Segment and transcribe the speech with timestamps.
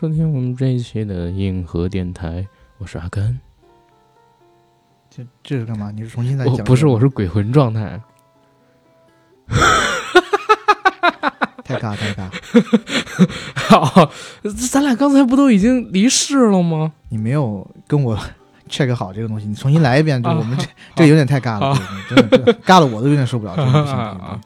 [0.00, 2.46] 收听我们这一期的硬核电台，
[2.78, 3.38] 我是阿甘。
[5.10, 5.90] 这这是干嘛？
[5.90, 6.64] 你是重新再讲？
[6.64, 8.00] 不是，我是鬼魂状态。
[11.62, 12.30] 太尬太尬！
[13.54, 14.10] 好，
[14.70, 16.94] 咱俩刚才不都已经离世了吗？
[17.10, 18.18] 你没有跟我
[18.70, 20.22] check 好这个东西，你重新来一遍。
[20.22, 20.64] 就啊 我们这
[20.94, 21.76] 这个有点太尬了，
[22.08, 23.54] 真的真的 尬的我都有点受不了。
[23.54, 24.40] 真的不行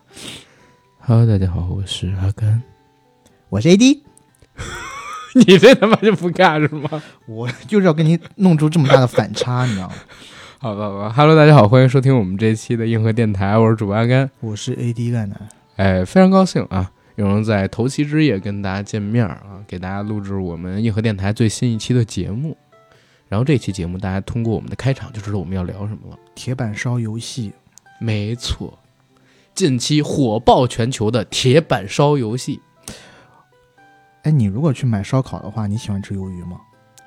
[0.99, 2.61] Hello，大家好，我是阿甘。
[3.51, 4.01] 我是 AD，
[5.47, 7.03] 你这他妈就不干是吗？
[7.27, 9.95] 我就是要跟你弄出这么大的反差，你知道吗？
[10.61, 11.13] 好吧，好吧。
[11.13, 14.31] Hello，大家好，欢迎收听我们这一期的硬核电台，我是主播阿甘。
[14.39, 22.57] 我是 AD 干男，哎，非常高兴啊，有人在头七之夜跟大家见面啊，给大家录制我们硬核电台最新一期的节目。
[23.29, 26.17] 然后这期节目，大家通过我们的开场就知道我们要聊什么了。
[26.37, 27.53] 铁板烧游戏，
[27.99, 28.79] 没错，
[29.53, 32.61] 近期火爆全球的铁板烧游戏。
[34.25, 36.61] 哎，你如果去买烧烤的话，你喜欢吃鱿鱼吗？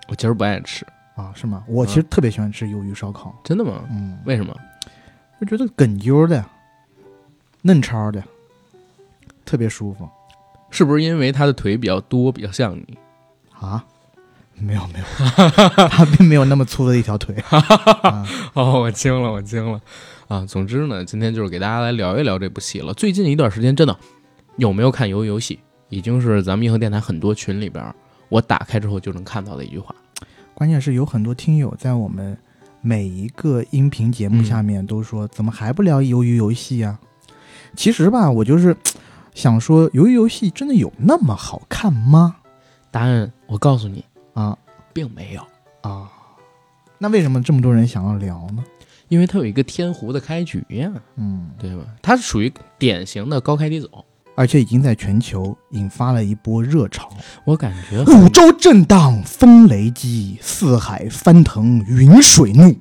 [0.08, 1.64] 我其实不爱吃，啊，是吗？
[1.68, 3.84] 我其实特别喜欢吃鱿鱼烧烤，真的吗？
[3.92, 4.56] 嗯，为什么？
[5.42, 6.44] 就觉得梗啾的，
[7.62, 8.24] 嫩超的，
[9.46, 10.08] 特别舒服
[10.70, 12.98] 是不是因为他的腿比较多，比较像你？
[13.59, 13.84] 啊。
[14.59, 15.06] 没有没有，
[15.88, 17.36] 他并没有那么粗的一条腿。
[18.02, 19.80] 啊哦，我惊了，我惊了
[20.28, 20.44] 啊！
[20.48, 22.92] 总之呢，今天就是给大家来聊一聊这部戏了。
[22.96, 23.96] 最近一段时间，真的
[24.56, 25.56] 有没有看《鱿鱼游戏》，
[25.90, 27.94] 已经是咱们硬核电台很多群里边，
[28.30, 29.96] 我打开之后就能看到的一句话。
[30.54, 32.38] 关键是有很多听友在我们
[32.82, 37.00] 每一个音频节目下面都说，怎么还不聊鱿鱼游戏呀？
[37.76, 38.76] 其实吧，我就是
[39.34, 42.38] 想说，鱿鱼游戏真的有那么好看吗？
[42.90, 44.58] 答案我告诉你，啊
[44.94, 45.42] 并没有，
[45.81, 46.09] 啊，
[46.97, 48.64] 那为什么这么多人想要聊呢？
[49.09, 51.86] 因为它有一个天胡的开局呀，嗯，对吧？
[52.02, 54.03] 它是属于典型的高开低走。
[54.38, 57.09] 而且已经在全球引发了一波热潮。
[57.44, 62.76] 我感觉五洲震荡，风雷激；四海翻腾，云水怒。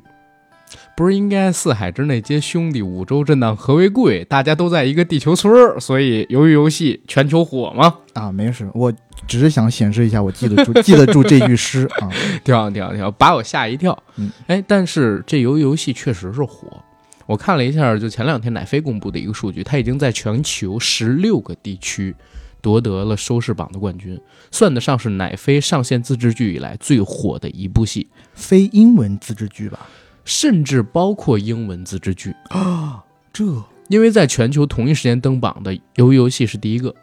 [0.95, 4.23] 不是应该四海之内皆兄弟，五洲震荡和为贵？
[4.25, 7.95] 大家都在一个地球村儿，所以鱿鱼游戏全球火吗？
[8.13, 8.93] 啊，没事，我
[9.27, 12.09] 只是想显示一下我记得住 记得住这句诗啊。
[12.45, 13.97] 挺好，挺好，挺好，把我吓一跳。
[14.17, 16.83] 嗯，哎，但是这鱿鱼游戏确实是火。
[17.27, 22.15] 我看了一下，就前两天奶飞公布的一个数据，它已经在全球十六个地区
[22.63, 24.21] 夺得了收视榜的冠军，
[24.51, 29.87] 算得上是奶飞上线自制剧以来最火的一部戏，非英文自制剧吧？
[30.25, 32.35] 甚至包括英文自制剧。
[32.51, 33.45] 啊，这
[33.89, 36.95] 因为在全球同一时间登榜的鱿鱼游戏是第一个，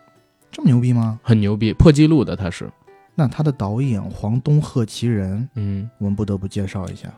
[0.52, 1.20] 这么牛逼吗？
[1.24, 2.70] 很牛逼，破纪录的它是。
[3.16, 7.14] 那他的导演黄东赫其人，嗯，我们不得不介绍一下，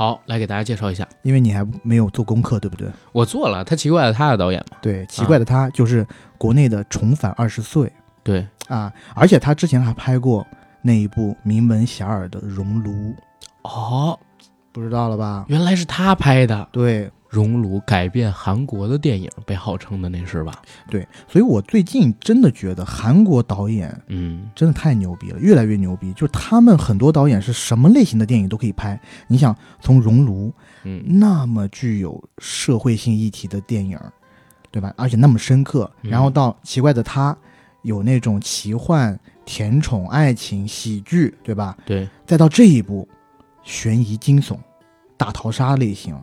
[0.00, 2.88] 好，来给大家介绍一下，因为你还没有做功课，对不对？
[3.12, 6.06] 我做了，他奇怪的他的导演嘛，对，奇怪的他就是
[6.38, 8.40] 国内的《重返二十岁对，》
[8.74, 10.46] 啊，而且他之前还拍过
[10.80, 12.90] 那一部名闻遐迩的《熔炉》，
[13.64, 14.18] 哦，
[14.72, 15.44] 不知道了吧？
[15.48, 16.66] 原来是他拍的。
[16.72, 20.60] 对熔炉改变韩国的电影，被号称的那是吧？
[20.90, 26.12] 对，所以我最近真的觉得韩国导演嗯，真的太牛逼了，越来越牛逼。
[26.14, 29.00] 就是他们很多导演是什么类型的电影都可以拍。
[29.28, 30.48] 你想，从《熔炉》
[30.82, 33.96] 嗯那么具有社会性议题的电影，
[34.72, 34.92] 对吧？
[34.96, 37.36] 而且那么深刻，嗯然后到奇怪的他，
[37.82, 41.78] 有那种奇幻、甜宠、爱情、喜剧，对吧？
[41.86, 43.08] 对，再到这一步，
[43.62, 44.58] 悬疑、惊悚、
[45.16, 46.16] 大逃杀类型，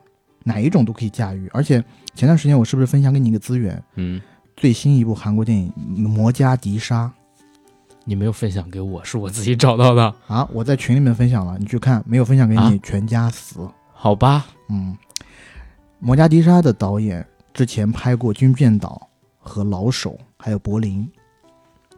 [0.47, 1.49] 哪一种都可以驾驭。
[1.53, 1.83] 而且
[2.15, 3.83] 前段时间我是不是分享给你一个资源？
[3.95, 4.21] 嗯，
[4.55, 5.71] 最新一部韩国电影
[6.07, 7.05] 《魔加迪沙》
[8.05, 13.69] 你没有分享给我，是我自己找到的，啊，我在群里面分享了，你去看，没有分享给你，啊全家死。
[13.91, 14.47] 好吧？
[14.69, 14.95] 嗯，
[15.99, 19.09] 摩加迪沙的导演之前拍过《军变岛》
[19.39, 21.05] 和《老手》，还有《柏林》，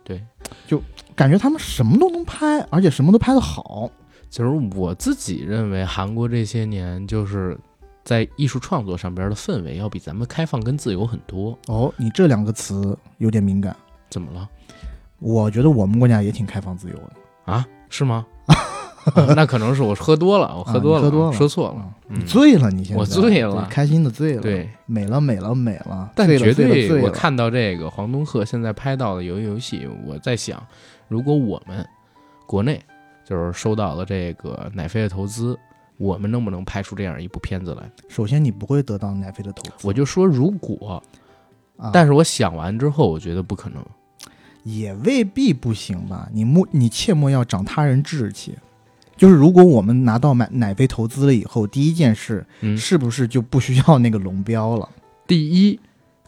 [0.04, 0.24] 对，
[0.66, 0.81] 就
[1.16, 3.92] 感觉他们什么都能拍，而且什么都拍得好。
[4.31, 7.56] 其实我自己认为，韩国这些年就是
[8.09, 11.56] 在艺术创作上边的氛围要比咱们开放跟自由很多。
[11.67, 13.75] 哦，你这两个词有点敏感，
[14.09, 14.50] 怎么了？
[15.19, 17.11] 我觉得我们国家也挺开放自由的。
[17.53, 17.63] 啊？
[17.88, 18.25] 是吗？
[19.13, 30.59] 啊那可能是我喝多了， 我喝多了，啊喝多了说错了你醉了，你现在我醉了开心的醉了，，对，美了美了美了，但绝对，醉我看到这个黄东赫现在拍到的鱿鱼游戏，我在想，
[31.07, 31.88] 如果我们
[32.47, 32.81] 国内
[33.23, 35.56] 就是收到了这个奶飞的投资，
[36.00, 37.84] 我们能不能拍出这样一部片子来？
[38.07, 41.04] 首先你不会得到奈飞的投资，我就说如果，
[41.78, 43.86] 啊，但是我想完之后，我觉得不可能。
[44.63, 46.30] 也未必不行吧？
[46.34, 48.56] 你莫你切莫要长他人志气。
[49.18, 54.88] 就是如果我们拿到买奶飞投资了以后，第一件事嗯，是不是就不需要那个龙标了？
[55.28, 55.78] 第一，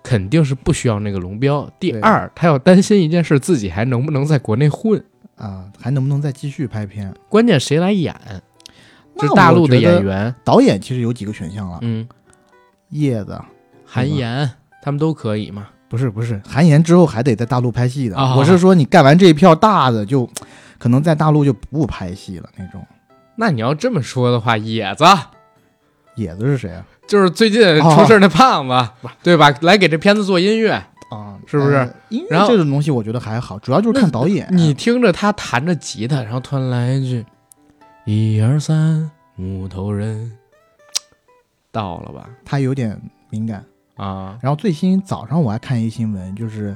[0.03, 1.69] 肯定是不需要那个龙标。
[1.79, 5.01] 第二，他要担心一件事，自己还能不能在国内混。
[5.35, 7.13] 啊，还能不能再继续拍片？
[7.29, 8.13] 关键谁来演？
[9.13, 12.07] 那这大陆的演员，导演其实有几个选项了，嗯，
[12.89, 13.39] 叶子
[13.85, 14.49] 韩延
[14.81, 15.67] 他们都可以嘛。
[15.89, 18.15] 不是不是，韩延之后还得在大陆拍戏的。
[18.15, 20.29] 啊我是说，你干完这一票大的，就
[20.77, 22.81] 可能在大陆就不拍戏了那种。
[23.35, 25.03] 那你要这么说的话，野子
[26.15, 26.85] 野子是谁啊？
[27.07, 29.53] 就是最近出事儿那胖子，对吧？
[29.61, 30.71] 来给这片子做音乐，
[31.09, 34.47] 啊，是不是呃音然后乐这种东西我觉得还好，主要就是看导演。
[34.51, 37.25] 你听着他弹着吉他，然后突然来一句
[38.05, 40.31] “一二三，木头人”，
[41.71, 42.29] 到了吧？
[42.43, 42.99] 他有点
[43.29, 43.63] 敏感。
[43.95, 46.75] 啊，然后最新早上我还看一新闻，就是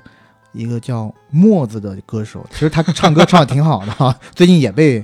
[0.52, 5.04] 一个叫墨子的歌手，其实他唱歌唱的挺好的哈， 最近也被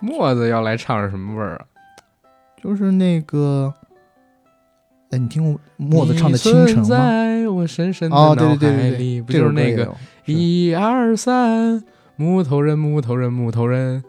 [0.00, 1.66] 墨子要来唱是什么味儿啊？
[2.62, 3.74] 就是那个，
[5.10, 6.84] 哎，你听过墨子唱的《清晨》吗？
[6.88, 9.94] 在我深深的哦，脑对对对对海里，对，不就是那个
[10.24, 11.84] 一二三，
[12.16, 14.02] 木头人，木头人，木头人，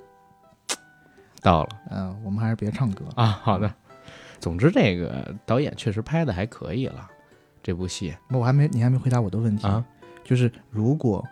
[1.41, 1.69] 到了。
[1.89, 3.05] 嗯，我们还是别唱歌。
[3.15, 3.25] 啊。
[3.25, 3.73] 好的，
[4.39, 7.09] 总之这个导演确实拍的还可以了，
[7.61, 8.15] 这部戏。
[8.29, 9.67] 我还没，你还没回答我的问题。
[9.67, 9.83] 啊，
[10.23, 11.25] 就是如果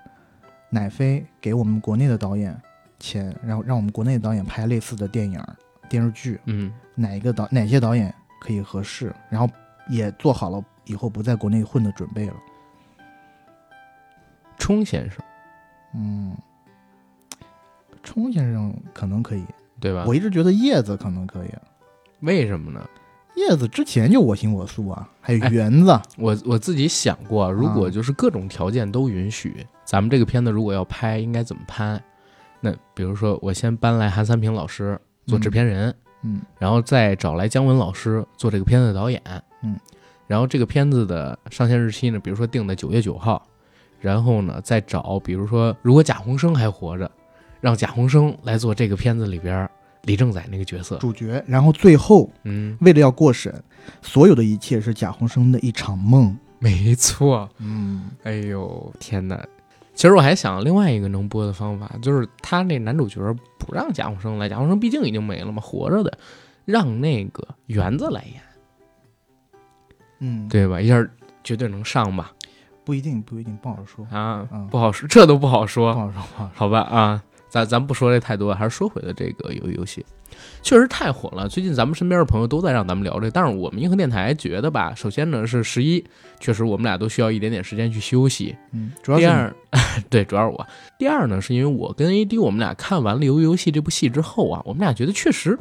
[0.69, 2.59] 奶飞给我们国内的导演
[2.99, 5.41] 钱，然后让我们国内的导演拍类似的电影、
[5.89, 9.49] 电视剧，嗯，哪一个导哪些导演可以合适，然后
[9.87, 12.33] 也做好了以后不在国内混的准备了。
[14.57, 15.23] 冲先生。
[15.93, 16.35] 嗯，
[18.03, 19.45] 冲先生可能可以，
[19.79, 20.03] 对吧？
[20.07, 21.49] 我一直觉得叶子可能可以。
[22.21, 22.87] 为什么呢？
[23.35, 32.01] 叶子之前就我行我素啊， 还有哎园子，我我自己想过，如果啊就是各种条件都允许，咱们这个片子如果要拍，应该怎么拍？
[32.59, 35.93] 那比如说，我先搬来韩三平老师做制片人，
[36.23, 39.21] 嗯然后再找来姜文老师做这个片子的导演，
[39.61, 39.79] 嗯，
[40.25, 43.47] 然后这个片子的上线日期呢，比如说定在九月九号，
[43.99, 47.11] 然后呢再找，比如说如果贾宏声还活着，
[47.61, 49.69] 让贾宏声来做这个片子里边
[50.03, 53.53] 李正宰那个角色，主角，然后最后嗯，为了要过审，
[54.01, 56.37] 所有的一切是贾宏声的一场梦。
[56.59, 59.39] 没错，嗯，哎呦天哪！
[59.93, 63.19] 其实我还想另外一个能播的方法，就是他那男主角
[63.59, 66.17] 不让贾宏声来，贾宏声毕竟已经没了嘛，活着的，
[66.65, 68.41] 让那个园子来演，
[70.19, 70.81] 嗯，，对吧？
[70.81, 71.07] 一下
[71.43, 72.31] 绝对能上吧？
[72.83, 76.51] 不一定，不一定，不好说，啊，嗯不好说，这都不好不，好说，不好说。
[76.55, 76.79] 好吧？
[76.81, 77.23] 啊，
[77.65, 80.05] 咱咱不说这太多，还是说回了这个游游戏，
[80.61, 81.47] 确实太火了。
[81.47, 86.03] 最近咱们身边的朋友都在让咱们聊这，但是我们银河电台觉得吧，首先呢是十一，
[86.39, 89.55] 确实我们俩都需要一点点时间去休息，嗯，主要第二，
[90.09, 90.65] 对，主要是我。
[90.99, 95.57] 第二呢，是因为我跟 AD 我们俩看完了《鱿鱼游戏》这部戏之后啊，我们俩觉得确实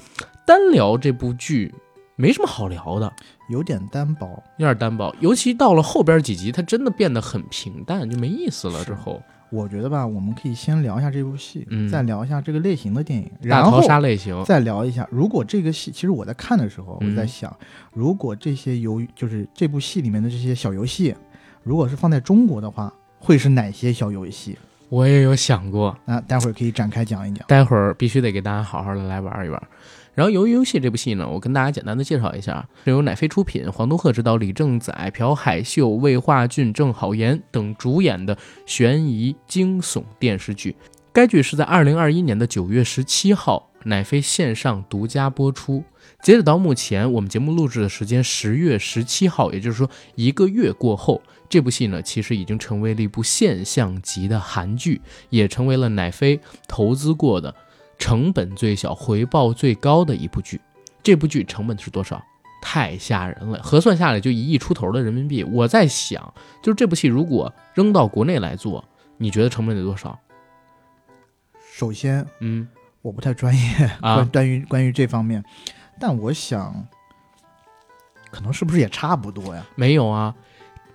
[0.47, 1.75] 单聊这部剧
[2.17, 3.13] 没什么好聊的，
[3.51, 4.27] 有点单薄。
[4.59, 5.15] 有点单薄。
[5.21, 8.83] 尤其到了后边几集，它真的变得很平淡，就没意思了。
[8.85, 17.55] 之后我觉得吧，我们可以先聊一下这部戏，嗯再聊一下这个类型的电影，然后杀类型，再聊一下，如果这个戏，其实我在看的时候，嗯我在想，
[17.93, 21.15] 如果这些游就是这部戏里面的这些小游戏，
[21.63, 24.59] 如果是放在中国的话，会是哪些小游戏？
[24.89, 27.45] 我也有想过，那待会儿可以展开讲一讲。
[27.49, 29.63] 待会儿必须得给大家好好的来玩一玩。
[30.17, 40.75] 然后《鱿鱼游戏》这部戏呢，我跟大家简单的介绍一下，是由乃飞出品，黄东赫执导，李正宰、朴海秀、魏化俊、郑好妍等主演的悬疑惊悚电视剧。
[41.13, 45.85] 该剧是在二零二一年的九月十七号乃飞线上独家播出。
[46.23, 51.21] 截止到目前，我们节目录制的时间十月十七号，也就是说一个月过后，
[51.51, 57.55] 这部戏呢其实已经成为了一部现象级的韩剧，也成为了乃飞投资过的
[57.99, 60.61] 成本最小、回报最高的一部剧。
[61.03, 62.23] 这部剧成本是多少？
[62.63, 65.45] 太吓人了，核算下来就一亿出头的人民币。
[65.45, 68.85] 我在想，就是这部戏如果扔到国内来做，
[69.19, 70.19] 你觉得成本得多少？
[71.73, 72.67] 首先，嗯
[73.03, 75.45] 我不太专业，啊关关于关于这方面，
[76.01, 76.89] 但我想，
[78.33, 79.65] 可能是不是也差不多呀？
[79.77, 80.35] 没有啊，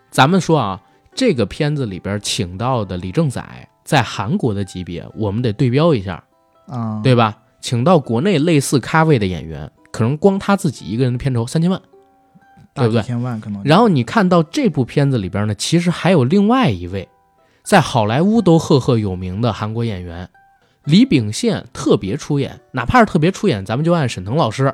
[0.10, 0.82] 咱们说啊，
[1.16, 6.22] 这个片子里边请到的李正宰在韩国的级别，我们得对标一下，
[6.68, 7.38] 啊、对吧？
[7.60, 11.82] 请到国内类似咖位的演员，可能光他自己一个人的片酬三千万。
[12.74, 13.62] 对不对千万可能。
[13.66, 17.10] 然后你看到这部片子里边呢，其实还有另外一位，
[17.64, 20.30] 在好莱坞都赫赫有名的韩国演员
[20.86, 24.74] 李秉宪特别出演，哪怕是特别出演，咱们就按沈腾老师，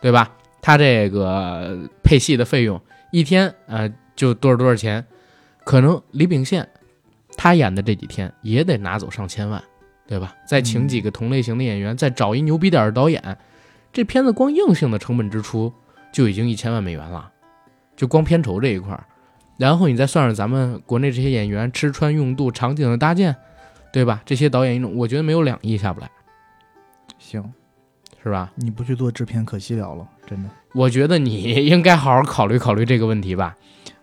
[0.00, 0.30] 对吧？
[0.60, 5.04] 他这个配戏的费用一天呃就多少多少钱，
[5.64, 6.68] 可能李秉宪
[7.36, 9.60] 他演的这几天也得拿走上千万，
[10.06, 10.34] 对吧？
[10.46, 13.38] 再请几个同类型的演员，再找一牛逼点的导演，
[13.92, 15.72] 这片子光硬性的成本支出
[16.12, 17.30] 就已经一千万美元了。
[17.94, 19.04] 就光片酬这一块儿，
[19.58, 23.36] 然后你再算上咱们国内这些演员吃穿用度、场景的搭建，
[23.92, 24.22] 对吧？
[24.24, 26.10] 这些导演一种，我觉得没有两亿下不来，
[27.18, 27.52] 行，
[28.22, 28.50] 是吧？
[28.56, 30.48] 你不去做制片可惜了了，真的。
[30.74, 33.56] 我觉得你应该好好考虑考虑这个问题吧。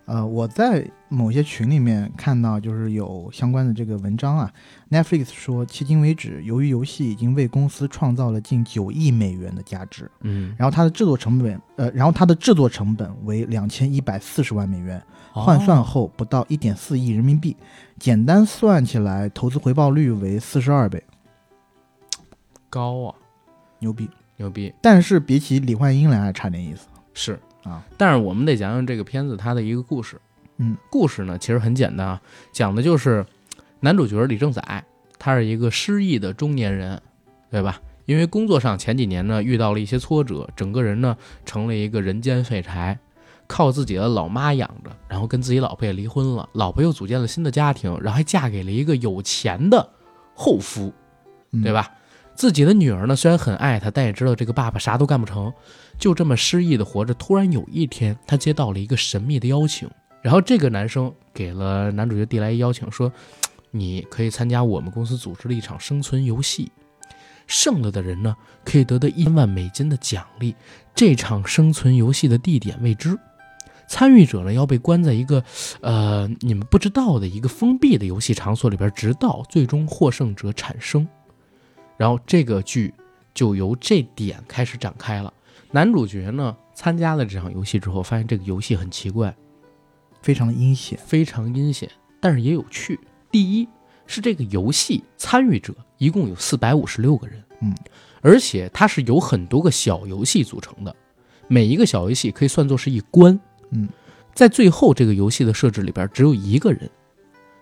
[0.06, 4.50] 呃，我在某些群里面看到，就是有相关的这个文章啊。
[4.90, 15.02] Netflix 说，迄今为止，由于游戏已经为公司创造了近九亿美元的价值，嗯，然后它的制作成本，呃，然后它的制作成本为两千一百四十万美元，
[15.32, 17.56] 换算哦后不到一点四亿人民币，
[17.98, 21.02] 简单算起来，投资回报率为四十二倍，
[22.70, 23.14] 高啊，
[23.80, 24.08] 牛逼。
[24.36, 24.72] 牛逼。
[24.80, 26.86] 但是比起李焕英来还差点意思。
[27.12, 27.38] 是。
[27.62, 27.84] 啊。
[27.98, 30.18] 但是我们得讲讲这个片子它的一个故事。
[30.62, 32.20] 嗯，故事呢其实很简单啊，
[32.52, 33.24] 讲的就是
[33.80, 34.84] 男主角李正宰，
[35.18, 37.00] 他是一个失意的中年人，
[37.50, 37.80] 对吧？
[38.04, 42.98] 因为工作上前几年呢遇到了一些挫折，整个人呢成了一个人间废柴，
[43.46, 49.88] 靠自己的老妈养着，然后跟自己老婆也离婚了，老婆又组建了新的家庭，然后还嫁给了一个有钱的
[50.34, 50.92] 后夫，
[51.52, 51.90] 嗯对吧？
[52.34, 55.52] 自己的女儿呢，虽然很爱他，但也知道这个爸爸啥都干不成，
[55.98, 57.14] 就这么失意的活着。
[57.14, 59.88] 突然有一天，他接到了一个神秘的邀请，
[60.22, 63.10] 然后这个男生给了男主角递来一邀请，说
[63.70, 66.70] ：“你可以参加我们公司组织的一场生存游戏，
[67.46, 70.54] 胜了的人呢，可以得到一万美金的奖励。
[70.94, 73.18] 这场生存游戏的地点未知，
[73.88, 75.42] 参与者呢要被关在一个
[75.80, 81.08] 呃你们不知道的一个封闭的游戏场所里边，直到最终获胜者产生。”
[81.96, 82.92] 然后这个剧
[83.32, 85.32] 就由这点开始展开了。
[85.70, 89.34] 男主角呢参加了这场游戏之后，发现这个游戏很奇怪，
[90.22, 90.98] 非常的阴险。
[91.04, 92.98] 非常阴险，但是也有趣。
[93.30, 93.68] 第一
[94.06, 97.74] 是这个游戏参与者一共有四百五十六个人，嗯，
[98.20, 100.94] 而且它是由很多个小游戏组成的，
[101.48, 103.38] 每一个小游戏可以算作是一关，
[103.70, 103.88] 嗯，
[104.34, 106.90] 在最后这个游戏的设置里边，只有一个人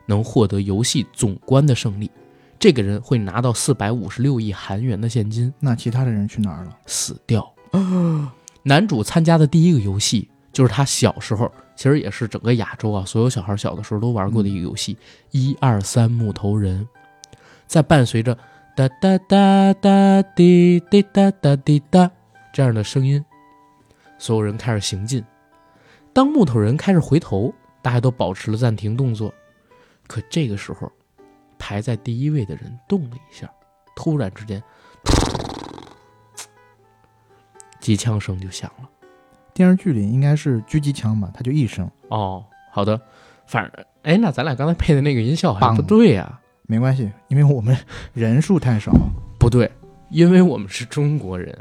[0.07, 2.11] 能获得游戏总关的胜利，
[2.59, 5.53] 这个人会拿到四百五十六亿韩元的现金。
[5.61, 6.77] 那其他的人去哪儿了？
[6.87, 7.55] 死掉。
[8.65, 14.99] 男主参加的第一个游戏就是他小时候，其实也是整个亚洲啊，所有小孩小的时候都玩过的一个游戏——
[15.31, 16.85] 一二三木头人。
[17.69, 18.37] 在伴随着
[18.75, 22.11] 哒哒哒哒滴滴哒哒滴哒
[22.53, 23.25] 这样的声音，
[24.19, 25.25] 所有人开始行进。
[26.13, 29.33] 当木头人开始回头，大家都保持了暂停动作。
[30.09, 30.91] 可这个时候，
[31.61, 33.49] 排在第一位的人动了一下，
[33.95, 34.61] 突然之间，
[37.79, 38.91] 机枪声就响了。
[39.59, 43.01] 电视剧里应该是狙击枪吧，他就一声，哦，好的，
[43.45, 46.39] 反正哎，那咱俩刚才配的那个音效好像不对呀、
[46.69, 47.77] 没关系，因为我们
[48.15, 48.93] 人数太少。
[49.37, 49.69] 不对，
[50.11, 51.53] 因为我们是中国人。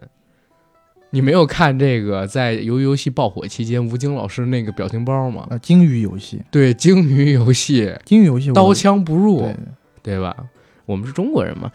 [1.10, 5.48] 你没有看这个在鱿鱼游戏爆火期间，吴京老师那个表情包吗？
[5.50, 9.56] 呃，鲸鱼游戏，对，鲸鱼游戏，鲸鱼游戏，刀枪不入，对，
[10.04, 10.36] 对吧？
[10.86, 11.72] 我们是中国人嘛。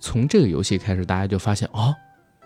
[0.00, 1.94] 从这个游戏开始，大家就发现哦，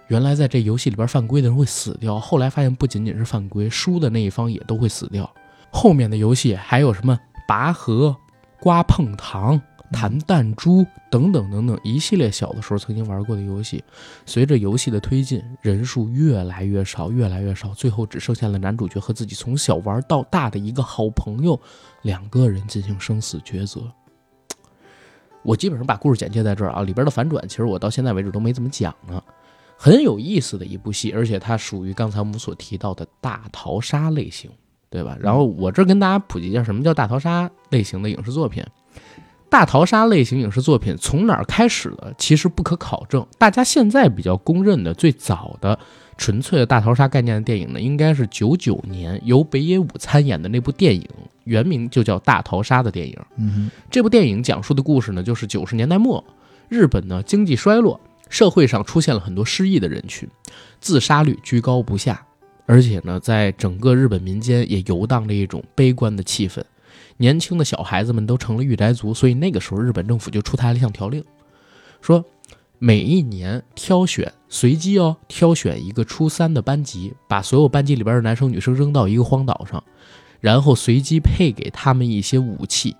[0.09, 2.19] 原来在这游戏里边犯规的人会死掉。
[2.19, 5.29] 后来发现不仅仅是犯规，输的那一方也都会死掉。
[5.71, 7.19] 后面的游戏还有什么
[7.49, 8.15] 拔河、
[8.61, 13.83] 刮碰糖、弹弹珠等等等等一系列小的时候曾经玩过的游戏，
[14.25, 21.59] 随着游戏的推进，人数越来越少，越来越少，最后只剩下了男主角和自己从小玩到大的一个好朋友，
[22.03, 23.83] 两个人进行生死抉择。
[25.43, 29.23] 我基本上把故事简介在这儿啊，里边的反转其实我到现在为止都没怎么讲呢，
[29.77, 34.51] 很有意思的一部戏，而且它属于刚才我们所提到的大逃杀类型，
[34.89, 35.17] 对吧？
[35.21, 38.65] 然后我这儿跟大家普及一下什么叫大逃杀类型的影视作品。
[39.51, 42.13] 大逃杀类型影视作品从哪儿开始的？
[42.19, 43.25] 其实不可考证。
[43.39, 45.79] 大家现在比较公认的最早的
[46.17, 51.09] 纯粹的大逃杀概念的电影呢，应该是九九年由北野武参演的那部电影，
[51.45, 53.17] 原名就叫《大逃杀》的电影。
[53.37, 56.25] 嗯这部电影讲述的故事呢，就是九十年代末，
[56.69, 58.01] 日本呢经济衰落，
[58.35, 60.29] 社会上出现了很多失意的人群，
[60.81, 62.27] 自杀率居高不下，
[62.67, 66.61] 而且呢，在整个日本民间也游荡着一种悲观的气氛。
[67.19, 71.23] 年轻的小孩子们都成了御宅族，所以那个时候日本政府就出台了一项条令，
[72.01, 72.25] 说
[72.81, 79.81] 每一年挑选随机哦，挑选一个初三的班级，把所有班级里边的男生女生扔到一个荒岛上，
[80.41, 82.97] 然后随机配给他们一些武器，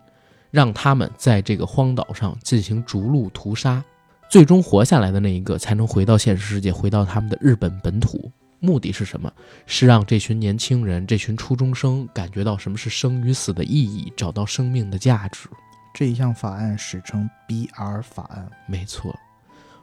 [0.53, 3.83] 让他们在这个荒岛上进行逐鹿屠杀，
[4.35, 8.33] 最终活下来的那一个才能回到现实世界，回到他们的日本本土。
[8.59, 9.33] 目的是什么？
[9.65, 15.49] 是让这群年轻人、这群初中生感觉到什么是生与死的意义，找到生命的价值。
[15.95, 18.51] 这一项法案史称 BR 法案。
[18.67, 19.17] 没错，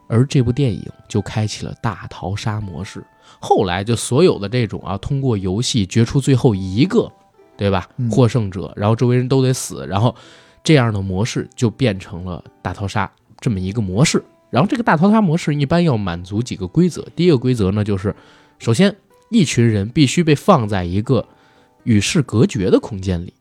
[0.10, 3.02] 而这部电影就开启了大逃杀模式。
[3.40, 7.10] 后来就所有的这种啊，通过游戏决出最后一个，
[7.56, 8.12] 对吧嗯？
[8.12, 10.14] 获胜者，然后周围人都得死，然后
[10.62, 14.22] 这样的模式就变成了大逃杀这么一个模式。
[14.52, 18.16] 然后这个大逃杀模式一般要满足几个规则，第一个规则呢就是，
[18.60, 18.96] 首先
[19.30, 21.26] 一群人必须被放在一个
[21.86, 23.34] 与世隔绝的空间里，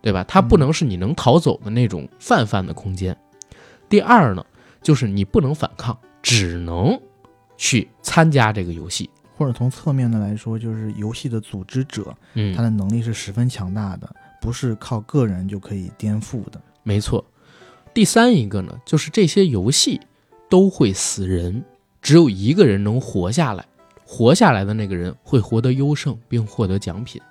[0.00, 0.24] 对吧？
[0.26, 3.16] 它不能是你能逃走的那种泛泛的空间。
[3.88, 4.44] 第二呢，
[4.82, 6.98] 就是你不能反抗，只能
[7.56, 9.08] 去参加这个游戏。
[9.36, 16.58] 或者从侧面的来说，就是游戏的组织者，嗯他嗯，的能力是十分强大的，不是靠个人就可以颠覆的。
[16.82, 17.22] 没错。
[17.96, 19.98] 第三一个呢，就是这些游戏
[20.50, 21.64] 都会死人，
[22.02, 23.64] 只有一个人能活下来，
[24.04, 27.18] 活下来的那个人会获得优胜并获得奖品。《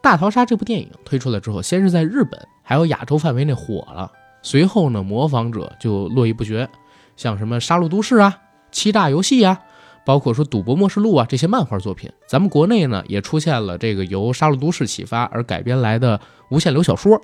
[0.00, 4.12] 大逃杀》这部电影推出来之后，先是在日本还有亚洲范围内火了，
[4.42, 6.68] 随后呢，模仿者就络绎不绝，
[7.16, 8.38] 像什么《杀戮都市》啊、
[8.70, 9.60] 《欺诈游戏》啊，
[10.06, 12.08] 包括说《赌博默示录》啊这些漫画作品。
[12.28, 17.20] 咱们国内呢，也出现了这个由《杀戮都市》启发而改编来的无限流小说。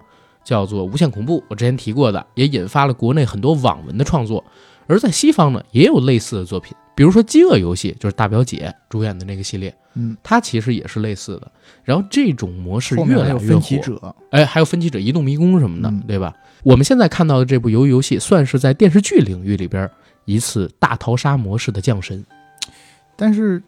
[0.48, 4.42] 叫做《无限恐怖》，我之前提过的，也引发了国内很多网文的创作。
[4.86, 11.52] 而在西方呢，也有类似的作品，比如说《饥饿游戏》，就是大表姐主演的那个系列，嗯，它其实也是类似的。
[11.84, 16.32] 然后这种模式越来越火，分歧者，哎，还有分歧者、移动迷宫什么的，嗯对吧？
[16.62, 19.86] 我们现在看到的这部鱿鱼游戏，算是在电视剧领域里边
[20.24, 22.24] 一次大逃杀模式的降神
[23.16, 23.62] 但是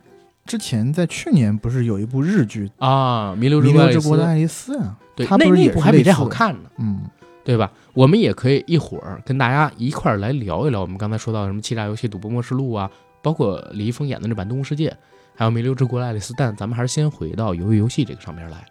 [0.46, 3.36] 之前在去年不是有一部日剧啊！
[3.38, 4.96] 弥留之国的爱丽丝》啊？
[5.20, 6.70] 对，它不是也那那部还比这好看呢。
[6.78, 7.02] 嗯，
[7.44, 7.70] 对吧？
[7.92, 12.90] 我们也可以一会儿跟大家一块儿来聊一聊我们刚才说到什么欺诈游戏、赌博默示录啊，
[13.22, 14.88] 包括李易峰演的那版《动物世界》，
[15.34, 16.32] 还有《弥留之国的爱丽丝》。
[16.38, 18.64] 但咱们还是先回到鱿鱼游戏这个上面来。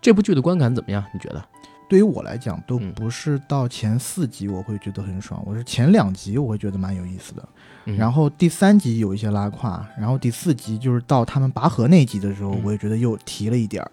[0.00, 1.04] 这部剧的观感怎么样？
[1.12, 1.44] 你觉得？
[1.88, 7.48] 对于我来讲，都嗯不是到前四集我会觉得很爽，我是前两集我会觉得蛮有意思的。
[7.86, 13.90] 嗯、然后第三集有一些拉胯，然后第四集就是到他们拔河那集的时候，嗯我也觉得又提了一点儿。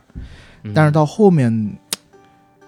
[0.63, 1.50] 嗯，但是到后面，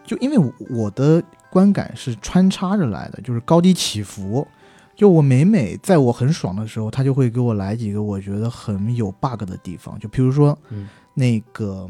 [0.07, 4.47] 就因为我的观感是穿插着来的，就是高低起伏。
[4.95, 10.89] 就我每每在我很爽的时候，他就会给我来几个我觉得很有 bug 的地方，就比如说嗯。
[11.13, 11.89] 那个，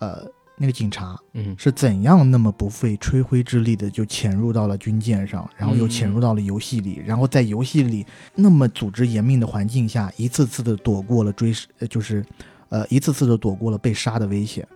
[0.00, 0.24] 呃，
[0.56, 1.54] 那个警察嗯。
[1.56, 12.24] 是怎样那么不费吹灰之力的就潜入到了军舰上，然后又嗯潜入到了游戏里，然后在游戏里那么组织严密的环境下，一次次的躲过了追，呃就是，
[12.68, 14.66] 呃，一次次的躲过了被杀的危险，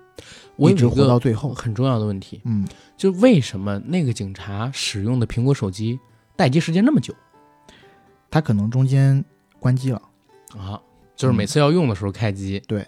[0.57, 1.53] 我一直活到最后。
[1.55, 5.99] 很重要的问题，嗯，就为什么那个警察使用的苹果手机
[6.37, 7.15] 待机时间那么久
[8.31, 9.25] 他可能中间
[9.59, 10.03] 关机了，
[10.57, 10.81] 啊？
[11.15, 12.59] 就是每次要用的时候开机。
[12.59, 12.87] 嗯对。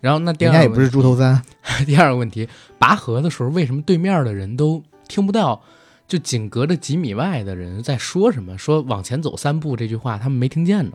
[0.00, 1.42] 然后那第二个也不是猪头三。
[1.84, 2.48] 第二个问题，
[2.78, 5.62] 拔河的时候为什么对面的人都听不到？
[6.06, 8.56] 就仅隔着几米外的人在说什么？
[8.56, 10.92] 说往前走三步这句话，他们没听见呢。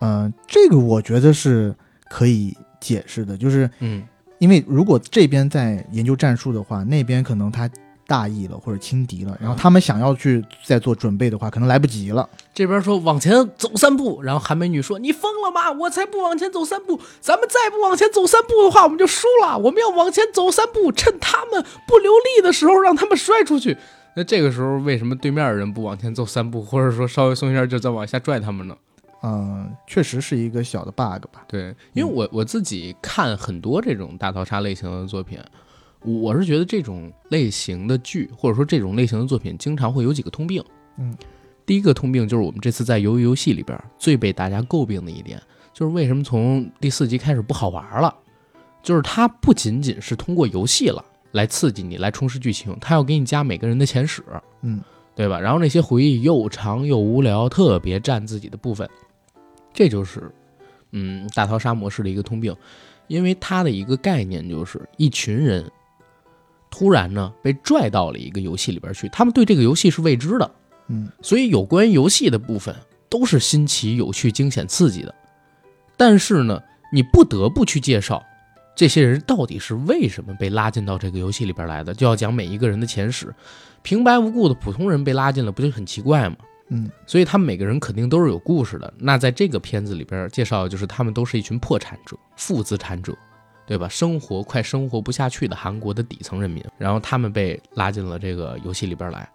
[0.00, 1.76] 嗯、这个我觉得是
[2.10, 4.02] 可以解释的，就是嗯
[4.38, 7.68] 因为如果这边在研究战术的话，那边可能他
[8.06, 12.28] 大意了或者轻敌了，然后他们想要去再做准备的话，可能来不及了。
[12.54, 15.72] 这边说往前走三步，然后韩美女说：“你疯了吗？
[15.72, 17.00] 我才不往前走三步！
[17.20, 19.58] 咱们再不往前走三步的话，我们就输了。
[19.58, 23.76] 我们要往前走三步，趁他们不留力的时候让他们摔出去。”
[24.14, 28.76] 那这个时候为什么对面的人不往前走三步，或者说稍微松一下劲儿再往下拽他们呢？
[29.28, 31.44] 嗯、确实是一个小的 bug 吧。
[31.48, 35.36] 对，因为我我自己看很多这种大逃杀类型的作品，
[36.02, 40.62] 我是觉得这种类型的剧或者说这种类型的作品，经常会有几个通病。
[40.96, 41.12] 嗯，
[41.66, 48.14] 第一个通病就是我们这次在鱿鱼游戏里边最被大家诟病的一点，就是为什么从第四集开始不好玩了？
[48.80, 54.22] 就是它不仅仅是通过游戏了来刺激你，来充实剧情，它要给你加每个人的前史。
[54.62, 54.80] 嗯，
[55.16, 55.40] 对吧？
[55.40, 58.88] 然后那些回忆又长又无聊，特别占自己的部分，
[59.76, 60.28] 这就是
[60.90, 62.56] 嗯大逃杀模式的一个通病，
[63.06, 65.70] 因为它的一个概念就是一群人
[66.70, 70.50] 突然呢被拽到了一个游戏里边去，他们对这个游戏是未知的，
[70.88, 72.74] 嗯，所以有关于游戏的部分
[73.08, 75.14] 都是新奇、有趣、惊险、刺激的。
[75.96, 76.62] 但是呢，
[76.92, 78.22] 你不得不去介绍
[78.74, 83.34] 这些人到底是为什么被拉进到这个游戏里边来的，就要讲每一个人的前史。
[83.82, 86.36] 平白无故的普通人被拉进了，不就很奇怪吗？
[86.68, 88.92] 嗯，所以他们每个人肯定都是有故事的。
[88.98, 93.16] 那在这个片子里边介绍就是他们都是一群破产者、负资产者，
[93.66, 93.88] 对吧？
[93.88, 99.28] 生活快生活不下去的韩国的底层人民，然后他们被拉进了这个游戏里边来。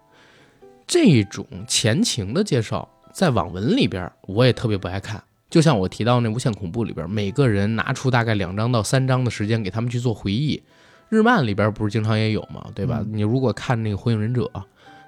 [0.86, 5.24] 这种前情的介绍，在网文里边我也特别不爱看。
[5.50, 10.62] 就像我提到那《无限恐怖》里边，每个人拿出大概两章到三章的时间给他们去做回忆。
[11.10, 13.04] 日漫里边不是经常也有嘛，对吧？
[13.06, 14.44] 你如果看那个《火影忍者》，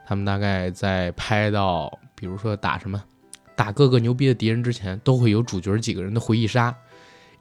[0.05, 3.03] 他们大概在拍到，比如说打什么
[3.53, 6.73] 打各个牛逼的敌人之前，都会有主角几个人的回忆杀，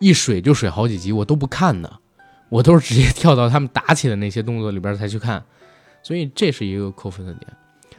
[0.01, 2.01] 一水就水好几集，我都不看的。
[2.49, 5.41] 我都是直接跳到他们打起的那些动作里边才去看，
[6.03, 7.47] 所以这是一个扣分的点。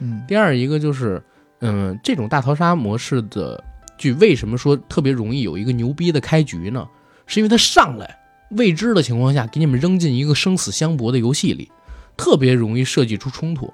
[0.00, 1.22] 嗯第二一个就是，
[1.60, 3.64] 嗯，这种大逃杀模式的
[3.96, 6.86] 剧为什么说特别容易有一个牛逼的开局呢？
[7.26, 8.18] 是因为它上来
[8.50, 11.72] 未知的情况下给你们扔进一个生死相搏的游戏里，
[12.14, 13.72] 特别容易设计出冲突。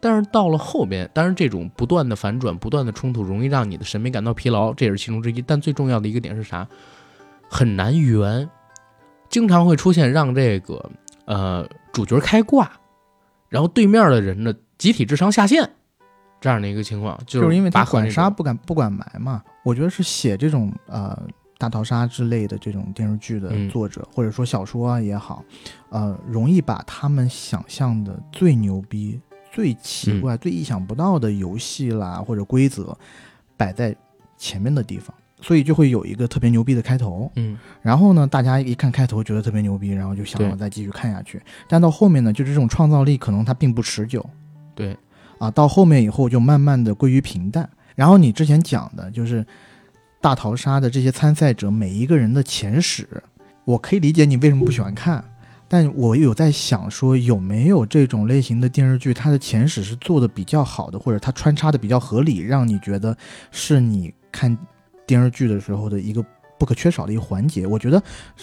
[0.00, 5.42] 但是到了后边，当然这种不断的反转、不断的冲突，容易让你的审美感到疲劳，这也是其中之一。
[5.42, 6.66] 但最重要的一个点是啥？
[7.48, 8.48] 很难圆，
[9.28, 10.90] 经常会出现让这个
[11.24, 12.70] 呃主角开挂，
[13.48, 15.68] 然后对面的人呢集体智商下线
[16.40, 19.42] 这样的一个情况，就就是因为他管杀不敢不管埋嘛。
[19.64, 21.20] 我觉得是写这种呃
[21.58, 25.44] 大逃杀之类的这种电视剧的嗯作者，或者说小说啊也好，
[25.90, 29.20] 呃，容易把他们想象的最牛逼、
[29.52, 32.96] 最奇嗯怪、最意想不到的游戏啦或者规则
[33.56, 33.94] 摆在
[34.38, 37.30] 前面的地方，所以就会有一个特别牛逼的开头。
[37.36, 41.42] 嗯然后呢，大家一看开头觉得特别牛逼，然后就想要再继续看下去。
[41.68, 44.24] 但到后面呢，就是这种创造力可能它并不持久。
[44.74, 44.96] 对，
[45.38, 47.68] 啊，到后面以后就慢慢的归于平淡。
[47.96, 49.44] 然后你之前讲的就是
[50.20, 53.06] 大逃杀的这些参赛者每一个人的前史，
[53.64, 55.22] 我可以理解你为什么不喜欢看，
[55.72, 63.16] 但我有在想说有没有这种类型的电视剧，它的前史是做的比较好的，或者它穿插的比较合理，让你觉得
[63.52, 64.58] 是你看
[65.06, 66.20] 电视剧的时候的一个
[66.58, 67.68] 不可缺少的一个环节。
[67.68, 68.02] 我觉得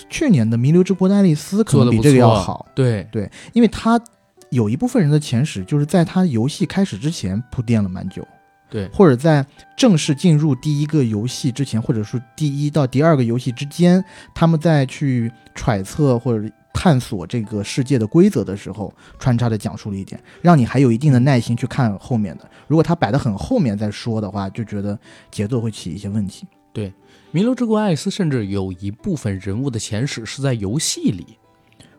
[0.10, 2.66] 去年的《弥留之国的爱丽丝》可能比这个要好。
[2.74, 4.02] 对对，因为它
[4.50, 8.26] 有一部分人的前史就是在他游戏开始之前铺垫了蛮久，
[8.70, 14.02] 对或者在正式进入第一个游戏之前，或者说第一到第二个游戏之间，
[14.34, 22.48] 他们在去揣测或者探索这个世界的规则的时候，穿插的讲述了一点，让你还有一定的耐心去看后面的。
[22.68, 24.98] 如果他摆的很后面再说的话，就觉得
[25.32, 26.46] 节奏会起一些问题。
[26.72, 26.94] 《对
[27.32, 31.26] 弥留之国爱丽丝》甚至有一部分人物的前史是在游戏里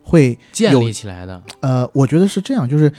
[0.01, 1.43] 会建立起来的。
[1.59, 2.89] 呃，我觉得是这样，就是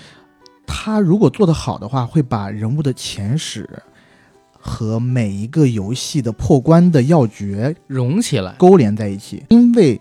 [0.67, 3.67] 他如果做得好的话，会把人物的前史
[4.53, 9.99] 和每一个游戏的破关的要诀融起来，勾连在一起，因为。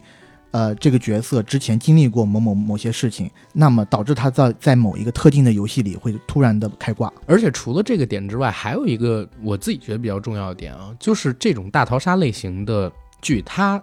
[0.51, 7.11] 呃，这个角色之前经历过某某某些事情，那么导致他在在某一个特定的游戏里会突然的开挂。
[7.27, 13.81] 而且除了这个点之外，还有一个我自己觉得比较重要的点啊，就是这种大逃杀类型的剧，它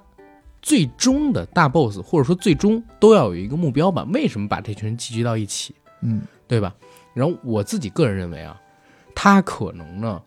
[0.61, 4.05] 最终的大 boss 或者说最终都要有一个目标吧？
[4.13, 6.75] 为什么把这群人聚集到一起，嗯对吧？
[7.15, 8.61] 然后我自己个人认为啊，
[9.15, 10.21] 他可能呢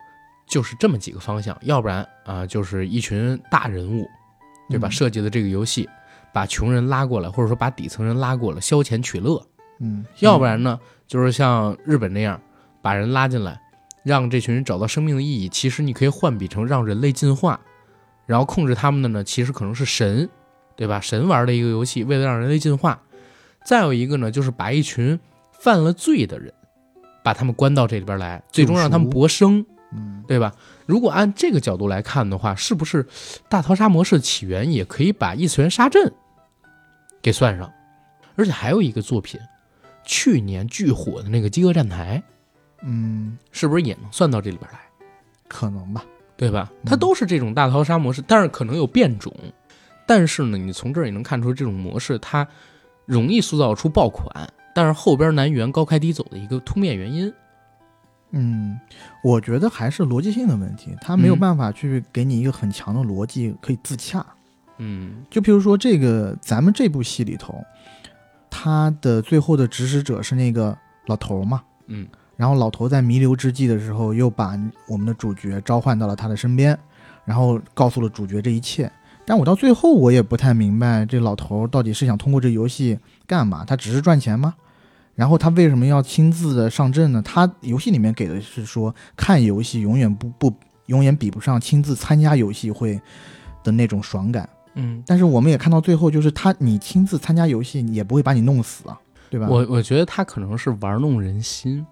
[0.47, 4.07] 就是这么几个方向，要不然啊、就是一群大人物，
[4.69, 4.87] 对吧？
[4.87, 5.89] 嗯设计的这个游戏，
[6.33, 9.41] 把穷人拉过来，或者说把底层人拉过来消遣取乐，
[9.79, 12.39] 嗯，要不然呢，就是像日本那样，
[12.81, 13.59] 把人拉进来，
[14.03, 15.49] 让这群人找到生命的意义。
[15.49, 17.59] 其实你可以换比成让人类进化，
[18.25, 20.29] 然后控制他们的呢，其实可能是神，
[20.75, 20.99] 对吧？
[20.99, 23.01] 神玩的一个游戏，为了让人类进化。
[23.65, 25.19] 再有一个呢，就是把一群
[25.51, 26.53] 犯了罪的人，
[27.23, 30.53] 把他们关到这里边来，最终让他们博生，嗯对吧？
[30.89, 33.05] 如果按这个角度来看的话，是不是
[33.47, 36.11] 大逃杀模式的起源也可以把异次元杀阵
[37.21, 37.71] 给算上？
[38.35, 39.39] 而且还有一个作品，
[40.03, 42.23] 去年巨火的那个《饥饿站台
[42.81, 44.79] 嗯，》，是不是也能算到这里边来？
[45.47, 46.03] 可能吧。
[46.35, 46.71] 对吧？
[46.71, 49.31] 嗯它都是这种大逃杀模式，但是可能有变种。
[50.07, 52.47] 但是呢，你从这儿也能看出这种模式它
[53.05, 57.31] 容易塑造出爆款，但是后边难圆高开低走的一个突面原因。
[58.31, 58.79] 嗯，
[59.23, 64.25] 我觉得还是逻辑性的问题，他没有嗯办法去给你一个很强的逻辑可以自洽。
[64.77, 67.63] 嗯就比如说这个咱们这部戏里头，
[68.49, 76.77] 他的最后的指使者是那个老头儿嘛，嗯然后老头在弥留之际的时候，又把我们的主角召唤到了他的身边，
[77.25, 78.89] 然后告诉了主角这一切。
[79.25, 83.65] 但我到最后我也不太明白，这老头到底是想通过这游戏干嘛？
[83.65, 84.55] 他只是赚钱吗？
[85.19, 87.21] 然后他为什么要亲自的上阵呢？
[87.21, 90.55] 他游戏里面给的是说，看游戏永远不不
[90.85, 92.97] 永远比不上亲自参加游戏会
[93.61, 94.49] 的那种爽感。
[94.75, 98.97] 嗯，但是我们也看到最后，就是他你亲自参加游戏，也不会把你弄死啊，
[99.29, 99.49] 对吧？
[99.49, 101.85] 我我觉得他可能是玩弄人心，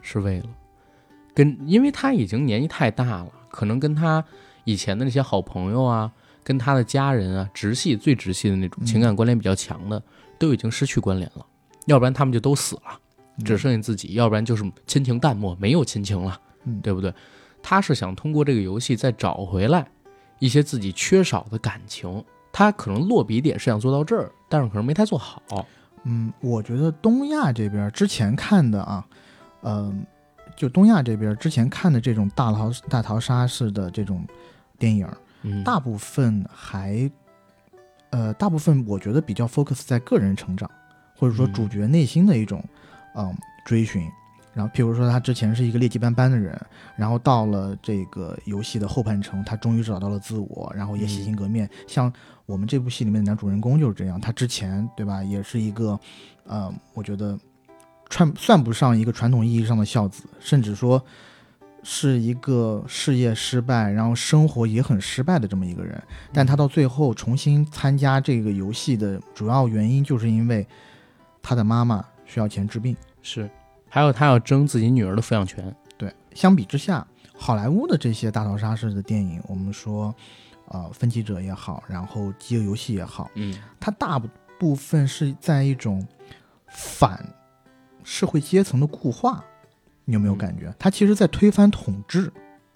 [0.00, 0.46] 是为了
[1.34, 4.24] 跟，因为他已经年纪太大了，可能跟他
[4.64, 6.10] 以前的那些好朋友啊，
[6.42, 10.02] 跟他的家人啊，直系最直系的那种情感关联比较强的，
[10.38, 11.44] 都已经失去关联了，
[11.90, 12.98] 要不然他们就都死了，
[13.44, 17.12] 只剩下自己，要不然就是亲情淡漠，没有亲情了，嗯对不对？
[17.60, 19.84] 他是想通过这个游戏再找回来
[20.38, 25.42] 一些自己缺少的感情，他可能落笔点是想做到这儿，但是可能没太做好。
[26.04, 29.04] 嗯，我觉得东亚这边之前看的啊，
[29.62, 30.06] 嗯、
[30.56, 34.24] 就东亚这边之前看的这种大逃大逃杀式的这种
[34.78, 35.06] 电影，
[35.42, 37.10] 嗯，大部分还
[38.10, 40.70] 呃，大部分我觉得比较 focus 在个人成长，
[41.20, 42.64] 或者说嗯主角内心的一种
[43.14, 43.32] 嗯
[43.64, 44.02] 追寻。
[44.52, 46.60] 然后，譬如说他之前是一个劣迹斑斑的人，
[46.96, 51.70] 然后到了这个游戏的后半程，他终于找到了自我，然后也洗心革面。
[51.86, 52.12] 像
[52.46, 55.98] 我们这部戏里面的男主人公就是这样，他之前对吧，也是一个，
[56.42, 57.38] 呃，我觉得
[58.10, 61.00] 算算不上一个传统意义上的孝子，甚至说
[61.84, 66.02] 是一个事业失败，然后生活也很失败的这么一个人。
[66.32, 70.66] 但他到最后重新参加这个游戏的主要原因，就是因为
[71.42, 72.96] 他的妈妈需要钱治病。
[73.22, 73.48] 是，
[73.88, 75.74] 还有他要争自己女儿的抚养权。
[75.98, 80.14] 对，相比之下，好莱坞的这些大逃杀式的电影，我们说，
[80.68, 84.20] 呃，《分歧者》也好，然后《饥饿游戏》也好，嗯它大
[84.58, 86.06] 部分是在一种
[86.68, 87.22] 反
[88.04, 89.44] 社会阶层的固化，
[90.04, 90.74] 你有没有嗯感觉？
[90.78, 92.32] 它其实在推翻统治。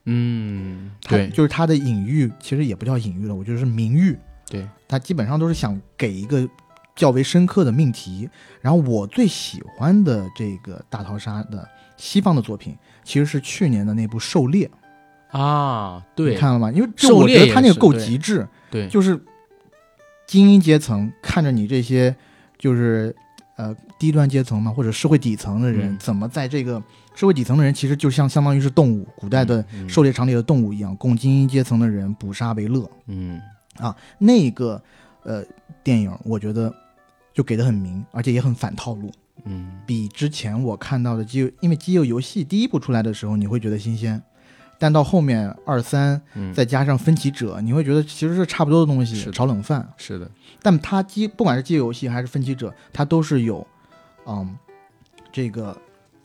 [0.06, 4.18] 嗯，对就是它的隐喻，其实也不叫隐喻了，我觉得是名誉。
[4.46, 6.46] 对，它基本上都是想给一个
[6.94, 8.28] 较为深刻的命题。
[8.60, 14.70] 然后我最喜欢的这个大逃杀的西方的作品，其实是去年的那部《狩猎》，
[15.38, 16.70] 啊，对你看了吗？
[16.70, 19.20] 因为就狩猎我觉得他那个够极致，对，就是
[20.26, 22.14] 精英阶层看着你这些
[22.58, 23.14] 就是
[23.56, 26.82] 呃低端阶层嘛，或者社会底层的人，嗯怎么在这个
[27.14, 32.90] 社会底层的人，其实就像相当于是动物，古代的嗯狩猎场里的动物一样，供精英阶层的人捕杀为乐。
[33.06, 33.40] 嗯
[33.76, 34.82] 啊那个
[35.24, 35.44] 呃
[35.82, 36.72] 电影，我觉得
[37.34, 39.12] 就给的很明，而且也很反套路，
[39.44, 44.22] 嗯比之前我看到的机，因为饥饿游戏第一部出来的时候，你会觉得新鲜。
[44.76, 49.88] 但到后面二三，嗯，再加上分歧者，你会觉得其实是差不多的东西，是炒冷饭。
[49.96, 50.30] 是的，
[50.62, 53.66] 但它机不管是饥饿游戏还是分歧者，它都是有，
[54.26, 54.54] 嗯，
[55.32, 55.76] 这个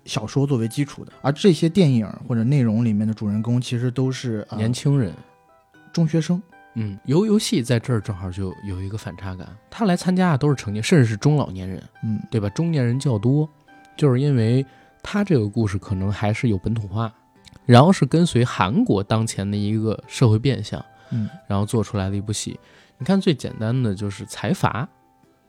[0.05, 1.13] 小说作为基础的。
[1.21, 5.13] 而这些电影或者内容里面的主人公，其实都是、呃、年轻人。
[5.93, 6.41] 中学生。
[6.81, 12.47] 嗯，游游戏在这儿正好就有一个反差感，他来参加的都是成年，甚至是中老年人，嗯对吧？
[12.51, 13.47] 中年人较多，
[13.97, 14.65] 就是因为
[15.03, 17.13] 他这个故事可能还是有本土化，
[17.65, 22.57] 然后是跟随韩国当前的一个社会变相，嗯然后做出来的一部戏。
[22.97, 24.87] 你看最简单的就是财阀，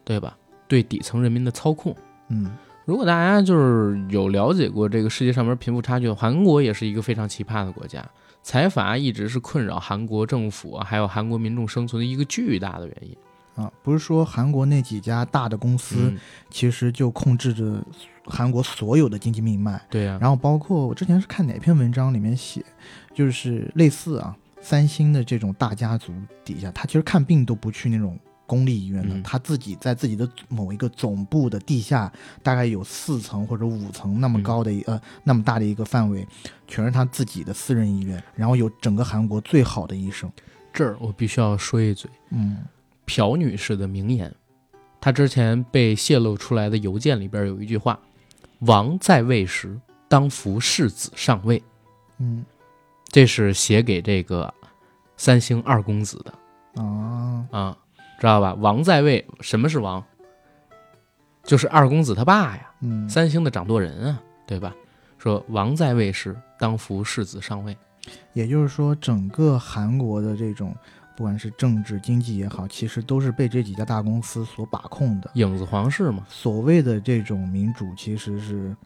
[0.05, 0.37] 对吧？
[0.67, 1.95] 对底层人民的操控。
[2.29, 2.51] 嗯
[2.87, 8.05] 如果大家就是有了解过这个世界上面贫富差距，韩国也是一个非常奇葩的国家，
[8.43, 13.17] 财阀一直是困扰韩国政府啊，还有韩国民众生存的一个巨大的原因。
[13.57, 16.19] 啊，不是说韩国那几家大的公司嗯，
[16.51, 17.85] 其实就控制着
[18.25, 22.65] 韩国所有的经济命脉，对呀、然后包括我之前是看哪篇文章里面写，
[23.13, 28.19] 就是类似啊，三星的这种大家族底下，他其实看病都不去那种
[28.51, 29.23] 公立医院的，嗯。
[29.23, 34.43] 他自己在自己的某一个总部的地下，大概有四层或者五层那么嗯。
[34.43, 36.27] 高的一、呃那么大的一个范围，
[36.67, 40.29] 全是他自己的私人医院，然后有整个韩国最好的医生。
[40.73, 42.59] 这儿我必须要说一嘴，嗯。
[43.07, 44.35] 朴女士的名言，
[45.01, 47.99] 她之前被泄露出来的邮件里边有一句话
[48.67, 51.63] ：“王在位时，当扶世子上位。
[52.19, 52.45] 嗯”
[53.13, 54.53] 这是写给这个
[55.17, 56.33] 三星二公子的。
[56.81, 57.77] 啊啊，
[58.21, 58.55] 知道吧？
[58.55, 60.05] 王在位，什么是王？
[61.43, 64.73] 就是二公子他爸呀，嗯，三星的掌舵人啊，对吧？
[65.17, 67.77] 说王在位时，当扶世子上位。
[68.35, 70.75] 也就是说，整个韩国的这种
[71.17, 75.31] 不管是政治经济也好，其实都是被这几家大公司所把控的。
[75.35, 78.77] 影子皇室嘛，所谓的这种民主，其实是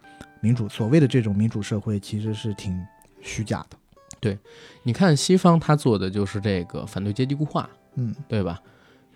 [0.41, 2.81] 民主，所谓的这种民主社会，其实是挺
[3.21, 3.77] 虚假的。
[4.21, 4.39] 对
[4.83, 8.61] 你看西方他做的就是这个反对阶级固化，嗯对吧？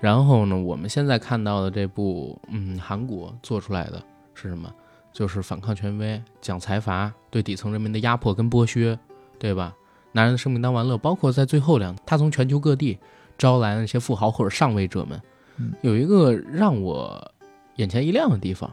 [0.00, 4.02] 然后呢，我们现在看到的这部，嗯，韩国做出来的
[4.34, 4.72] 是什么？
[5.12, 8.96] 就是反抗权威，讲财阀对底层人民的压迫跟剥削，
[9.38, 9.74] 对吧？
[10.12, 12.96] 拿人的生命当玩乐，包括在最后两，他从全球各地
[13.36, 15.20] 招来那些富豪或者上位者们，
[15.56, 17.32] 嗯有一个让我
[17.76, 18.70] 眼前一亮的地方，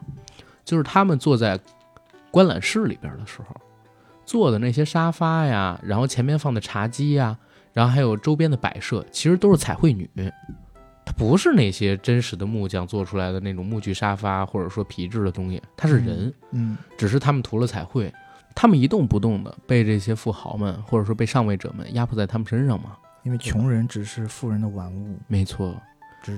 [0.63, 1.59] 就是他们坐在
[2.29, 3.55] 观览室里边的时候，
[4.25, 7.35] 坐的那些沙发呀，然后前面放的茶几呀，
[7.73, 10.09] 然后还有周边的摆设，其实都是彩绘女，
[11.05, 18.11] 它不是那些真实的木匠做出来的那种木具沙发或者说皮质的东西，它是人，嗯只是他们涂了彩绘，
[18.55, 22.97] 他们一动不动的被这些富豪们或者说被上位者们压迫在他们身上嘛。
[23.23, 25.75] 因为穷人只是富人的玩物，没错，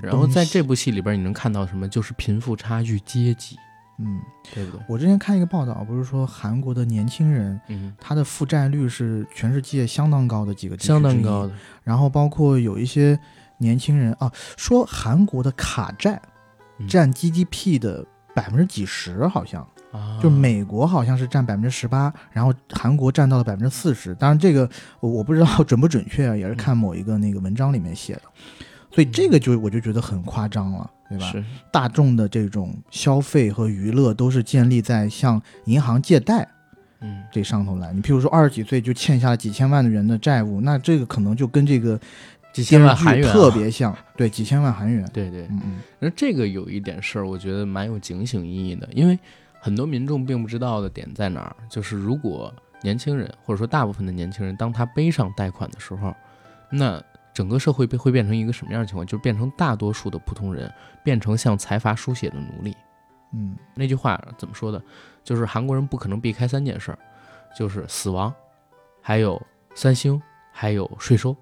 [0.02, 1.86] 然后在这部戏里边，你能看到什么？
[1.86, 3.56] 就是贫富差距、阶级，
[3.98, 4.18] 嗯，
[4.54, 4.80] 对不对？
[4.88, 11.52] 我之前看一个报道，不是说韩国的年轻人嗯，他的负债率是全世界相当高的几个相当高的。
[11.84, 13.18] 然后包括有一些
[13.58, 16.20] 年轻人啊，说韩国的卡债
[16.78, 24.14] 嗯占 GDP 的百分之几十，好像啊，就美国好像是占百分之十八，然后韩国占到了百分之四十。
[24.14, 24.68] 当然这个
[25.00, 28.22] 我我不知道 准不准确啊，也是看某一个那个文章里面写的。
[28.90, 31.26] 所以这个就我就觉得很夸张了，对吧？
[31.30, 36.48] 是，大众的这种消费和娱乐都是建立在向银行借贷
[37.00, 37.92] 嗯，这上头来。
[37.92, 42.00] 你譬如说二十几岁就欠下了几千万的人的债务，那这个可能就跟这个
[42.62, 45.08] 几千万韩元啊特别像，对，几千万韩元。
[45.12, 45.42] 对对。
[45.42, 49.18] 嗯嗯那这个有一点事儿，我觉得蛮有警醒意义的，因为
[49.60, 56.14] 很多民众并不知道的点在哪儿，就是如果年轻人或者说大部分的年轻人，当他背上贷款的时候，
[56.70, 59.06] 那整个社会被会变成一个什么样的情况？
[59.06, 60.72] 就是变成大多数的普通人
[61.04, 62.76] 变成像财阀输血的奴隶。
[63.32, 64.82] 嗯那句话怎么说的？
[65.22, 66.98] 就是韩国人不可能避开三件事儿，
[67.56, 68.32] 就是死亡，
[69.02, 69.40] 还有
[69.74, 71.36] 三星，还有税收。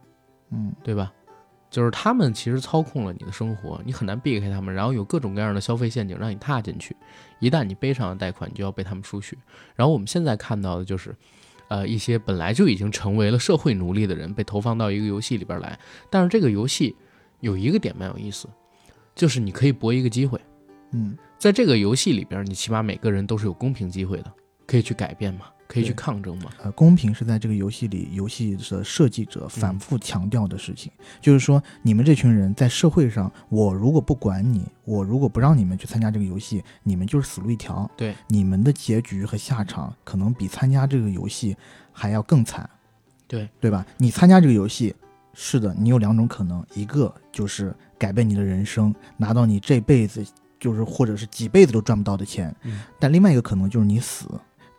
[0.50, 1.12] 嗯对吧？
[1.68, 6.96] 就是他们其实操控了你的生活，你很难避开他们，然后有各种各样的消费陷阱让你踏进去。
[7.40, 9.36] 一旦你背上了贷款，你就要被他们输血。
[9.74, 11.14] 然后我们现在看到的就是，
[11.68, 15.78] 呃，一些本来就已经成为了社会奴隶的人被投放到一个游戏里边来。
[16.08, 16.94] 但是这个游戏
[17.40, 18.48] 有一个点蛮有意思，
[19.14, 20.40] 就是你可以搏一个机会，
[20.92, 24.32] 嗯在这个游戏里边，你起码每个人都是有公平机会的，
[24.66, 26.50] 可以去改变嘛，可以去抗争嘛。
[26.62, 37.90] 呃，公平是在这个游戏里，游戏的设计者反复强调的事情，就是说，你们这群人在社会上，我如果不管你，我如果不让你们去参加这个游戏，你们就是死路一条。
[37.96, 41.56] 对，你们的结局和下场可能比参加这个游戏
[41.92, 42.68] 还要更惨。
[43.28, 43.84] 对，对吧？
[43.98, 44.94] 你参加这个游戏，
[45.34, 50.24] 是的，你有两种可能，一个就是改变你的人生，拿到你这辈子
[50.60, 54.26] 就是或者是几辈子都赚不到的钱，嗯但另外一个可能就是你死。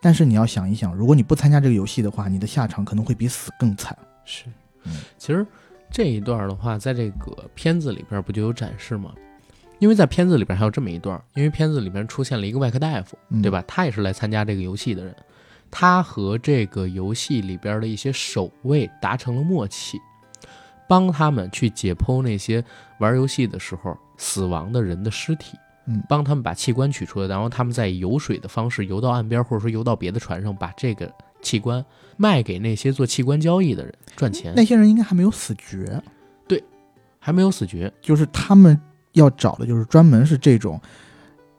[0.00, 3.96] 但是你要想一想，如果你不参加这个游戏的话，你的下场可能会比死更惨。
[4.24, 4.44] 是
[4.84, 5.44] 嗯，其实
[5.90, 9.12] 这一段的话，在这个片子里边不就有展示吗？
[9.80, 13.62] 因为在片子里边还有这么一段，因为片子里边出现了一个外科大夫，嗯对吧？
[13.66, 15.14] 他也是来参加这个游戏的人，
[15.70, 19.98] 他和这个游戏里边的一些守卫达成了默契，
[20.88, 22.64] 帮他们去解剖那些
[22.98, 25.56] 玩游戏的时候死亡的人的尸体。
[25.88, 31.10] 嗯帮他们把器官取出来，然后他们再以游水的方式游到岸边，或者说游到别的船上，把这个
[31.42, 31.84] 器官
[32.16, 34.52] 卖给那些做器官交易的人赚钱。
[34.54, 36.00] 那些人应该还没有死绝，
[36.46, 36.62] 对
[37.18, 38.80] 还没有死绝，就是他们
[39.12, 40.80] 要找的就是专门是这种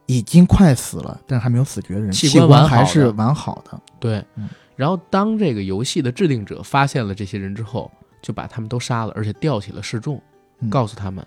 [0.05, 3.81] 已经快死了但是还没有死绝的人，器器官还是完好的。
[3.99, 4.23] 对。
[4.35, 10.21] 嗯然后当这个游戏的制定者发现了这些人之后，就把他们都杀了，而且吊起了示众，
[10.61, 11.21] 嗯告诉他们，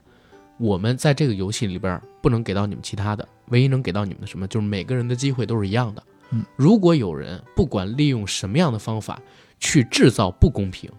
[0.58, 6.02] 我们在这个游戏里边不能给到你们其他的，唯一能给到你们的什么，就是每个人的机会都是一样的。
[6.30, 9.20] 嗯如果有人不管利用什么样的方法
[9.60, 10.90] 去制造不公平，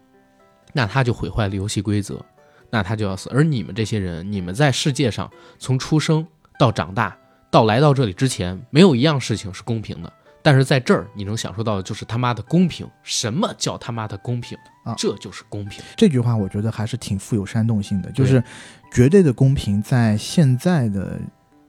[0.74, 2.24] 那他就毁坏了游戏规则，
[2.70, 3.30] 那他就要死。
[3.32, 6.26] 而你们这些人，你们在世界上从出生
[6.60, 7.18] 到长大
[7.50, 10.14] 到来到这里之前，没有一样事情是公平的。
[10.46, 12.86] 但是在这儿，你能享受到的就是他妈的公平。
[13.02, 14.58] 什么叫他妈的公平？
[14.84, 15.82] 啊这就是公平。
[15.96, 18.44] 这句话我觉得还是挺富有煽动性的，就是
[18.94, 21.20] 绝对的公平在现在的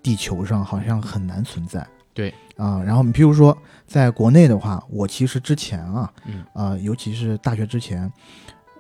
[0.03, 1.85] 地球上好像很难存在。
[2.13, 3.57] 对啊，然后你譬如说
[3.87, 8.13] 在国内的话，我其实之前啊，嗯啊，尤其是大学之前，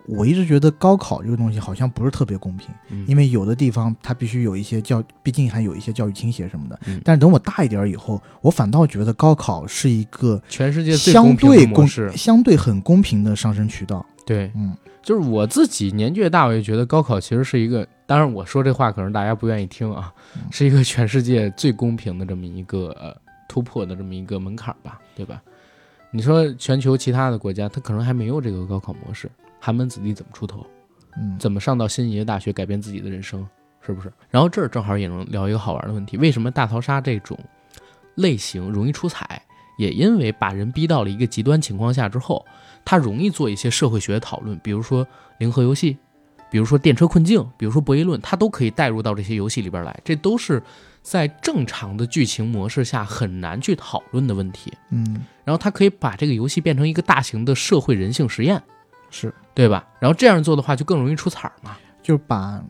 [0.06, 6.78] 我一直觉得高考这个东西好像不是特别公平，嗯，因为有的地方它必须有一些教，毕竟还有一些教育倾斜什么的。
[6.86, 11.88] 嗯但是等我大一点以后，我反倒觉得高考是一个全世界最相公平对公。
[12.16, 14.04] 相对很公平的上升渠道。
[14.26, 23.14] 对，嗯就是我自己年纪越大，我也觉得高考其实是一个，当然我说这话可能大家不愿意听啊，嗯是一个全世界最公平的这么一个呃
[23.46, 25.42] 突破的这么一个门槛吧，对吧？
[26.10, 29.30] 你说全球其他的国家，它可能还没有这个高考模式，
[29.64, 30.66] 寒门子弟怎么出头？
[31.16, 33.48] 嗯，怎么上到心仪的大学，改变自己的人生，
[33.80, 34.12] 是不是？
[34.28, 37.38] 然后这儿正好也能聊一个好玩的问题：为什么大逃杀这种
[38.16, 39.40] 类型容易出彩？
[39.78, 42.44] 也因为把人逼到了一个极端情况下之后，
[42.84, 45.06] 他容易做一些社会学讨论，比如说
[45.38, 45.96] 零和游戏，
[46.50, 49.98] 比如说电车困境，比如说博弈论，他都可以带入到这些游戏里边来。
[50.04, 50.62] 这都是
[51.00, 54.70] 在正常的剧情模式下很难去讨论的问题。
[54.90, 58.62] 嗯然后他可以把这个游戏变成一个大型的社会人性实验，
[59.14, 59.32] 是。
[59.54, 59.86] 对吧？
[60.00, 61.76] 然后这样做的话，就更容易出彩儿嘛。
[62.02, 62.60] 就把，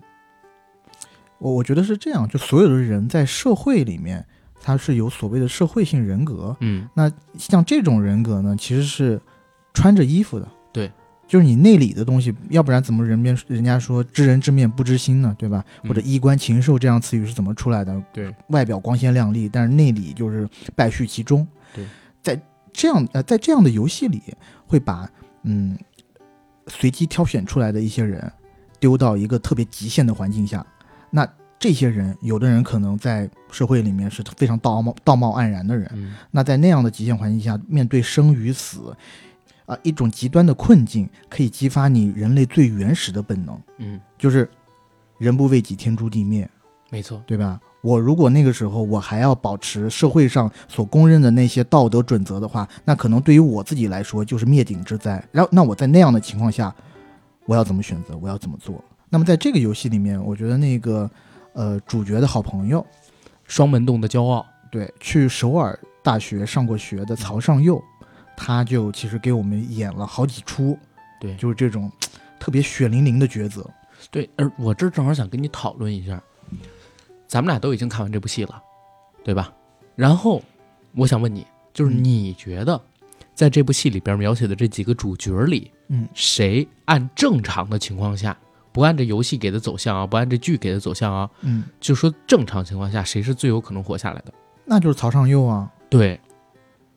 [1.38, 4.22] 我我觉得是这样，就所有的人在社会里面，
[4.60, 6.54] 他是有所谓的社会性人格。
[6.60, 9.18] 嗯，那像这种人格呢，其实是
[9.72, 10.46] 穿着衣服的。
[10.72, 10.92] 对，
[11.26, 15.64] 就是你内里的东西，要不然怎么人面人家说知人知面不知心呢，对吧？
[15.82, 17.98] 嗯或者衣冠禽兽这样词语是怎么出来的？
[18.12, 21.46] 对，外表光鲜亮丽，但是内里就是败絮其中。
[21.74, 21.86] 对，
[22.22, 22.38] 在
[22.74, 24.22] 这样呃，在这样的游戏里，
[24.66, 25.08] 会把
[25.44, 25.76] 嗯
[26.66, 28.32] 随机挑选出来的一些人
[28.80, 30.64] 丢到一个特别极限的环境下，
[31.10, 36.14] 那这些人，有的人可能在社会里面是非常道貌道貌岸然的人，嗯。
[36.30, 38.94] 那在那样的极限环境下，面对生与死，
[39.64, 43.98] 啊、一种极端的困境，可以激发你人类最原始的本能，嗯。
[44.18, 44.50] 就是
[45.16, 46.48] 人不为己，天诛地灭，
[46.94, 47.60] 没错，对吧？
[47.80, 55.20] 我如果那个时候我还要保持社会上所公认的那些道德准则的话，那可能对于我自己来说就是灭顶之灾。
[55.32, 56.72] 然后，那我在那样的情况下，
[57.46, 58.16] 我要怎么选择？
[58.22, 58.80] 我要怎么做？
[59.10, 61.10] 那么在这个游戏里面，我觉得那个
[61.52, 62.86] 呃主角的好朋友，
[63.42, 67.82] 双门洞的骄傲，对，去首尔大学上过学的曹尚佑，
[68.36, 70.78] 他就其实给我们演了好几出，
[71.20, 71.90] 对就是这种
[72.38, 73.68] 特别血淋淋的抉择。
[74.10, 76.22] 对，而我这正好想跟你讨论一下，
[77.26, 78.62] 咱们俩都已经看完这部戏了，
[79.24, 79.52] 对吧？
[79.96, 80.42] 然后
[80.94, 82.80] 我想问你，就是嗯你觉得
[83.34, 88.36] 在这部戏里边描写的这几个主角里，嗯，谁按正常的情况下，
[88.72, 94.32] 不按这游戏给的走向啊，不按这剧给的走向啊，嗯，就说正常情况下，谁是最有可能活下来的？
[94.64, 95.70] 那就是曹尚佑啊。
[95.90, 96.20] 对，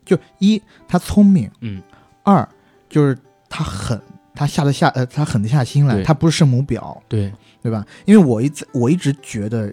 [0.06, 1.82] 就一他聪明，嗯，
[2.24, 2.48] 二
[2.90, 3.16] 就是
[3.48, 4.02] 他狠，
[4.34, 7.86] 他下得下呃，他狠得下心来，他不是圣母婊，对，对吧？
[8.06, 9.72] 因为我一直我一直觉得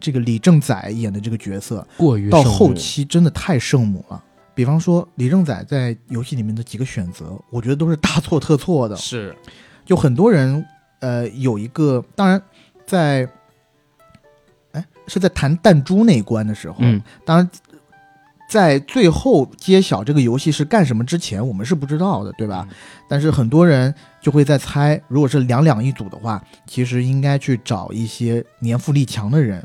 [0.00, 4.22] 这个李正宰演的这个角色过于到后期真的太圣母了。
[4.54, 8.96] 比方说李正宰在游戏里面的几个选择，我觉得都是大错特错的。
[8.96, 9.36] 是，
[9.84, 10.64] 就很多人
[11.00, 12.42] 呃有一个，当然
[12.84, 13.28] 在
[14.72, 17.48] 哎是在弹弹珠那一关的时候，嗯，当然，
[18.50, 22.66] 在最后揭晓这个游戏是干什么之前，我们是不知道的，对吧？
[22.68, 22.76] 嗯
[23.10, 29.64] 但是很多人就会在猜，如果是两两一组的话，其实应该去找一些年富力强的人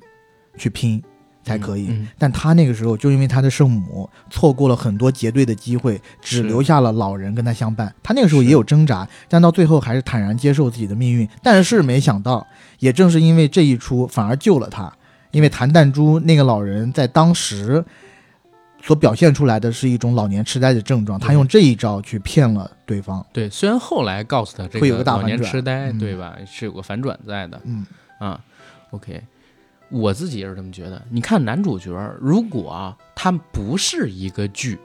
[0.57, 1.01] 去拼
[1.43, 1.87] 才可以。
[1.89, 7.93] 嗯但他那个时候就因为他的圣母错过了很多结对的机会，只留下了老人跟他相伴。
[8.01, 11.27] 他那个时候也有挣扎，但到最后还是坦然接受自己的命运。
[11.41, 12.45] 但是没想到，
[12.79, 14.91] 也正是因为这一出，反而救了他。
[15.31, 17.83] 因为弹弹珠那个老人在当时
[18.83, 23.25] 所表现出来的是一种老年痴呆的症状，他用这一招去骗了对方。
[23.33, 26.37] 对，虽然后来告诉他这会有个大老年反转痴呆，嗯对吧？
[26.45, 27.83] 是有个反转在的嗯
[28.19, 28.39] 啊。
[28.91, 29.23] OK，
[29.93, 31.01] 我自己也是这么觉得。
[31.09, 34.77] 你看男主角，如果啊他不是一个剧，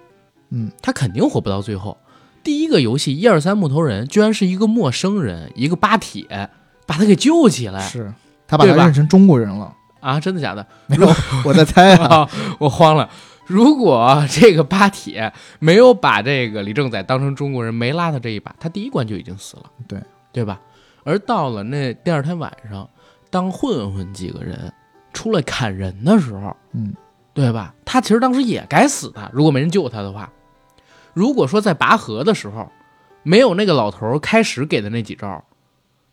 [0.50, 1.96] 嗯，他肯定活不到最后。
[2.44, 6.50] 第一个游戏一二三木头人，居然是一个陌生人，一个巴铁
[6.86, 8.12] 把他给救起来是
[8.46, 9.74] 他把他认成中国人了。
[10.00, 10.20] 啊！
[10.20, 10.64] 真的假的？
[10.86, 11.08] 没有，
[11.44, 12.06] 我在猜啊。
[12.22, 12.30] 啊，
[12.60, 13.10] 我慌了。
[13.46, 20.00] 如果这个巴铁没有把这个李正宰当成中国人，没拉他这一把，他第一关就已经死了，对
[20.32, 20.60] 对吧？
[21.02, 22.88] 而到了那第二天晚上，
[23.28, 24.72] 当混混几个人
[25.18, 26.94] 出来砍人的时候，嗯，
[27.34, 27.74] 对吧？
[27.84, 30.30] 他其实当时也该死的，如果没人救他的话。
[31.12, 32.70] 如果说在拔河的时候，
[33.24, 35.44] 没有那个老头开始给的那几招，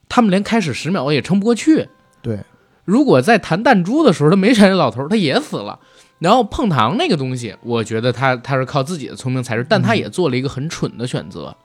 [0.09, 1.87] 他们连开始十秒也撑不过去。
[2.23, 2.39] 对，
[2.83, 5.79] 如果在弹弹珠的时候他没选这老头，他也死了。
[6.17, 11.55] 然后碰糖那个东西，我觉得他他是靠自己的聪明才智，但他也做了一个很蠢的选择，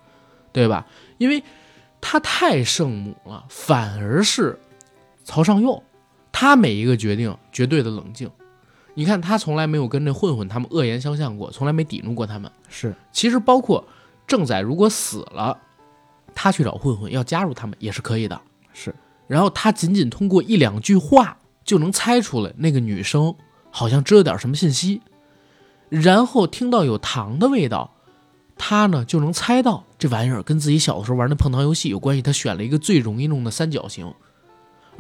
[0.53, 0.87] 对吧？
[1.17, 1.43] 因为
[2.01, 4.59] 他太圣母了，反而是
[5.25, 5.83] 曹尚佑，
[6.33, 8.31] 他每一个决定绝对的冷静。
[8.95, 12.51] 你看他从来没有跟这混混他们恶言相向过，从来没抵怒过他们。
[12.69, 13.87] 是其实包括
[14.27, 15.57] 正宰如果死了，
[16.35, 18.41] 他去找混混要加入他们也是可以的。
[18.73, 18.95] 是，
[19.27, 23.35] 然后他仅仅通过一两句话就能猜出来那个女生
[23.71, 25.01] 好像知道点什么信息，
[25.89, 27.95] 然后听到有糖的味道，
[28.59, 32.23] 他呢就能猜到这玩意儿跟自己小的时候玩的碰糖游戏有关系。
[32.23, 34.13] 他选了一个最容易弄的三角形，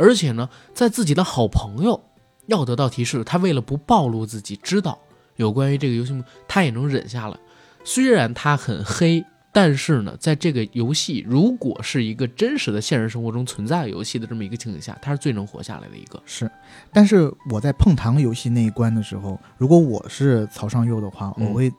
[0.00, 2.02] 而且呢，在自己的好朋友
[2.46, 4.98] 要得到提示，他为了不暴露自己知道
[5.36, 7.36] 有关于这个游戏，他也能忍下来。
[7.84, 16.20] 虽然他很黑，但是呢，在这个游戏如果是一个真实的现实生活中存在的游戏的这么一个情景下，他是最能活下来的一个。
[16.24, 16.50] 是，
[16.92, 21.72] 但是我在碰糖游戏那一关的时候，如果我是曹尚佑的话，嗯我会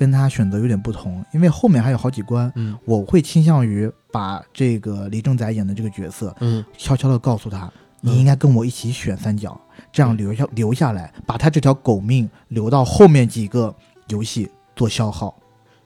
[0.00, 9.60] 跟他选择有点不同，因为后面还有好几关，嗯我会倾向于把这个李正宰演的这个角色嗯，悄悄的告诉他，嗯你应该跟我一起选三角，
[9.92, 13.74] 这样留下留下来，把他这条狗命留到后面几个
[14.08, 15.36] 游戏做消耗。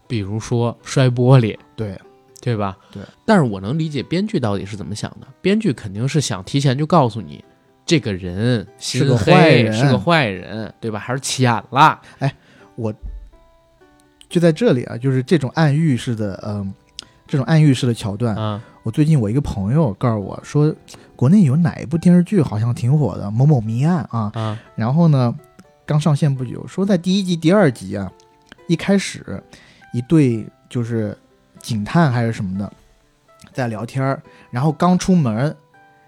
[0.06, 2.00] 比如说摔玻璃，对，
[2.40, 2.76] 对吧？
[2.92, 3.02] 对。
[3.26, 7.44] 但是我能理解编剧到底是怎么想的，编剧肯定是想提前就告诉你，
[7.84, 11.00] 这个人是个坏人是个坏人，对吧？
[11.00, 12.00] 还是浅了。
[14.34, 16.74] 就在这里啊，就是这种暗喻式的，嗯、
[17.24, 20.74] 这种暗喻式的桥段，啊，我最近我一个朋友告诉我说，
[21.14, 24.32] 国内有哪一部电视剧好像挺火的，某某谜案啊。
[24.34, 25.32] 啊，然后呢，
[25.86, 28.10] 刚上线不久，说在第一集、第二集啊，
[28.66, 29.40] 一开始
[29.92, 31.16] 一对就是
[31.60, 32.72] 警探还是什么的
[33.52, 34.20] 在聊天儿，
[34.50, 35.56] 然后刚出门，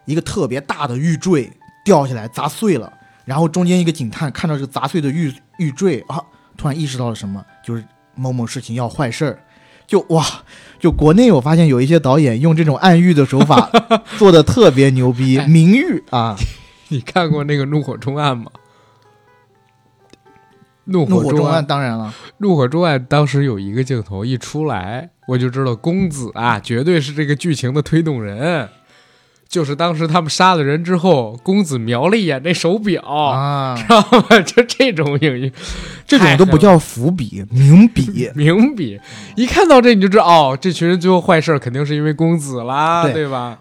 [0.05, 1.49] 一个特别大的玉坠
[1.85, 2.93] 掉下来砸碎了，
[3.25, 6.21] 然后中间一个警探看到这个砸碎的玉玉坠啊，
[6.57, 7.85] 突然意识到了什么，就是
[8.17, 9.39] 某某事情要坏事儿，
[9.87, 10.25] 就哇，
[10.81, 13.71] 就国内我发现有一些导演用这种暗喻的手法
[14.19, 16.37] 做的特别牛逼，哎明喻啊，
[16.89, 18.51] 你看过那个《怒火中案》吗？
[20.89, 28.69] 怒怒火中中案当然了，怒火中案当时有一个镜头一出来，我就知道公子啊，绝对是这个剧情的推动人。
[29.49, 34.41] 就是当时他们杀了人之后，公子瞄了一眼那手表，啊，知道吗？
[34.41, 35.53] 就这种隐喻，
[36.07, 38.31] 这种都不叫伏笔，明笔。
[38.35, 39.01] 明笔，
[39.37, 43.59] 一看到这你就知道，哦，这群人最后坏事儿肯定是因为公子啦，对对吧？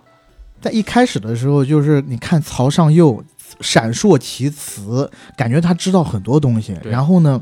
[0.59, 3.23] 在一开始的时候，就是你看曹尚佑
[3.61, 7.39] 闪烁其词，感觉他知道很多东西，然后呢，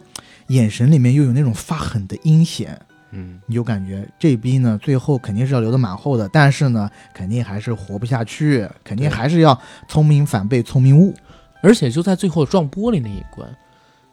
[0.47, 2.77] 眼神里面又有那种发狠的阴险，
[3.15, 9.57] 嗯，你就感觉这逼呢，最后肯定是要留的蛮厚的，但是呢，肯定还是活不下去，肯定还是要
[9.87, 11.13] 聪明反被聪明误。
[11.61, 13.47] 而且就在最后撞玻璃那一关，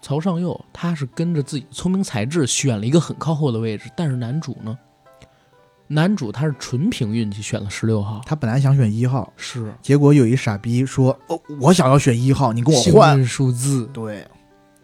[0.02, 4.78] 曹尚佑他是跟着自己聪明才智选了一个很靠后的位置，但是男主呢，
[5.88, 13.24] 男主他是纯凭运气选了十六号，他本来想选一号，是结果有一傻逼说：“哦，我想要选一号，你跟我换。
[13.24, 14.24] 数字”，对，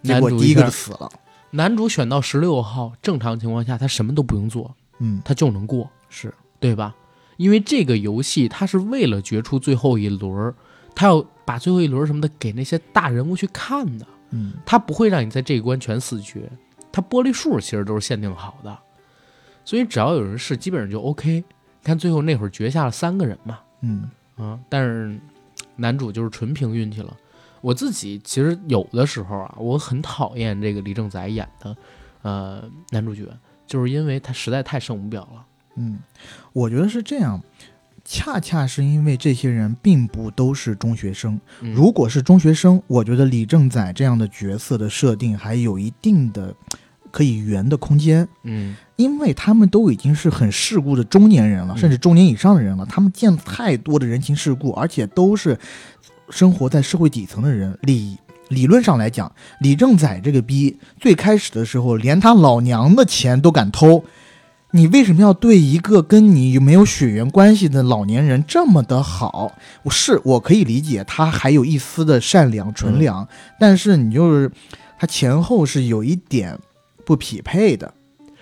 [0.02, 1.08] 结果第一个就死了。
[1.50, 6.94] 男主选到十六号，正常情况下他什么都不用做，嗯，他就能过，是对吧？
[7.36, 10.52] 因为这个游戏他是为了决出最后一轮，
[10.94, 14.06] 他要把最后一轮什么的给那些大人物去看的。
[14.30, 16.50] 嗯，他不会让你在这一关全死绝，
[16.90, 18.76] 他玻璃数其实都是限定好的，
[19.64, 21.44] 所以只要有人试，基本上就 OK。
[21.84, 25.16] 看最后那会儿绝下了三个人嘛，嗯，啊，但是
[25.76, 27.16] 男主就是纯凭运气了。
[27.66, 31.76] 我自己其实有的时候啊，我很讨厌这个李正宰演的
[32.22, 33.22] 呃男主角，
[33.66, 35.44] 就是因为他实在太圣母婊了。
[35.74, 35.98] 嗯，
[36.52, 37.42] 我觉得是这样，
[38.04, 41.40] 恰恰是因为这些人并不都是中学生。
[41.60, 46.54] 嗯如果是中学生，我觉得李正宰这样的角色的设定还有一定的
[47.10, 55.58] 可以圆的空间，嗯因为他们都已经是很世故的中年人了，嗯甚至中年以上的人了，他们见太多的人情世故，而且都是
[56.30, 57.78] 生活在社会底层的人。
[57.82, 58.16] 理
[58.48, 64.04] 理论上来讲，李正宰这个逼最开始的时候，连他老娘的钱都敢偷。
[64.72, 69.52] 你为什么要对一个跟你没有血缘关系的老年人这么的好？
[69.84, 73.26] 我是我可以理解他还有一丝的善良纯良，
[73.58, 74.50] 但是你就是
[74.98, 76.58] 他前后是有一点
[77.06, 77.94] 不匹配的，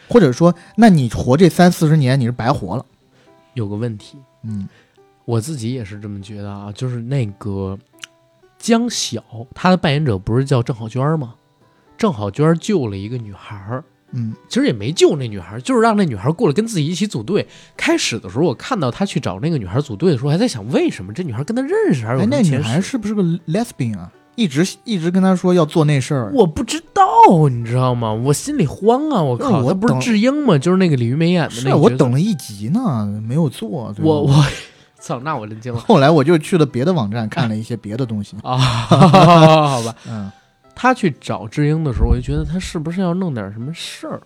[0.08, 2.84] 或者说，那你活这三四十年你是白活了。
[3.52, 4.66] 有个问题，嗯
[5.24, 7.78] 我自己也是这么觉得啊，就是那个
[8.58, 9.22] 江晓，
[9.54, 11.34] 他的扮演者不是叫郑好娟吗？
[11.96, 17.46] 郑好娟救了一个女孩儿，嗯其实也没救那女孩儿，就是让那女孩儿过来跟自己一起组队。
[17.76, 24.12] 开始的时候，我看到他去找那个女孩儿组队的时候，还在想为什么这女孩儿跟他认识，还是有哎，那女孩是不是个 lesbian 啊？
[24.36, 26.32] 一直一直跟他说要做那事儿。
[26.34, 28.12] 我不知道，你知道吗？
[28.12, 29.22] 我心里慌啊！
[29.22, 30.58] 我靠，就是我他不是智英吗？
[30.58, 33.94] 就是那个李玉梅演的是啊，我那个角色等了一集呢，没有做。
[34.00, 34.44] 我我
[35.04, 38.34] 操，那我真惊了后来我就去了别的网站看了一些别的东西。
[38.42, 38.56] 啊！
[38.58, 40.32] 好吧，嗯
[40.74, 44.22] 他去找智英的时候，我就觉得他是不是要弄点什么事儿，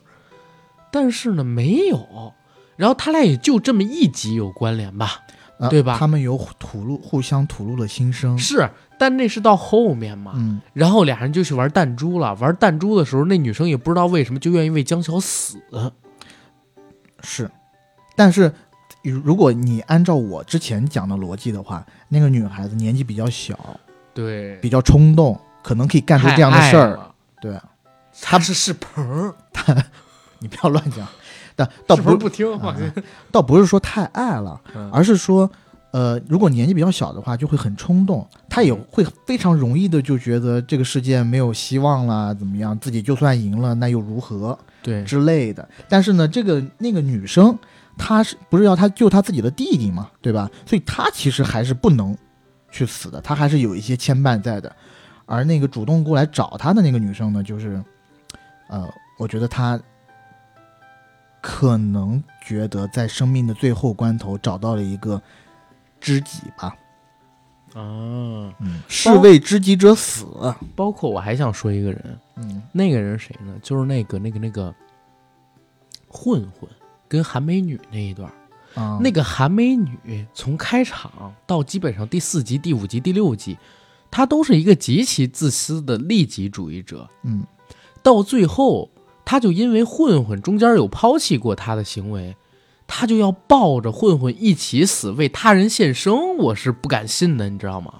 [0.92, 2.32] 但是呢没有。
[2.76, 5.20] 然后他俩也就这么一集有关联吧？
[5.58, 8.38] 呃对吧他们有吐露，互相吐露了心声。
[8.38, 10.34] 是，但那是到后面嘛。
[10.36, 12.32] 嗯，然后俩人就去玩弹珠了。
[12.36, 15.58] 玩弹珠的时候，那女生也不知道为什么就愿意为江晓死。
[17.24, 17.50] 是，
[18.14, 18.54] 但是
[19.02, 23.58] 如如果你按照我之前讲的逻辑的话，那个女孩子年纪比较小，
[24.12, 26.98] 对，比较冲动，可能可以干出这样的事儿。
[27.40, 27.58] 对，
[28.20, 29.34] 她是是鹏儿，
[30.40, 31.06] 你不要乱讲。
[31.54, 32.92] 但倒不是不听，啊放心。
[33.32, 35.50] 倒不是说太爱了，嗯而是说，
[35.90, 45.68] 呃，如果年纪比较小的话，就会很冲动，她也会非常容易的就觉得这个世界没有希望了，怎么样，自己就算赢了，那又如何对，之类的。
[45.88, 47.58] 但是呢，这个那个女生，
[47.98, 50.48] 她是不是要他救他自己的弟弟嘛，对吧？
[50.64, 52.16] 所以他其实还是不能
[52.70, 54.74] 去死的，他还是有一些牵绊在的。
[55.26, 57.82] 而那个主动过来找他的那个女生呢，就是，
[58.68, 58.88] 呃，
[59.18, 59.78] 我觉得他
[61.42, 65.20] 可能觉得在生命的最后关头找到了一个
[66.00, 66.74] 知己吧。
[67.74, 70.26] 啊，嗯，士为知己者死。
[70.74, 73.54] 包括我还想说一个人，嗯那个人谁呢？
[73.62, 74.74] 就是那个那个那个
[76.08, 76.68] 混混
[77.08, 78.30] 跟韩美女那一段
[79.00, 83.58] 那个韩美女从开场到基本上第四集、第五集、第六集，
[84.08, 87.08] 她都是一个极其自私的利己主义者。
[87.24, 87.42] 嗯
[88.02, 88.88] 到最后，
[89.24, 92.36] 她就因为混混中间有抛弃过她的行为，
[92.86, 96.36] 她就要抱着混混一起死，为他人献身。
[96.36, 97.94] 我是不敢信的，你知道吗？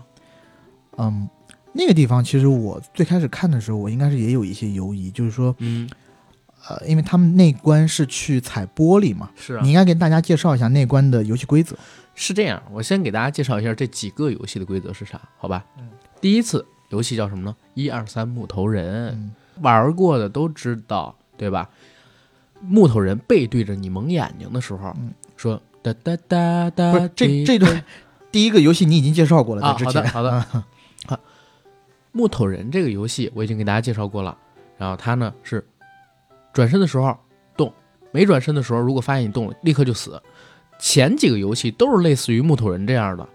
[0.99, 1.29] 嗯，
[1.73, 5.53] 那个地方其实我最开始看的时候，我应该是也有一些犹疑，就是说。
[5.59, 5.91] 嗯
[6.69, 11.77] 呃，因为他们那关是去踩玻璃嘛，是啊你应该给大家介绍一下那关的游戏规则。
[12.15, 15.65] 是这样，我先给大家介绍一下这几个游戏的规则是啥，好吧？
[15.79, 15.89] 嗯
[16.21, 17.55] 第一次游戏叫什么呢？
[17.75, 19.31] 一二三木头人，嗯
[19.63, 21.71] 玩过的都知道，对吧？
[22.61, 27.85] 木头人背对着你蒙眼睛的时候，嗯说哒哒哒哒，不是这滴这段
[28.33, 30.05] 第一个游戏你已经介绍过了，啊，在之前。
[30.09, 30.65] 好的好的。
[31.07, 31.21] 好，
[32.11, 34.37] 木头人这个游戏我已经给大家介绍过了。
[34.77, 35.65] 然后它呢是
[36.59, 37.17] 转身的时候
[37.57, 37.73] 动，
[38.11, 40.21] 没转身的时候，如果发现你动了，立刻就死。
[40.81, 43.29] 前几个游戏都是类似于木头人这样的，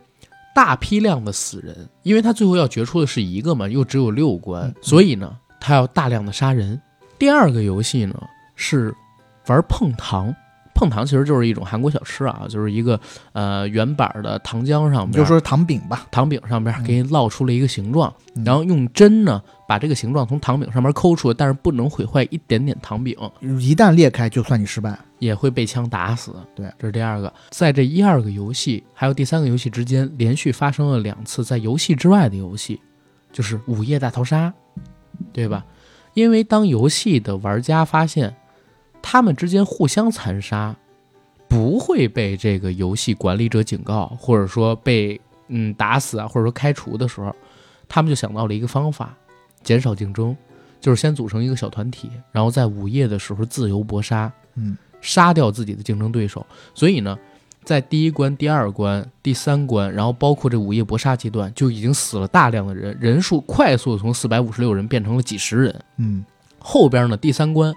[0.53, 6.77] 大批量的死人，因为他最后要决出的是一个嘛，又只有六关，嗯所以呢，他要大量的杀人。
[7.17, 8.13] 第二个游戏呢
[8.57, 8.93] 是
[9.47, 10.35] 玩碰糖。
[10.83, 12.99] 碰糖其实就是一种韩国小吃啊，就是一个
[13.31, 24.97] 呃圆板的糖浆上面，你就说糖饼吧，糖饼上边给你烙出了一个形状，嗯然后用针呢把这个形状从糖饼上面抠出来，但是不能毁坏一点点糖饼，一旦裂开就算你失败。
[25.19, 26.35] 也会被枪打死。
[26.53, 27.31] 对，这是第二个。
[27.49, 32.81] 在这一二个游戏还有第三个游戏之间，连续发生了两次在游戏之外的游戏，
[33.31, 34.53] 就是午夜大逃杀，
[35.31, 35.63] 对吧？
[36.13, 38.35] 因为当游戏的玩家发现
[39.03, 40.75] 他们之间互相残杀，
[41.47, 47.35] 不会被这个游戏管理者警告，或者说被嗯打死啊，或者说开除的时候，
[47.87, 49.15] 他们就想到了一个方法，
[49.61, 50.35] 减少竞争，
[50.81, 56.43] 就是先组成一个小团体，然后在午夜的时候自由搏杀，嗯，杀掉自己的竞争对手。
[56.73, 57.19] 所以呢，
[57.63, 65.83] 在第一关、第二关、第三关，然后包括这午夜搏杀阶段，就已经死了大量的人，人数快速从四百五十六人变成了几十人。
[65.97, 66.25] 嗯，
[66.57, 67.73] 后边呢，第三关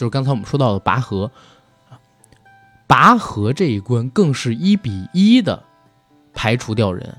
[0.00, 1.30] 就是刚才我们说到的拔河，
[2.86, 5.62] 拔河这一关更是一比一的
[6.32, 7.18] 排除掉人，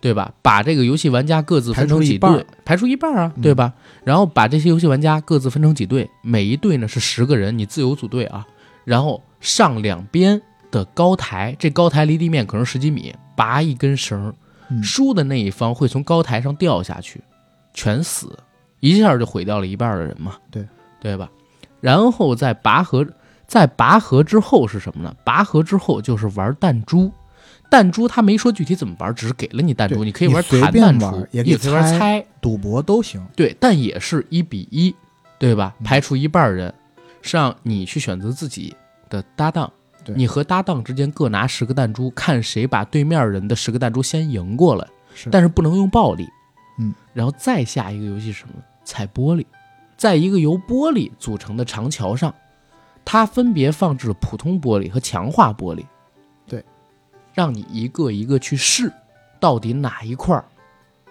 [0.00, 0.32] 对吧？
[0.40, 3.74] 把这个游戏玩家各自分成几队排除一半啊，嗯对吧？
[4.02, 8.46] 然后把这些游戏玩家各自分成几队，每一队呢是十个人，你自由组队啊，
[8.86, 10.40] 然后上两边
[10.70, 14.34] 的高台，这高台离地面可能十几米，拔一根绳
[14.82, 17.20] 输的那一方会从高台上掉下去，
[17.74, 18.38] 全死，
[18.80, 20.66] 一下就毁掉了一半的人嘛，对
[20.98, 21.28] 对吧？
[21.80, 23.06] 然后在拔河，
[23.46, 25.14] 在拔河之后是什么呢？
[25.24, 27.10] 拔河之后就是玩弹珠，
[27.70, 33.24] 弹珠他没说具体怎么玩，只是给了你弹珠，你可以玩弹弹珠，也可以玩猜猜，赌博都行。
[33.34, 34.94] 对，但也是一比一，
[35.38, 35.74] 对吧？
[35.80, 36.72] 嗯排除一半人，
[37.22, 38.74] 是让你去选择自己
[39.08, 39.70] 的搭档。
[40.16, 44.86] 你和搭档之间各拿十个弹珠，看谁把对面人的十个弹珠先赢过来。
[45.14, 46.26] 是但是不能用暴力。
[46.78, 48.54] 嗯，然后再下一个游戏是什么？
[48.84, 49.44] 踩玻璃，
[50.00, 52.34] 在一个由玻璃组成的长桥上，
[53.04, 55.84] 它分别放置了普通玻璃和强化玻璃。
[56.46, 56.64] 对，
[57.34, 58.90] 让你一个一个去试，
[59.38, 60.42] 到底哪一块儿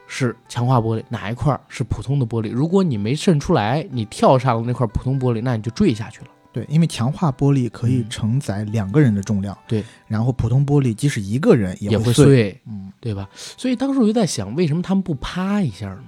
[0.08, 2.52] 是强化玻璃，哪一块儿是普通的玻璃。
[2.52, 6.28] 如果你没渗出来，你跳上了那块普通玻璃，那你就坠下去了。
[6.52, 9.56] 对，因为强化玻璃可以嗯承载两个人的重量。
[9.68, 13.30] 对，然后普通玻璃即使一个人也会碎，嗯，对吧？
[13.36, 16.06] 所以当时我就在想，为什么他们不趴一下呢？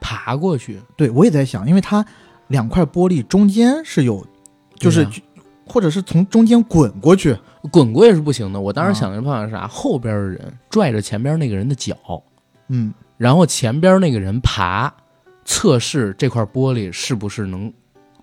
[0.00, 2.04] 爬过去，对我也在想，因为它
[2.48, 4.26] 两块玻璃中间是有，
[4.76, 5.06] 就是、
[5.66, 7.36] 或者是从中间滚过去。
[7.72, 8.60] 滚过也是不行的。
[8.60, 9.66] 我当时啊想的办法是啥？
[9.66, 11.96] 后边的人拽着前边那个人的脚，
[12.68, 14.90] 嗯，然后前边那个人爬，
[15.44, 17.70] 测试这块玻璃是不是能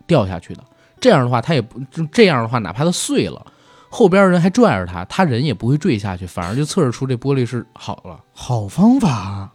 [0.08, 0.64] 掉下去的。
[1.02, 3.46] 这样的话，他也不就这样的话，哪怕它碎了，
[3.90, 8.18] 后边人还拽着他，他人也不会坠下去，反而就测试出这玻璃是好了。
[8.34, 9.54] 好方法啊。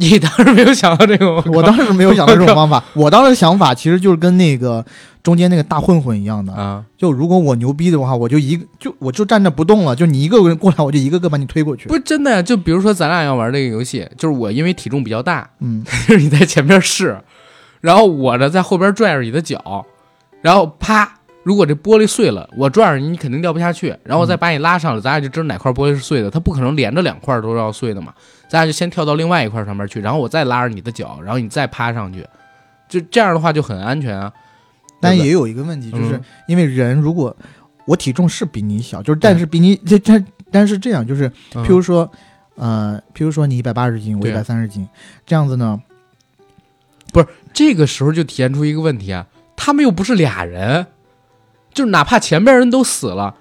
[0.00, 1.44] 你当时没有想到这个吗？
[1.52, 4.84] 我当时没有想到这种方法，我当时想法其实就是跟那个
[5.22, 11.88] 中间那个大混混一样的，啊，就如果我牛逼的话，我就一个就我就站着不动了，就你一个人过来，我就一个个把你推过去。
[11.88, 12.42] 不是真的呀。
[12.42, 17.18] 就比如说咱俩要玩这个游戏，就是我因为体重比较大，嗯， 就是你在前面试，
[17.82, 19.84] 然后我呢在后边拽着你的脚，
[20.40, 28.12] 然后啪，如果这玻璃碎了，我拽着你，你肯定掉不下去，然后我再把你拉上来，咱俩就知道哪块玻璃是碎的，它不可能连着两块都要碎的嘛，
[28.48, 32.26] 咱俩就先跳到另外一块上面去，然后我再拉着你的脚，然后你再趴上去，
[32.88, 34.32] 就这样的话就很安全啊。
[35.00, 37.34] 但也有一个问题，就是嗯因为人如果
[37.86, 41.64] 我体重是比你小，就是但是比你这这但是这样就是，嗯。
[41.64, 42.10] 譬如说，
[42.56, 44.86] 呃，譬如说你一百八十斤，我一对百三十斤，
[45.24, 45.80] 这样子呢，
[47.12, 49.26] 不是这个时候就体现出一个问题啊，
[49.56, 50.86] 他们又不是俩人，
[51.72, 53.34] 就是哪怕前边人都死了，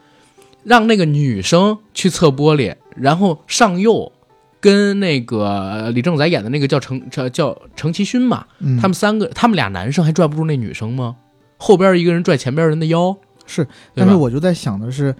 [0.63, 4.11] 让那个女生去测玻璃，然后上右
[4.59, 11.15] 跟那个呃李正宰演的那个叫程叫叫程其勋嘛，嗯，他们三个他们俩男生还拽不住那女生吗？
[11.57, 13.15] 后边一个人拽前边人的腰，
[13.45, 15.13] 是，但是我就在想的是，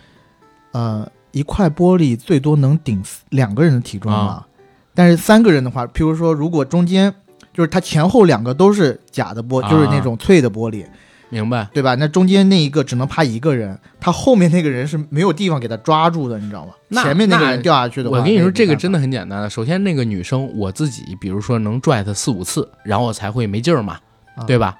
[0.72, 4.48] 呃，一块玻璃最多能顶两个人的体重嘛，啊。
[4.94, 7.14] 但是三个人的话，譬如说，如果中间
[7.54, 10.86] 就是他前后两个都是假的玻，就是那啊种脆的玻璃，
[11.30, 11.68] 明白。
[11.74, 11.96] 对吧？
[11.96, 16.74] 那中间那一个只能趴一个人，他后面那个人是没有地方给他抓住的，你知道吗？
[16.90, 19.50] 那前面那个人掉下去的话，我跟你说，这个真的的很简单。
[19.50, 24.00] 首先，那个女生我自己，比如说能拽她四五次，然后我才会没劲儿嘛，
[24.36, 24.78] 啊对吧？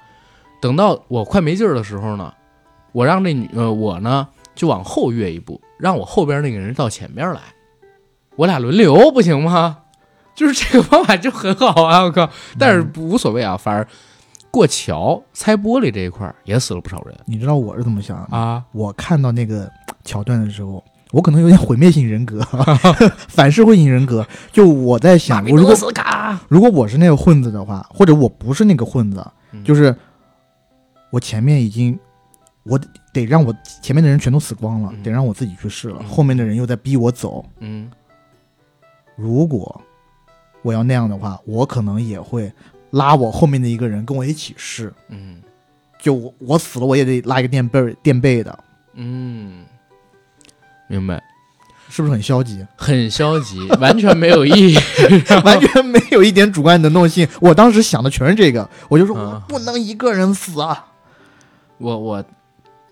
[0.60, 2.32] 等到我快没劲儿的时候呢，
[2.92, 7.40] 我让这女呃我呢就往后跃一步，让我后边那个人到前边来，
[8.36, 9.78] 我俩轮流不行吗？
[10.34, 12.02] 就是这个方法就很好啊！
[12.02, 13.86] 我靠，但是无所谓啊，反正
[14.50, 18.36] 过桥拆玻璃这一块也死了不少人你知道我是怎么想的？
[18.36, 18.64] 啊。
[18.72, 19.70] 我看到那个
[20.04, 20.82] 桥段的时候，
[21.12, 22.40] 我可能有点毁灭性人格，
[23.28, 24.26] 反社会性人格。
[24.52, 25.74] 就我在想，我如果
[26.48, 29.94] 如果我是那个混子的话，或者我不是那个混子，嗯就是
[31.10, 31.98] 我前面已经，
[32.64, 37.44] 我得得让我前面的人全都死光了，嗯得让我自己去试了，嗯后面的人又在逼我走。
[37.60, 37.90] 嗯
[39.16, 39.80] 如果
[40.62, 42.52] 我要那样的话，我可能也会
[42.90, 44.92] 拉我后面的一个人跟我一起试。
[45.08, 45.42] 嗯
[46.00, 48.58] 就我我死了，我也得拉一个垫背垫背的，
[48.94, 49.64] 嗯，
[50.88, 51.22] 明白。
[51.90, 52.64] 是不是很消极？
[52.76, 54.78] 很消极，完全没有意义。
[55.44, 57.28] 完全没有一点主观能动性。
[57.40, 60.86] 我当时想的全是这个，我就说啊我不能一个人死啊！
[61.78, 62.24] 我我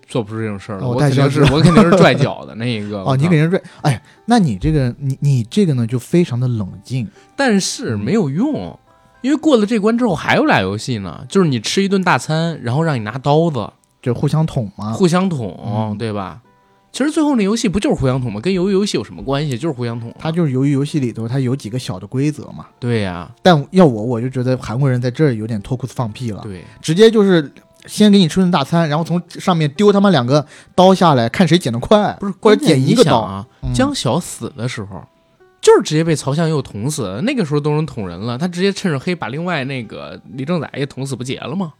[0.05, 3.01] 做不出这种事儿来，哦我肯定是我肯定是拽脚的那一个。
[3.07, 8.77] 哦，你给人拽，哎，那你这个你你这个呢就非常的冷静，但是没有用，
[9.21, 13.69] 因为过了这关之后还有俩游戏呢，就是你吃一顿大餐，然后让你拿刀子
[14.01, 14.93] 就互相捅嘛。
[14.93, 16.41] 互相捅，嗯对吧？
[16.91, 18.39] 其实最后那游戏不就是互相捅吗？
[18.41, 19.57] 跟鱿鱼游戏有什么关系？
[19.57, 20.15] 就是互相捅啊。
[20.19, 22.65] 它就是鱿鱼游戏里头它有几个小的规则嘛。
[22.79, 27.51] 对呀、但要我我就觉得韩国人在这儿有点脱裤子放屁了，对，直接就是
[27.85, 30.43] 先给你吃顿大餐，然后从上面丢他妈两个
[30.73, 33.19] 刀下来，看谁捡得快，不是或者关键捡一个刀。
[33.19, 35.03] 啊，嗯江晓死的时候，
[35.69, 41.73] 就是直接被曹向佑捅死，那个时候都能捅人了，他直接趁着黑把另外那个李正宰也捅死不结了吗？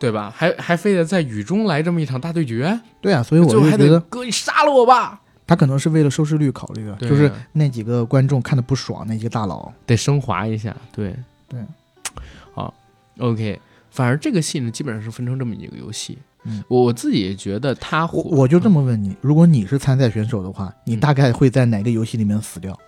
[0.00, 0.32] 对吧？
[0.34, 9.72] 还还非得在雨中来这么一场大对决，对啊，所以我就觉得得哥你杀了我吧，他可能是为了收视率考虑的，就是那几个观众看的不爽，那些大佬。
[9.86, 11.14] 得升华一下，对
[11.48, 11.60] 对，
[12.54, 12.74] 好
[13.18, 16.18] ，OK，反正这个戏呢，基本上是分成这么几个游戏。
[16.48, 22.78] 嗯我我自己也觉得他火，我我就这么问你，如果你是参赛选手的话，你嗯大概会在哪个游戏里面死掉？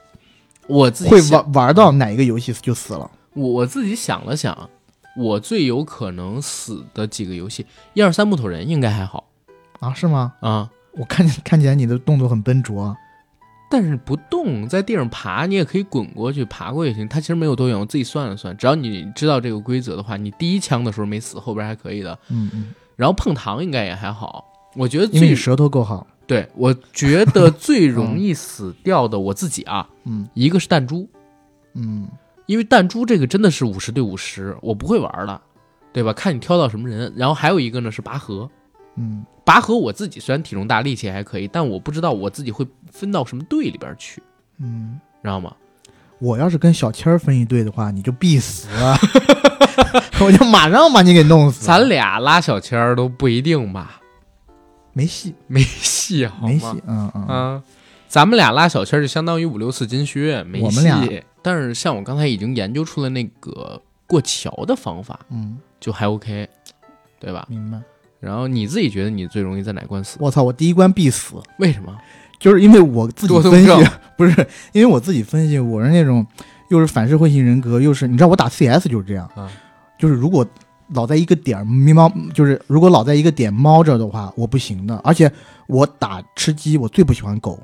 [0.66, 3.10] 我自己会玩玩到哪一个游戏就死了？
[3.34, 4.70] 我我自己想了想，
[5.16, 9.24] 我最有可能死的几个游戏，一二三木头人应该还好
[9.80, 9.92] 啊？
[9.94, 10.32] 是吗？
[10.40, 12.96] 啊，我看见看起来你的动作很笨拙啊。
[13.72, 17.06] 但是不动，在地上爬，你也可以滚过去，爬过也行。
[17.06, 22.18] 它其实没有多远，我自己算了算，只要你知道这个规则的话，你第一枪的时候没死，后边还可以的。
[22.30, 24.44] 嗯嗯，然后碰糖应该也还好，
[24.76, 26.06] 我觉得因为最舌头够好。
[26.26, 31.08] 对我觉得最容易死掉的我自己啊，嗯一个是弹珠，
[31.72, 32.06] 嗯
[32.44, 35.40] 因为弹珠这个真的是五十对五十，我不会玩了，
[35.94, 36.12] 对吧？
[36.12, 37.10] 看你挑到什么人。
[37.16, 38.50] 然后还有一个呢是拔河，
[38.96, 44.22] 嗯，拔河我自己虽然体重大，力气还可以，但我不知道我自己会分到什么队里边去，
[44.58, 45.56] 嗯，知道吗？
[46.20, 48.96] 我要是跟小千儿分一队的话，你就必死啊！
[50.20, 51.64] 我就马上把你给弄死。
[51.64, 54.00] 咱俩拉小千儿都不一定吧，
[54.92, 56.48] 没戏，没戏好吗？
[56.48, 56.66] 没戏。
[56.86, 57.62] 嗯嗯，啊，
[58.06, 60.64] 咱们俩拉小千儿就相当于五六次金靴，没戏。
[60.64, 66.46] 我们俩但是像我刚才已经研究出了那个过桥的方法，嗯，就还 OK，
[67.18, 67.46] 对吧？
[67.48, 67.80] 明白。
[68.20, 70.18] 然后你自己觉得你最容易在哪关死？
[70.20, 71.96] 我操，我第一关必死，为什么？
[72.40, 73.70] 就是因为我自己分析，
[74.18, 74.34] 不是
[74.72, 76.26] 因为我自己分析，我是那种
[76.70, 79.48] 又是反社会性人格，又是你知道我打 CS 就是这样，啊
[79.98, 80.44] 就是如果
[80.94, 84.96] 老在一个点迷茫，就是如果老在一个点猫着的话，我不行的。
[85.04, 85.30] 而且
[85.68, 87.60] 我打吃鸡，我最不喜欢狗。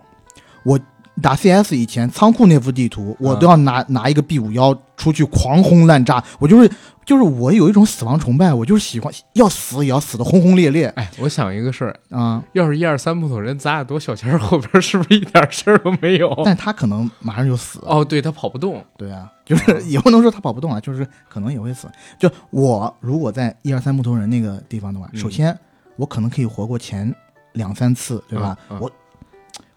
[0.62, 0.78] 我
[1.22, 6.22] 打 CS 以前，仓库那幅地图，我都要拿、拿一个 B 五幺出去狂轰滥炸。
[6.38, 6.70] 我就是
[7.06, 16.42] 就是我有一种死亡崇拜，我就是喜欢要死也要死的轰轰烈烈哎，我想一个事儿，啊、要是一二三木头人，咱俩躲小签儿后边，是不是一点事儿都没有？
[16.44, 17.80] 但他可能马上就死。
[17.86, 21.88] 哦，对他跑不动，对啊，就是也不能说他跑不动啊，就是可能也会死。
[22.18, 25.58] 就我如果在一二三木头人那个地方的话，嗯首先
[25.96, 27.14] 我可能可以活过前
[27.54, 28.54] 两三次，对吧？
[28.78, 28.90] 我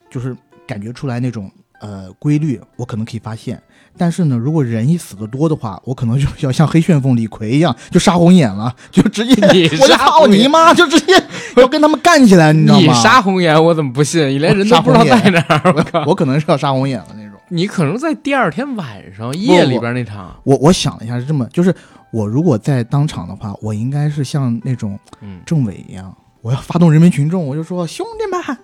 [0.09, 0.35] 就是
[0.69, 1.51] 感觉出来那种
[1.81, 3.59] 呃规律，我可能可以发现。
[3.97, 11.11] 但是呢，如果人一死的多的话，我可能就要像黑旋风李逵一样，就杀红眼了， 就直接你我就操杀红眼你妈，就直接
[11.57, 13.01] 要跟他们干起来，你知道吗你？
[13.01, 14.29] 杀红眼，我怎么不信？
[14.29, 16.05] 你连人都不知道在哪儿， 我靠！
[16.05, 17.39] 我可能是要杀红眼了那种。
[17.49, 21.73] 你可能在第二天晚上夜里边那场，我我想了一下，是这么，就是
[22.11, 28.57] 我如果在当场的话，我应该是像那种嗯，政委一样，我要发动人民群众，我就说兄弟们，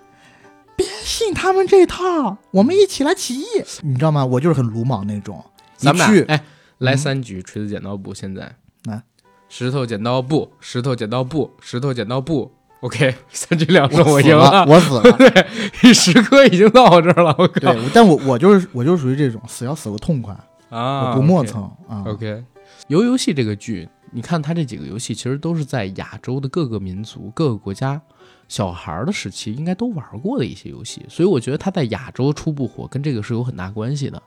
[0.76, 3.44] 别信他们这套，我们一起来起义，
[3.82, 4.24] 你知道吗？
[4.24, 5.44] 我就是很鲁莽那种，
[5.76, 6.44] 咱们俩去哎，
[6.78, 8.54] 来嗯三局锤子剪刀布，现在
[8.84, 9.02] 来
[9.48, 12.52] 石头剪刀布，石头剪刀布，石头剪刀布。
[12.80, 15.12] OK， 三局两胜，我死赢了，我死了。
[15.16, 15.46] 对，
[15.82, 17.34] 你时刻已经到这儿了。
[17.38, 20.36] 我靠对，但我我就是我就是属于这种死要死个痛快，
[20.68, 22.04] 啊，我不磨蹭啊。
[22.06, 22.44] OK，
[22.88, 28.00] 游游戏这个剧，你看它这几个游戏其实都是在亚洲的各个民族、各个国家
[28.48, 34.22] 小孩儿的时期应该都玩过的一些游戏，所以我觉得它在亚洲初不火跟这个是有很大关系的，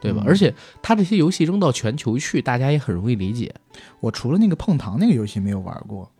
[0.00, 0.22] 对吧？
[0.24, 0.52] 嗯而且
[0.82, 3.54] 它这些游戏扔到全球去，大家也很容易理解。
[4.00, 6.10] 我除了那个碰糖那个游戏没有玩过，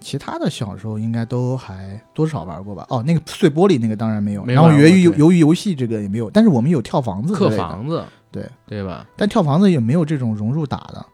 [0.00, 2.86] 其他的小时候应该都还多少玩过吧？
[2.90, 9.06] 哦，那个碎玻璃那个当然没有，没然后鱿鱼对鱿鱼游戏这个也没有，但是我们有跳房子之刻类的，房子，对对吧？
[9.16, 11.04] 但跳房子也没有这种融入打的。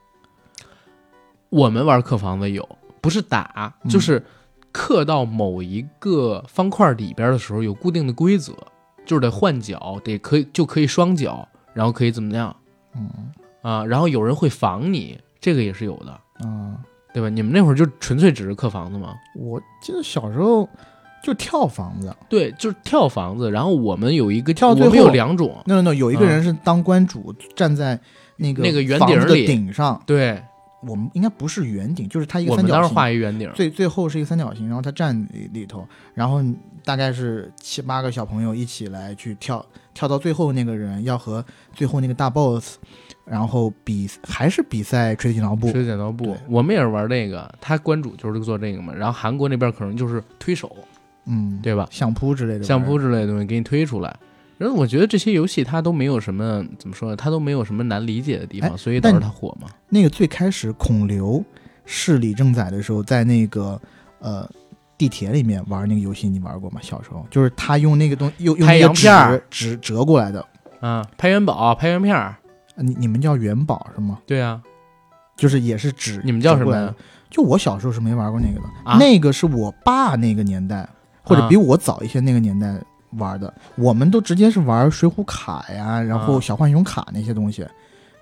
[1.48, 2.68] 我们玩客房子有，
[3.00, 4.24] 不是打，嗯就是
[4.72, 8.52] 刻到某一个方块里边的时候有固定的规则，
[9.04, 12.54] 就是得换脚，得可以就可以双脚，然后可以怎么样
[12.94, 13.84] 嗯啊？
[13.84, 16.12] 然后有人会防你，这个也是有的，
[16.46, 16.78] 啊、
[17.12, 17.28] 对吧？
[17.28, 19.14] 你们那会儿就纯粹只是刻房子吗？
[19.36, 20.68] 我记得小时候
[21.22, 23.50] 就跳房子，对，就是跳房子。
[23.50, 27.98] 然后我们有一个我跳到最后们有两种，no no no，有一个人是当关主，站在
[28.36, 30.42] 那个那个圆顶里顶上，对
[30.82, 32.94] 我们应该不是圆顶，就是它一个我们当时三角形。
[32.94, 36.42] 画一圆顶，最最后是一个三角形，然后他站里里头，然后
[36.84, 42.78] 大概是七八个小朋友一起来去跳，跳到最后那个人要和最后那个大 boss，
[43.24, 48.94] 然后比还是比赛垂直剪刀布，水剪刀布，我们也是玩这个，他关主就是做这个嘛。
[48.94, 50.74] 然后韩国那边可能就是推手，
[51.26, 51.86] 嗯，对吧？
[51.90, 54.16] 相扑之类的，相扑，之类的东西给你推出来。
[54.60, 59.66] 然后我觉得这些游戏它都没有什么怎么说呢，它都没有什么难理解的地方，哎所以导致它火嘛。
[59.88, 61.42] 那个最开始孔刘
[61.86, 63.80] 是李正宰的时候，在那个
[64.18, 64.46] 呃
[64.98, 66.80] 地铁里面玩那个游戏，你玩过吗？
[66.82, 70.46] 小时候就是他用那个东用用拍那个纸纸折过来的，
[70.82, 72.36] 嗯，拍元宝、拍圆片儿，
[72.76, 74.18] 呃你你们叫元宝是吗？
[74.26, 74.60] 对啊，
[75.38, 76.94] 就是也是纸，你们叫什么呀？
[77.30, 80.86] 就我小时候是没玩过那个的，啊那个是我爸那个年代，
[81.22, 82.78] 或者啊比我早一些那个年代
[83.18, 83.52] 玩的。
[83.76, 87.66] 我们都直接是玩水浒卡呀，然后啊小浣熊卡那些东西，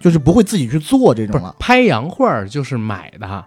[0.01, 1.55] 就是不会自己去做这种了。
[1.59, 3.45] 拍洋画儿就是买的，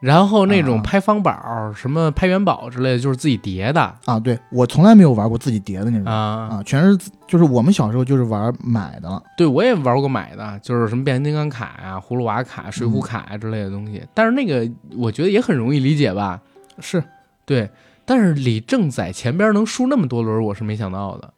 [0.00, 6.48] 然后那种啊拍方宝儿、什么拍元宝之类的，就是自己叠的啊，对我从来没有玩过自己叠的那种啊。
[6.50, 6.96] 啊，全是
[7.26, 9.22] 就是我们小时候就是玩买的了。
[9.36, 14.02] 对我也玩过买的，就是什么变形金刚卡呀、葫芦娃卡、水嗯浒卡呀之类的东西。
[14.12, 16.40] 但是那个我觉得也很容易理解吧？
[16.80, 17.02] 是，
[17.46, 17.70] 对，
[18.04, 21.32] 但是李正宰前边能输那么多轮，我是没想到的。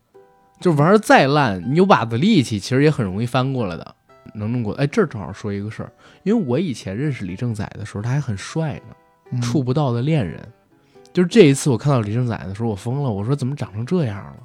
[0.59, 3.95] 就玩儿再烂，你有把子力气，其实也很容易翻过来的，
[4.35, 4.75] 能弄过。
[4.75, 5.93] 哎，这儿正好说一个事儿，
[6.23, 8.97] 因为我以前认识李正宰的时候，他还很帅呢，
[9.33, 10.41] 嗯触不到的恋人。
[11.12, 14.37] 就是这一次我看到李正宰的时候，我疯了，我说怎么长成这样了？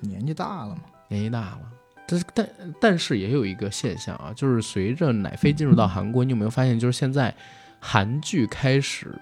[0.00, 0.82] 年纪大了嘛。
[1.08, 1.60] 年纪大了。
[2.06, 2.48] 但是但
[2.80, 7.34] 但是也有一个现象啊，就是随着奶飞进入到 韩国，你有没有发现，就是现在
[7.80, 9.12] 韩剧开始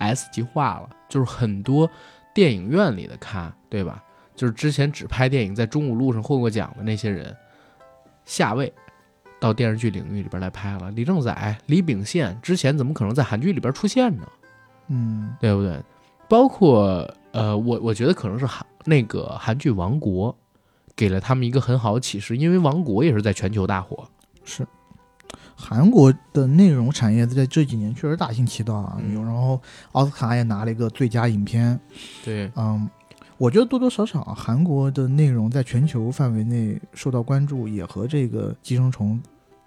[0.00, 1.88] S 级化了，就是很多
[2.34, 4.02] 电影院里的咖，对吧？
[4.34, 7.36] 就是之前只拍电影在中午路上获过奖的那些人，
[8.24, 8.72] 下位
[9.38, 10.90] 到电视剧领域里边来拍了。
[10.92, 14.26] 李正宰、李秉宪之前怎么可能在韩剧里边出现呢？
[14.88, 15.78] 嗯对不对？
[16.28, 20.32] 包括呃，我我觉得可能是韩那个韩剧《王国》
[20.96, 24.08] 给了他们一个很好的启示，因为《王国》也是在全球大火。
[24.44, 24.66] 是。
[25.60, 29.14] 韩国的内容产业在这几年确实大行其道啊，嗯。
[29.14, 29.60] 有然后
[29.92, 31.78] 奥斯卡也拿了一个最佳影片，
[32.24, 32.88] 对，嗯，
[33.36, 39.20] 我觉得多多少少啊韩国的内容在全球范围内受到关注，也和这个《寄生虫》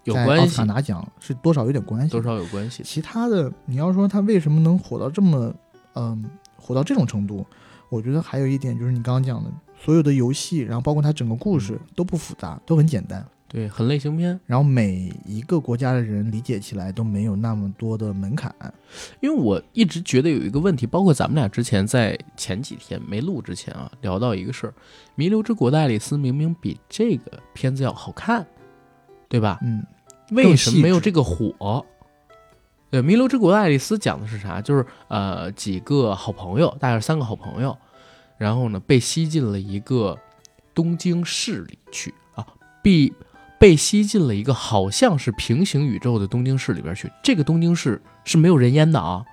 [0.05, 0.35] 有关系。
[0.35, 2.09] 在奥斯卡，拿奖是多少有点关系。
[2.09, 2.81] 多少有关系。
[2.83, 5.53] 其他的，你要说它为什么能火到这么，
[5.95, 6.23] 嗯，
[6.57, 7.45] 火到这种程度，
[7.89, 14.39] 我觉得还有一点就是你刚刚讲的，所有的游戏，然后包括它整个故事都不复杂，都很简单，对，很类型片。
[14.47, 18.51] 然后每一个国家的人理解起来都没有那么多的门槛。
[19.19, 24.71] 因为我一直觉得有一个问题，包括咱们俩之前在前几天没录之前啊，聊到一个事儿，
[25.13, 28.43] 《弥留之国的爱丽丝》明明比这个片子要好看，
[29.29, 29.59] 对吧？
[29.61, 29.85] 嗯，
[30.31, 31.85] 为什么没有这个火？
[32.89, 34.59] 对，《弥留之国的爱丽丝》讲的是啥？
[34.59, 37.77] 就是呃几个好朋友，大概是三个好朋友，
[38.39, 40.17] 然后呢被吸进了一个
[40.73, 42.47] 东京市里去啊，
[42.81, 43.13] 被
[43.63, 47.09] 被吸进了一个好像是平行宇宙的东京市里边去。
[47.23, 49.23] 这个东京市是没有人烟的啊，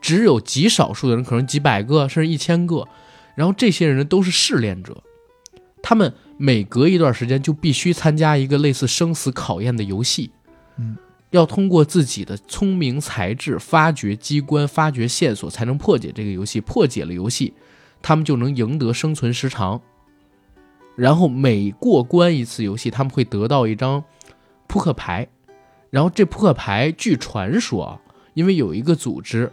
[0.00, 2.88] 只有极少数的人，可能几百个甚至一千个。
[3.36, 5.00] 然后这些人呢都是试炼者，
[5.80, 10.32] 他们每隔一段时间就必须参加一个类似生死考验的游戏。
[10.76, 10.96] 嗯，
[11.30, 16.60] 要通过自己的聪明才智发掘机关、发掘线索，才能破解这个游戏。
[16.60, 17.54] 破解了游戏，
[18.02, 19.80] 他们就能赢得生存时长。
[20.98, 24.02] 然后每过关一次游戏，他们会得到一张
[24.66, 25.28] 扑克牌。
[25.90, 28.00] 然后这扑克牌，据传说啊，
[28.34, 29.50] 因为有一个组织，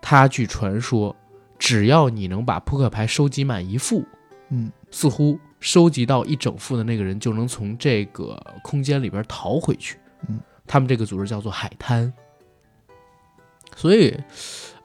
[0.00, 1.14] 它据传说，
[1.58, 4.04] 只要你能把扑克牌收集满一副，
[4.50, 9.98] 嗯，似乎收集到一整副的那个人就能从这个空间里边逃回去。
[10.28, 12.12] 嗯，他们这个组织叫做海滩。
[13.74, 14.16] 所以，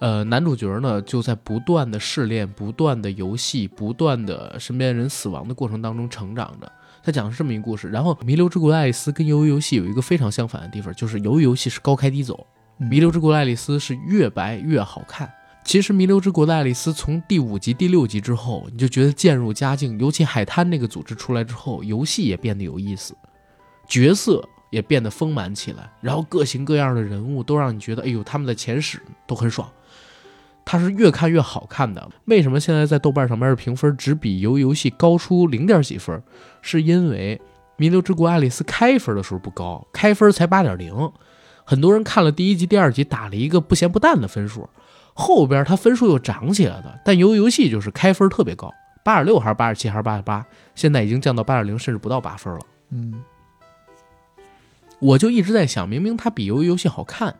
[0.05, 6.71] 呃，男主角呢就在不断的试炼、不断的游戏、不断的身边人死亡的过程当中成长着。
[7.03, 7.89] 他讲的是这么一个故事。
[7.89, 12.45] 然后，《弥留之国的爱丽丝》跟《鱿鱼游戏》有一个非常相反的地方，就是《鱿鱼游戏》是高开低走，
[12.77, 15.27] 嗯《弥留之国的爱丽丝》是越白越好看。
[15.63, 19.99] 其实，《弥留之国的爱丽丝》从第五集、第六集之后，你就觉得渐入佳境。
[19.99, 23.15] 尤其海滩那个组织出来之后，游戏也变得有意思，
[23.87, 29.67] 角色也变得丰满起来，然后各型各样的人物都让你觉得，哎呦，他们的前史都很爽。
[30.65, 32.09] 它是越看越好看的。
[32.25, 36.21] 为什么现在在豆瓣上面的评分只比《鱿鱼游戏》高出零点几分？
[36.61, 37.39] 是因为
[37.77, 41.11] 《弥留之国爱丽丝》开分的时候不高，开分才八点零，
[41.63, 44.67] 很多人看了第一集、第二集，打了一个不咸不淡的分数。
[45.13, 52.59] 后边它分数又涨起来的，但《鱿鱼游戏》就是开分特别高，八点六还是八点七还是八点八，现在已经降到八点零，甚至不到八分了。
[52.89, 53.23] 嗯，
[54.99, 57.35] 我就一直在想，明明它比《鱿鱼游戏》好看，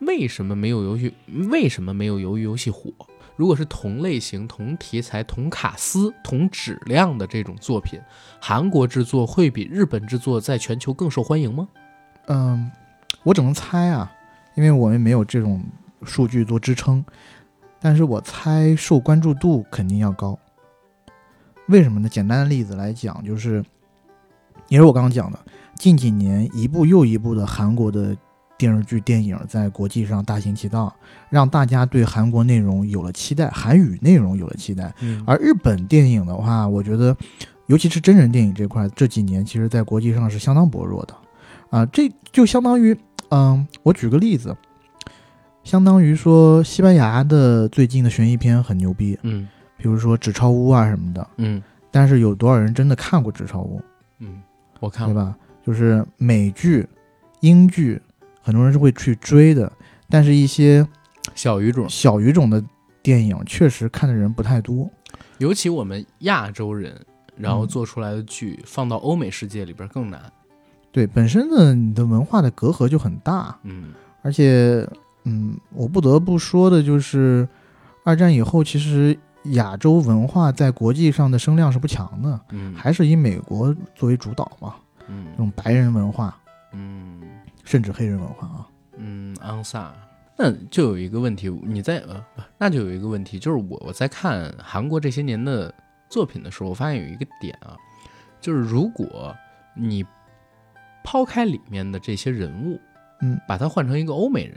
[0.00, 1.12] 为什么没有游戏？
[1.50, 2.92] 为什么没有《鱿鱼游戏》火？
[3.36, 8.00] 如果是同类型、同题材、同卡司、同质量的这种作品，
[8.40, 11.68] 韩国制作会比日本制作在全球更受欢迎吗？
[12.26, 12.70] 嗯，
[13.22, 14.12] 我只能猜啊，
[14.56, 15.64] 因为我们没有这种
[16.02, 17.04] 数据做支撑，
[17.80, 20.36] 但是我猜受关注度肯定要高。
[21.68, 22.08] 为什么呢？
[22.08, 23.64] 简单的例子来讲，就是
[24.68, 25.38] 也是我刚刚讲的，
[25.76, 28.16] 近几年一部又一部的韩国的
[28.58, 30.92] 电视剧、电影在国际上大行其道，
[31.30, 34.92] 让大家对韩国内容有了期待，韩语内容有了期待。
[35.00, 35.22] 嗯。
[35.26, 37.16] 而日本电影的话，我觉得，
[37.66, 41.14] 尤其是真人电影这块，这几年其实在国际上是相当薄弱的，
[41.70, 42.98] 啊，这就相当于，
[43.30, 44.54] 嗯，我举个例子，
[45.62, 49.48] 相当于说西班牙的最近的悬疑片很牛逼，嗯。
[49.76, 51.62] 比如说《纸钞屋》啊什么的，嗯。
[51.92, 53.80] 但是有多少人真的看过《纸钞屋？
[54.18, 54.42] 嗯，
[54.80, 55.36] 我》，看了，对吧？
[55.64, 56.84] 就是美剧、
[57.40, 58.00] 英剧，
[58.48, 59.70] 很多人是会去追的，
[60.08, 60.86] 但是一些
[61.34, 62.64] 小语种，小语种的
[63.02, 64.88] 电影确实看的人不太多。
[65.36, 66.98] 尤其我们亚洲人，
[67.36, 70.18] 然后嗯做出来的剧放到欧美世界里边更难。
[70.90, 73.92] 对，本身的你的文化的隔阂就很大，嗯。
[74.22, 74.88] 而且，
[75.24, 77.46] 嗯，我不得不说的就是，
[78.02, 79.14] 二战以后，其实
[79.52, 84.76] 亚洲文化在国际上的声量是不强的，嗯，还是以美国作为主导嘛，
[85.06, 85.26] 嗯。
[85.26, 86.34] 这嗯种白人文化，
[86.72, 86.97] 嗯
[87.68, 88.66] 甚至黑人文化啊。
[88.96, 89.92] 嗯，昂萨。
[90.38, 95.72] 那就有一个问题，你在呃，不那就有一个问题，就是我我在看韩国这些年的
[96.08, 97.76] 作品的时候，我发现有一个点啊，
[98.40, 99.36] 就是如果
[99.76, 100.02] 你
[101.04, 102.80] 抛开里面的这些人物，
[103.20, 104.56] 嗯，把它换成一个欧美人，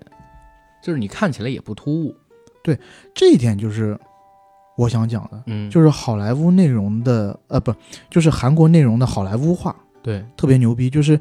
[0.82, 2.16] 就是你看起来也不突兀，
[2.64, 2.80] 对
[3.14, 4.00] 这一点就是
[4.78, 7.76] 我想讲的，嗯，就是好莱坞内容的，呃，不，
[8.10, 10.90] 就是韩国内容的好莱坞化，对，特别牛逼。
[10.90, 11.20] 就是，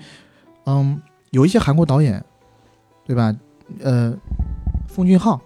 [0.66, 1.00] 嗯，
[1.30, 2.22] 有一些韩国导演，
[3.06, 3.34] 对吧？
[3.82, 4.12] 呃，
[4.88, 5.40] 奉俊昊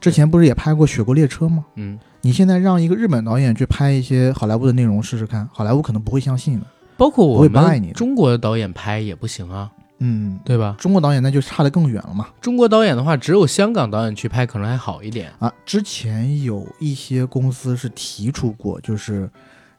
[0.00, 1.64] 之前不是也拍过《雪国列车》吗？
[1.74, 6.66] 嗯，你现在让一个日本导演去拍一些好莱坞的内容试试看，好莱坞可能不会相信的。
[6.96, 10.74] 包括我会不爱你的们中国的导演拍也不行啊，嗯，对吧？
[10.78, 12.28] 中国导演那就差得更远了嘛。
[12.40, 15.30] 中国导演的话，只有香港导演去拍可能还好一点。
[15.38, 19.28] 啊，之前有一些公司是提出过，就是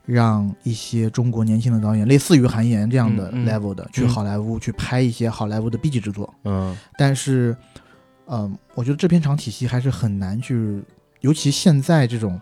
[0.08, 6.34] 让一些中国年轻的导演，类似于韩延这样的 level 的，去嗯好莱坞去拍一些好莱坞的 B 级制作。
[6.46, 7.56] 嗯但是，
[8.28, 10.82] 嗯、我觉得制片厂体系还是很难去，
[11.20, 12.40] 尤其现在这种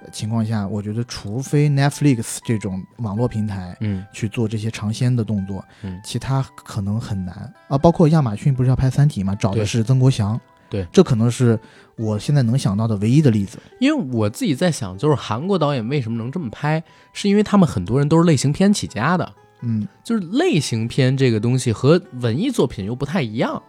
[0.00, 7.76] 呃情况下，我觉得除非 Netflix 这种网络平台嗯去做这些尝鲜的动作，嗯其他可能很难啊。
[7.76, 9.34] 包括亚马逊不是要拍《三体》吗？
[9.34, 10.40] 找的是曾国祥，
[10.70, 11.58] 对，这可能是
[11.96, 13.58] 我现在能想到的唯一的例子。
[13.80, 23.62] 因为我自己在想，就是韩国导演为什么能这么拍，是因为他们很多人都是类型片起家的，嗯，就是类型片这个东西和文艺作品又不太一样，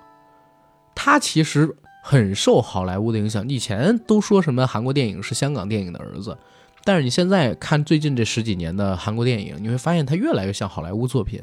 [0.93, 1.73] 它其实
[2.03, 3.47] 很受好莱坞的影响。
[3.47, 6.37] 以前都说什么韩国电影是香港电影的儿子，
[6.83, 11.41] 但是你现在看最近这十几年的韩国电影，你会发现它越来越像好莱坞作品。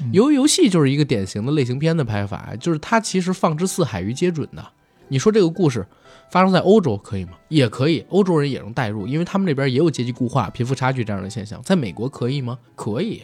[0.00, 4.66] 嗯鱿鱼游戏就是一个典型的类型片的拍法，就是它其实放之四海于皆准的。
[5.08, 5.86] 你说这个故事
[6.30, 7.32] 发生在欧洲可以吗？
[7.48, 11.60] 也可以，欧洲人也能代入，因为他们那边也有阶级固化、贫富差距这样的现象。
[11.62, 12.58] 在美国可以吗？
[12.74, 13.22] 可以。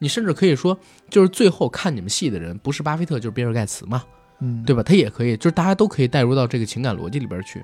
[0.00, 0.78] 你甚至可以说，
[1.10, 4.04] 就是最后看你们戏的人不是巴菲特就是比尔盖茨嘛，
[4.38, 4.80] 嗯，对吧？
[4.80, 7.60] 他也可以，就是大家都可以带入到这个情感逻辑里边去。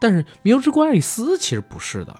[0.00, 2.12] 但是《弥留之国爱丽丝》其实不是的，《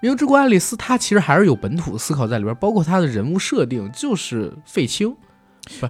[0.00, 5.16] 弥留之国爱丽丝》它其实还是有本土思考在里边，包括它的人物设定就是废青。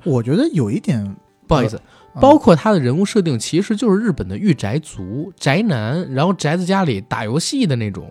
[0.05, 1.15] 我觉得有一点，
[1.47, 1.79] 不好意思，
[2.21, 8.11] 包括他的人物设定其实就是日本的御宅族、宅男，然后宅在家里打游戏的那种，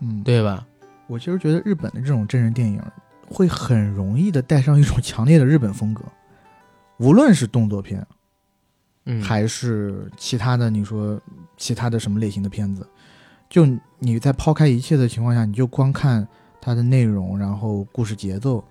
[0.00, 0.66] 嗯，对吧？
[1.06, 2.80] 我其实觉得日本的这种真人电影
[3.28, 6.02] 会很容易的带上一种强烈的日本风格，
[6.98, 8.04] 无论是动作片
[9.06, 11.20] 嗯，还是其他的，你说
[11.56, 12.88] 其他的什么类型的片子，
[13.50, 13.66] 就
[13.98, 16.26] 你在抛开一切的情况下，你就光看
[16.60, 18.64] 它的内容，然后故事节奏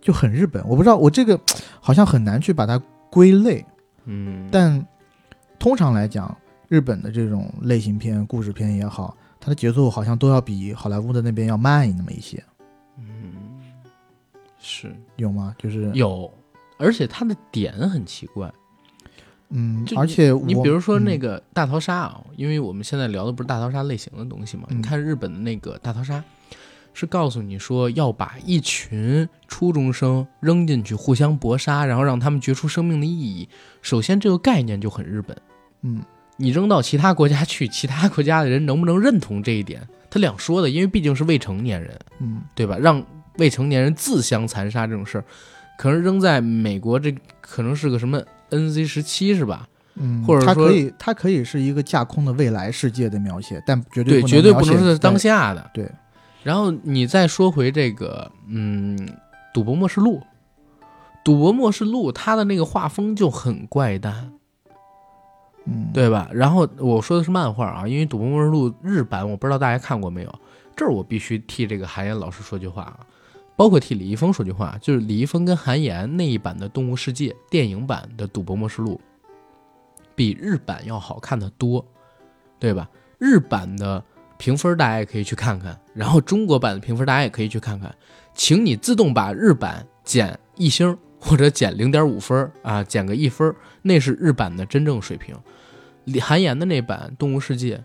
[0.00, 0.62] 就很日本。
[0.68, 1.40] 我不知道我这个
[1.80, 2.78] 好像很难去把它
[3.10, 3.64] 归类，
[4.10, 4.84] 嗯，但
[5.58, 6.34] 通常来讲，
[6.68, 12.42] 日本的这种类型片、故事片也好，它的节奏好像都要比好莱坞的那边要慢那么一些，
[12.96, 13.34] 嗯
[14.58, 14.94] 是。
[15.16, 15.54] 有吗？
[15.58, 16.32] 就是有，
[16.78, 18.50] 而且它的点很奇怪。
[19.50, 21.20] 嗯，而且你比如说那嗯。
[21.20, 24.78] 个大逃杀啊，因为我们现在聊的不是大逃杀类型的东西嘛，嗯。
[24.78, 26.22] 你看日本的那个大逃杀，
[26.98, 33.48] 是告诉你说要把一群初中生扔进去互相搏杀，然后让他们决出生命的意义。
[33.82, 35.36] 首先这个概念就很日本，
[35.82, 36.02] 嗯
[36.36, 39.80] 你扔到其他国家去，其他国家的人能不能认同这一点，
[40.10, 42.76] 他两说的，因为毕竟是未成年人，嗯对吧？
[42.76, 43.00] 让
[43.36, 45.24] 未成年人自相残杀这种事儿，
[45.78, 48.20] 可能扔在美国这可能是个什么
[48.50, 49.68] NC 十七是吧？
[49.94, 55.70] 嗯，或者说它可以它可以是一个架空的未来世界的描写，但绝对，不绝对不能是当下的。
[55.72, 55.88] 对，
[56.48, 58.96] 然后你再说回这个，嗯，
[59.52, 60.16] 《赌博默示录》，
[61.22, 64.32] 《赌博默示录》它的那个画风就很怪诞，
[65.66, 65.90] 嗯。
[65.92, 66.26] 对吧？
[66.32, 70.34] 然后我说的是漫画啊，因为《赌博默示录》日版我不知道大家看过没有，
[70.74, 73.00] 这儿我必须替这个韩岩老师说句话啊，
[73.54, 78.98] 包括替李易峰说句话，就是李易峰跟韩岩那一版的《动物世界》电影版的《赌博默示录》，
[80.14, 81.84] 比日版要好看的多，
[82.58, 82.88] 对吧？
[83.18, 84.02] 日版的
[84.38, 87.94] 评分大家也可以去看看，然后中国版的评分大家也可以去看看，
[88.34, 95.36] 请你自动把日版减一星或者减零点五分啊，减个一分，那是日版的真正水平。
[96.04, 97.76] 李韩延的那版《动物世界》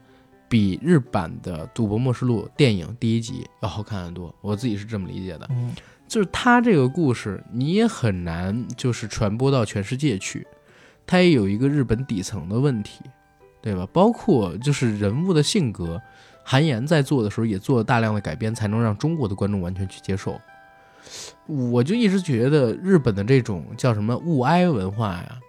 [0.47, 5.47] 比日版的《赌博默示录》电影第一集要好看得多，我自己是这么理解的。
[5.49, 5.75] 嗯
[6.05, 10.45] 就是他这个故事，你也很难就是传播到全世界去，
[11.07, 13.01] 它也有一个日本底层的问题，
[13.63, 13.87] 对吧？
[13.91, 15.99] 包括就是人物的性格，
[16.43, 20.39] 韩延在做的时候也做了大量的改编，才能让中国的观众完全去接受。
[21.45, 25.39] 我就一直觉得日本的这种叫什么物哀文化呀，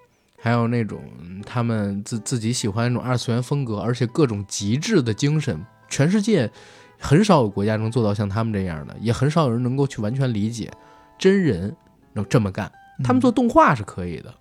[0.41, 6.51] 还有那种嗯他们自自己喜欢那种二次元风格，而且各种极致的精神，全世界
[6.99, 10.71] 很少有国家能做到像他们这样的，也很少有人能够去完全理解
[11.19, 11.75] 真人
[12.13, 12.71] 能这么干。
[13.05, 14.35] 他们做动画是可以的，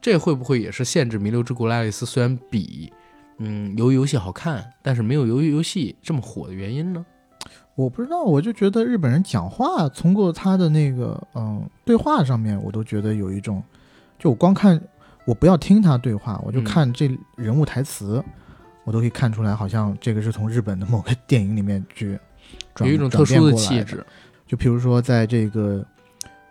[0.00, 2.92] 这会不会也是限制《弥留之国的爱丽丝》虽然比
[3.38, 7.04] 嗯鱿鱼游戏好看，但是没有鱿鱼游戏这么火的原因呢？
[7.74, 13.62] 我不知道，我就觉得日本人讲话，通过他的那个嗯对话上面，我都觉得有一种，
[14.18, 14.80] 就我光看，
[15.26, 18.24] 我不要听他对话，我就嗯看这人物台词，
[18.84, 22.18] 我都可以看出来，好像这个是从日本的某个电影里面去
[22.74, 23.52] 转有一种特殊的。
[23.52, 24.04] 气质。
[24.46, 25.84] 就比如说，在这个，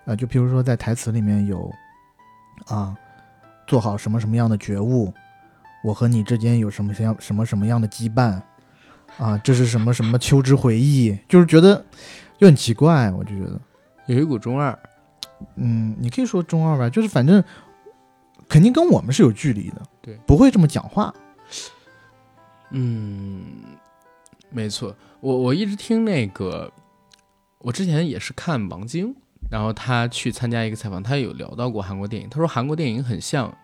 [0.04, 1.72] 呃，就比如说在台词里面有，
[2.68, 2.96] 啊，
[3.66, 5.12] 做好什么什么样的觉悟，
[5.86, 8.42] 我和你之间有什么什么样什么什么样的羁绊，
[9.20, 11.86] 啊，这是什么什么秋之回忆，就是觉得
[12.40, 13.62] 就很奇怪，我就觉得，
[14.08, 14.78] 有一股中二，
[15.58, 17.44] 嗯，你可以说中二吧，就是反正
[18.50, 21.14] 肯定跟我们是有距离的，对，不会这么讲话，
[22.72, 23.44] 嗯，
[24.50, 26.72] 没错，我我一直听那个，
[27.60, 29.16] 我之前也是看王晶，
[29.52, 33.56] 然后他去参加一个采访，他有聊到过韩国电影，他说韩国电影很像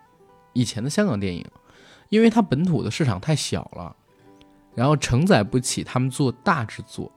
[0.52, 1.44] 以前的香港电影，
[2.12, 3.96] 因为它本土的市场太小了，
[4.74, 7.10] 然后承载不起他们做大制作，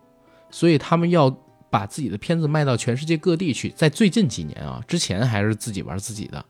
[0.49, 1.29] 所以他们要
[1.69, 3.69] 把自己的片子卖到全世界各地去。
[3.71, 6.45] 在最近几年啊，之前还是自己玩自己的，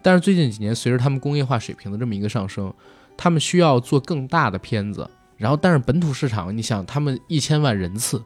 [0.00, 2.72] 但是最近几年随着他们工业化水平的这么一个上升，
[3.16, 8.22] 他们需要做更大的片子，然后但是本土市场，你想他们一千万人次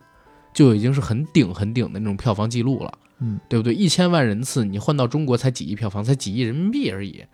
[0.52, 3.72] 就已经是很顶很顶的那种票房记录了，嗯，对不对？
[3.72, 7.24] 一千万人次你换到中国才几亿票房，才几亿人民币而已，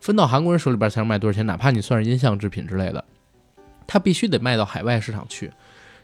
[0.00, 1.46] 分到韩国人手里边才能卖多少钱？
[1.46, 3.04] 哪怕你算是音像制品之类的，
[3.86, 5.50] 它必须得卖到海外市场去。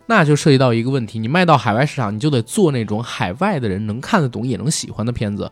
[0.07, 5.51] 那就涉及到一个问题，你卖到海外市场，你就得做那种海外的人能看得懂也能喜欢的片子，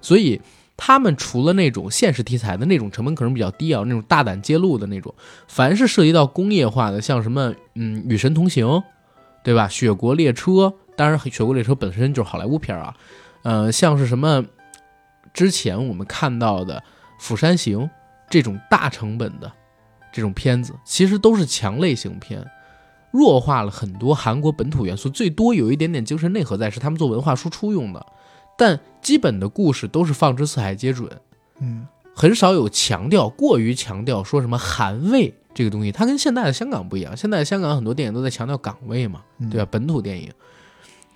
[0.00, 0.40] 所以
[0.76, 5.12] 他们除了那种现实题材的那种成本可能比较低啊，那种大胆揭露的那种，
[5.48, 8.64] 凡是涉及到工业化的，像什么嗯《与神同行》，
[9.42, 9.66] 对吧？
[9.68, 10.50] 《雪国列车》，
[10.94, 12.94] 当然《雪国列车》本身就是好莱坞片啊，
[13.42, 14.44] 呃，像是什么
[15.34, 16.76] 之前我们看到的
[17.18, 17.80] 《釜山行》
[18.30, 19.50] 这种大成本的
[20.12, 22.44] 这种片子，其实都是强类型片。
[23.10, 28.06] 弱化了很多韩国本土元素，最多有一点点精神内核在，是他们做文化输出用的，
[28.56, 31.10] 但基本的故事都是放之四海皆准，
[31.58, 37.16] 嗯很少有强调，过于强调说什么韩味这个东西，它跟现在的香港不一样。
[37.16, 39.66] 现在的香港很多电影都在强调港味嘛，嗯对吧？
[39.70, 40.30] 本土电影，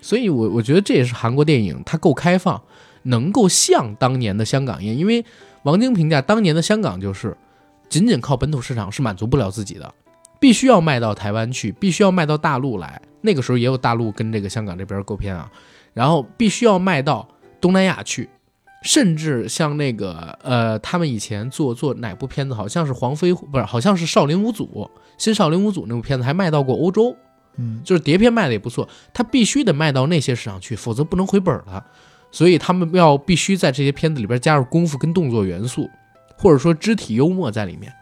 [0.01, 2.63] 所以我我觉得这也是韩国电影它够开放，
[3.03, 4.97] 能够像当年的香港一样。
[4.97, 5.25] 因为
[5.63, 7.37] 王晶评价当年的香港就是
[7.89, 9.95] 仅仅靠本土市场是满足不了自己的，
[10.41, 13.01] 必须要卖到台湾去，必须要卖到大陆来。
[13.21, 15.51] 那个时候也有大陆跟这个香港这边购片啊，
[15.95, 17.29] 然后必须要卖到
[17.61, 18.29] 东南亚去。
[18.85, 27.17] 甚至像那个呃，他们以前做做哪部片子，好像是黄飞不是，好像是少林五祖新少林五祖那部片子，还卖到过欧洲，
[27.59, 28.89] 嗯就是碟片卖的也不错。
[29.15, 31.87] 他必须得卖到那些市场去，否则不能回本了。
[32.33, 35.89] 所以他们要必须在这些片子里边加入功夫跟动作元素，
[36.37, 37.93] 或者说肢体幽默在里面。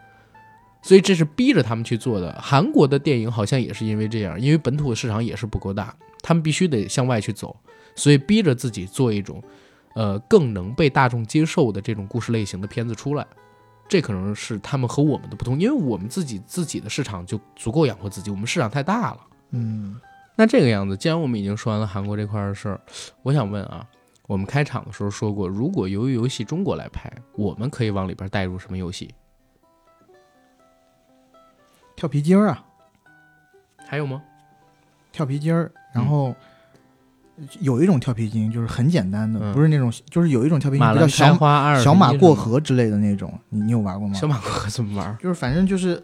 [0.81, 2.35] 所以这是逼着他们去做的。
[2.41, 5.93] 韩国的电影好像也是因为这样，因为本土的市场也是不够大，
[6.23, 7.55] 他们必须得向外去走，
[7.95, 9.43] 所以逼着自己做一种。
[9.93, 13.27] 呃，更能被大众接受的这种故事类型的片子出来，
[13.89, 19.19] 这可能是他们和我们的不同，因为我们自己自己的市场就足够养活自己，我们市场太大了。
[19.49, 19.99] 嗯，
[20.37, 22.79] 那这个样子，既然我们已经说完了韩国这块的事儿，
[23.21, 23.85] 我想问啊，
[24.31, 29.13] 我们开场的时候说过，如果由于游戏中国来拍，我们可以往里边带入什么游戏？
[31.97, 32.63] 跳皮筋儿啊，
[33.85, 34.23] 还有吗？
[35.11, 36.33] 跳皮筋儿，然后。
[37.59, 44.13] 有一种跳皮筋就是很简单的，嗯不是那种，就是有一种跳皮筋马兰开比较小花二小马过河之类的那种，你你有玩过吗？
[44.13, 45.17] 小马过河怎么玩？
[45.19, 46.01] 就是反正就是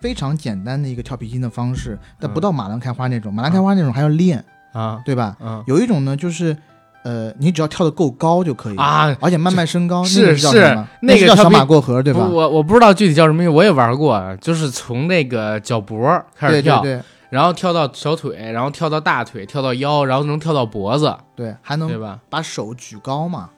[0.00, 4.42] 非常简单的一个跳皮筋的方式，但嗯不到马兰开花那种，马兰开花那种还要练，
[4.72, 5.36] 啊对吧？
[5.40, 6.56] 嗯有一种呢，就是
[7.04, 9.16] 呃，你只要跳得够高就可以，啊！
[9.20, 12.26] 而且慢慢升高，是是那个叫小马过河，对吧？
[12.26, 22.18] 我我不知道具体叫什么名，我也玩过，就是从那个脚脖开始跳，对对对然后跳到小腿，然后跳到大腿，跳到腰，然后能跳到脖子，对，还能对吧？
[22.28, 23.50] 把手举高嘛？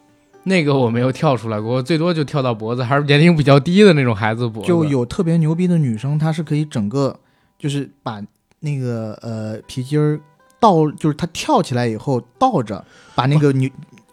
[0.45, 4.69] 那个我没有跳出来过，我最多就跳到脖子，还是年龄比较低的那种孩子脖子。
[4.69, 7.15] 就有特别牛逼的女生，她是可以整个
[7.59, 8.21] 就是把
[8.61, 10.19] 那个呃皮筋儿
[10.61, 12.85] 倒，就是他跳起来以后倒着
[13.15, 13.73] 把那个女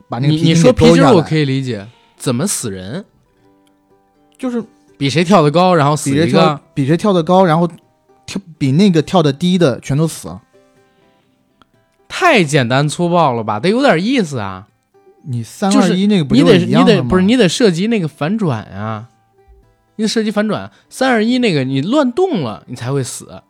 [0.10, 3.06] 把那个你皮筋你说皮筋儿我可以理解，怎么死人？
[4.38, 4.64] 就是
[4.98, 6.60] 比谁跳得高，然后死一个。
[6.74, 7.68] 比谁跳得高，然后
[8.26, 10.38] 跳比那个跳得低的全都死。
[12.07, 14.68] 太简单粗暴了吧，得有点意思啊！
[15.24, 19.10] 你三二就是一那个不你得你得不是你得涉及那个反转啊，
[19.98, 20.72] 你得涉及反转。
[20.90, 23.44] 三二一那个你乱动了，你才会死，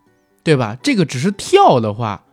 [0.44, 0.76] 对吧？
[0.82, 2.24] 这个只是跳的话，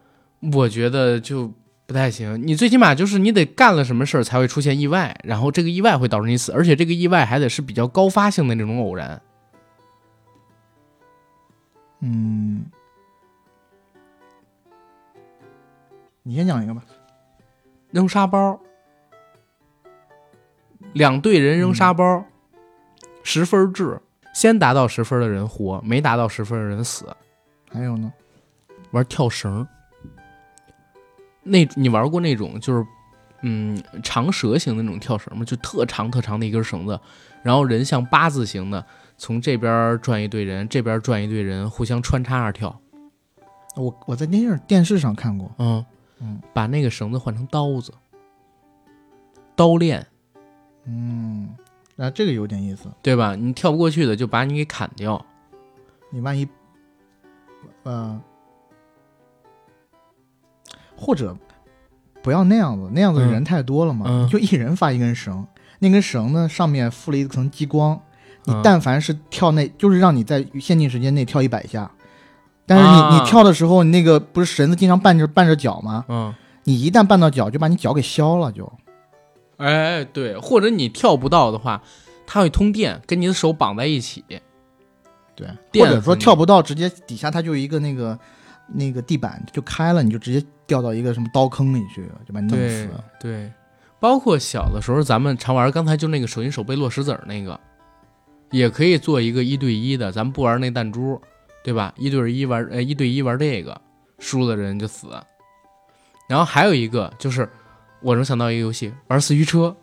[0.53, 1.53] 我觉得就
[1.87, 2.47] 不太行。
[2.47, 9.21] 你最起码就是你得干了什么事儿才会出现意外，然后这个意外会导致你死，而且这个意外还得是比较高发性的那种偶然。
[12.01, 12.67] 嗯，
[16.23, 16.83] 你先讲一个吧。
[17.91, 18.61] 扔沙包，
[20.93, 22.25] 两队人扔沙包，
[23.23, 24.01] 十分制，
[24.35, 27.07] 先达到十分的人活，没达到十分的人死。
[27.71, 28.13] 还有呢？
[28.91, 29.67] 玩跳绳，
[31.45, 32.85] 那你玩过那种就是
[33.43, 35.45] 嗯长蛇形的那种跳绳吗？
[35.45, 36.99] 就特长特长的一根绳子，
[37.43, 38.85] 然后人像八字形的
[39.17, 42.81] 从这边转一队人，这边转一队人，互相穿插着跳。
[43.77, 45.51] 我我在电影电视上看过。
[45.59, 45.85] 嗯
[46.21, 47.93] 嗯，把那个绳子换成刀子，
[49.57, 50.07] 刀链，
[50.87, 51.53] 嗯，
[51.97, 52.89] 那、这个有点意思。
[53.03, 53.35] 对吧？
[53.35, 55.27] 你跳不过去的就把你给砍掉。
[56.11, 56.49] 你万一，
[57.83, 58.19] 呃，
[60.97, 61.37] 或者
[62.23, 65.47] 不要那样子，那样子嗯人太多了嘛，就一人发一根绳，
[65.79, 68.01] 那根绳呢上面附了一层激光，
[68.45, 71.91] 你嗯但凡是跳那，就是让你在限定时间内跳一百下。
[72.67, 76.05] 但是你、啊你跳的时候，你那个不是绳子经常绊着绊着脚吗？
[76.09, 76.35] 嗯，
[76.65, 78.73] 你一旦绊到脚，就把你脚给削了，就
[79.59, 81.83] 哎，对，或者你跳不到的话，
[82.27, 84.25] 它会通电，跟你的手绑在一起。
[85.37, 85.49] 对，
[85.79, 88.19] 或者说跳不到，直接底下它就一个那个
[88.67, 92.91] 那个地板就开了，你就直接掉到一个什么刀坑里去，就把你弄对死。
[93.21, 93.53] 对，
[94.01, 97.59] 包括小的时候咱们常玩，刚才就那个手心手背落石子儿那个，
[98.51, 101.21] 也可以做一个一对一的，咱们不玩那弹珠，
[101.63, 101.93] 对吧？
[101.97, 103.81] 一对一玩，呃，一对一玩这个，
[104.19, 105.09] 输的人就死。
[106.29, 107.49] 然后还有一个就是，
[108.01, 109.77] 我能想到一个游戏，玩四驱车，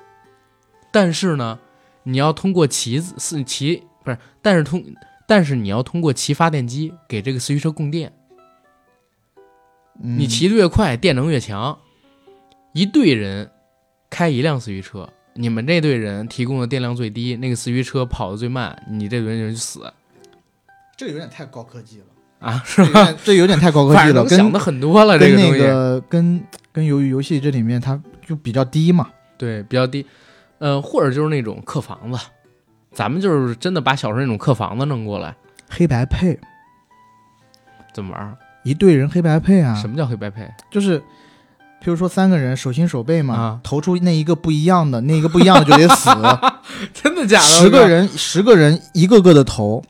[0.92, 1.60] 但是呢，
[2.04, 4.84] 你要通过骑子四骑不是，但是通，
[5.28, 8.12] 但是你要通过骑发电机给这个四驱车供电。
[10.02, 11.78] 嗯、你骑得越快，电能越强。
[12.74, 13.50] 一队人
[14.10, 19.82] 开一辆四驱车，你们这队人提供的电量最低，那个四驱车跑得最慢，你这队人就死
[20.98, 22.06] 这个有点太高科技了，
[22.40, 29.10] 啊， 是吧这有点太高科技了，跟想的很多了，这个那个东西、跟跟由于游戏这里面它就比较低嘛。
[29.38, 30.06] 对比较低。
[30.60, 32.20] 呃，或者就是那种客房子，
[32.92, 35.36] 咱们就是真的把小时候那种客房子弄过来，
[35.68, 36.40] 黑白配，
[37.92, 38.38] 怎么玩儿？
[38.64, 40.50] 一队人黑白配啊，什么叫黑白配？
[40.70, 46.10] 就是，譬如说三个人手心手背嘛，啊投出那一个不一样的，那一个不一样的就得死。
[46.94, 47.46] 真的假的？
[47.46, 49.84] 十个人，十个人一个个的投，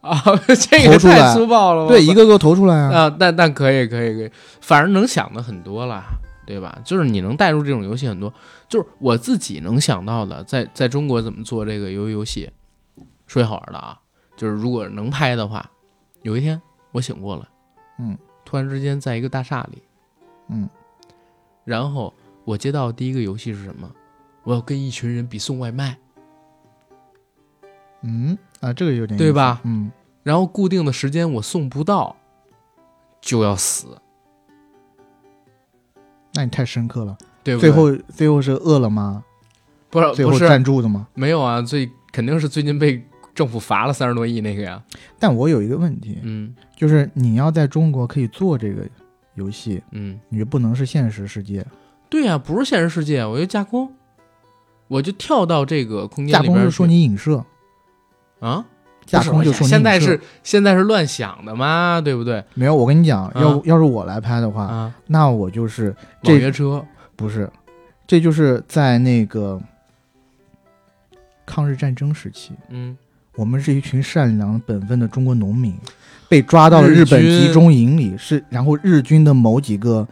[0.00, 0.20] 啊，
[0.68, 1.84] 这个投出来太粗暴了。
[1.84, 3.02] 我对，一个个投出来啊。
[3.02, 4.30] 啊，但但可以可以可以，
[4.60, 6.02] 反正能想的很多了，
[6.46, 6.76] 对吧？
[6.84, 8.32] 就是你能带入这种游戏很多，
[8.68, 12.50] 就是我自己能想到的，在在中国怎么做这个游游戏，
[13.26, 13.98] 说句好玩的啊，
[14.36, 15.70] 就是如果能拍的话，
[16.22, 16.60] 有一天
[16.92, 17.42] 我醒过来，
[17.98, 19.82] 嗯，突然之间在一个大厦里，
[20.48, 20.68] 嗯，
[21.64, 22.12] 然后
[22.44, 23.90] 我接到第一个游戏是什么？
[24.44, 25.98] 我要跟一群人比送外卖，
[28.02, 29.90] 嗯啊，这个有点对吧嗯，
[30.22, 32.16] 然后固定的时间我送不到，
[33.20, 33.98] 就要死，
[36.34, 37.16] 那你太深刻了。
[37.42, 37.70] 对不对？
[37.70, 39.22] 最后最后是饿了吗？
[39.88, 41.06] 不是最后不是赞助的吗？
[41.14, 43.06] 没有啊，最肯定是最近被
[43.36, 44.82] 政府罚了三十多亿那个呀。
[45.16, 46.52] 但我有一个问题，嗯。
[46.74, 48.82] 就是你要在中国可以做这个
[49.34, 51.64] 游戏，嗯，你就不能是现实世界。
[52.10, 53.90] 对呀、不是现实世界，我就架空，
[54.88, 57.42] 我就跳到这个空间架里边去空是说你影射，
[58.40, 58.64] 啊，
[59.06, 62.44] 架空就说你现在是现在是乱想的嘛，对不对？
[62.52, 62.76] 没有。
[62.76, 63.62] 我跟你讲，要啊。
[63.64, 66.84] 要是我来拍的话，啊，那我就是网约车，
[67.16, 67.50] 不是，
[68.06, 69.58] 这就是在那个
[71.46, 72.96] 抗日战争时期，嗯，
[73.36, 75.74] 我们是一群善良本分的中国农民，
[76.28, 80.06] 被抓到了日日本集中营里，是然后日军的某几个。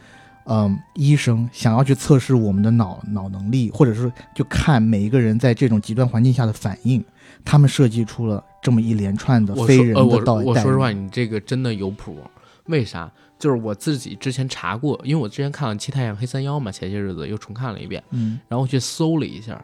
[0.47, 7.03] 嗯，医生想要去测试我们的脑脑能力，或者是就看每一个人在这种极端环境下的反应，
[7.43, 10.45] 他们设计出了这么一连串的非人说呃，的导弹。
[10.45, 12.19] 我我说实话，你这个真的有谱。
[12.67, 13.11] 为啥？
[13.39, 19.59] 就是我自己之前查过，因为我之前看了《七太阳黑三幺》嘛，前些日子又重看了一遍，嗯，然后去搜了一下，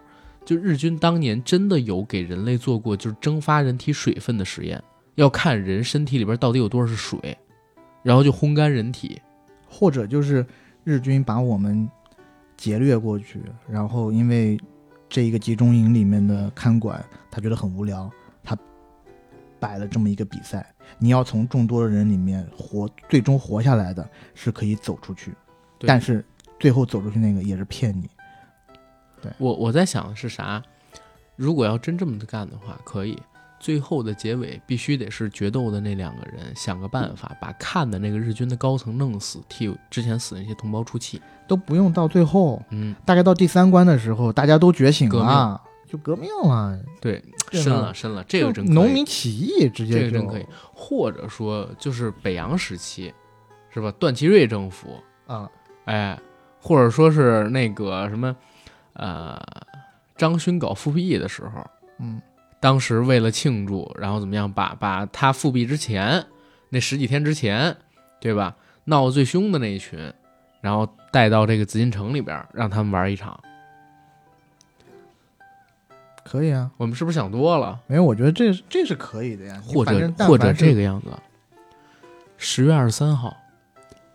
[0.45, 4.83] 就日军当年真的有给人类做过就是蒸发人体水分的实验，
[5.15, 7.37] 要看人身体里边到底有多少是水，
[8.03, 9.21] 然后就烘干人体。
[9.73, 10.45] 或者就是
[10.83, 11.89] 日军把我们
[12.57, 14.59] 劫掠过去，然后因为
[15.09, 17.01] 这一个集中营里面的看管，
[17.31, 18.11] 他觉得很无聊，
[18.43, 18.59] 他
[19.61, 25.33] 摆了这么一个比赛，你要从众多的人里面活，最终活下来的是可以走出去，
[25.79, 26.25] 但是
[26.59, 28.11] 最后走出去那个也是骗你。
[29.39, 30.63] 我我在想的是啥？
[31.37, 33.19] 如果要真这么干的话，可以。
[33.59, 41.21] 最后的结尾必须得是决斗的那两个人想个办法把看的那个日军的高层弄死，替之前死的那些同胞出气。
[41.47, 53.13] 都不用到最后，嗯，大概到第三关的时候，大家都觉醒革了，就革命了，对，深了深了，这个真可以农民起义直接这个真可以，或者说就是北洋时期，
[53.69, 53.93] 是吧？
[53.99, 55.51] 段祺瑞政府，啊，
[55.85, 56.19] 哎，
[56.63, 58.35] 或者说是那个什么，
[59.01, 59.41] 呃，
[60.15, 61.67] 张勋搞复辟的时候，
[62.01, 62.21] 嗯，
[62.61, 66.27] 当时为了庆祝，然后怎么样，把把他复辟之前
[66.69, 67.75] 那十几天之前，
[68.21, 68.55] 对吧？
[68.85, 70.13] 闹得最凶的那一群，
[70.61, 73.41] 然后带到这个紫禁城里边，让他们玩一场。
[76.23, 76.71] 可以啊。
[76.77, 77.81] 我们是不是想多了？
[77.87, 79.59] 没有，我觉得这是这是可以的呀。
[79.67, 81.09] 或者或者这个样子，
[82.37, 83.35] 十月二十三号，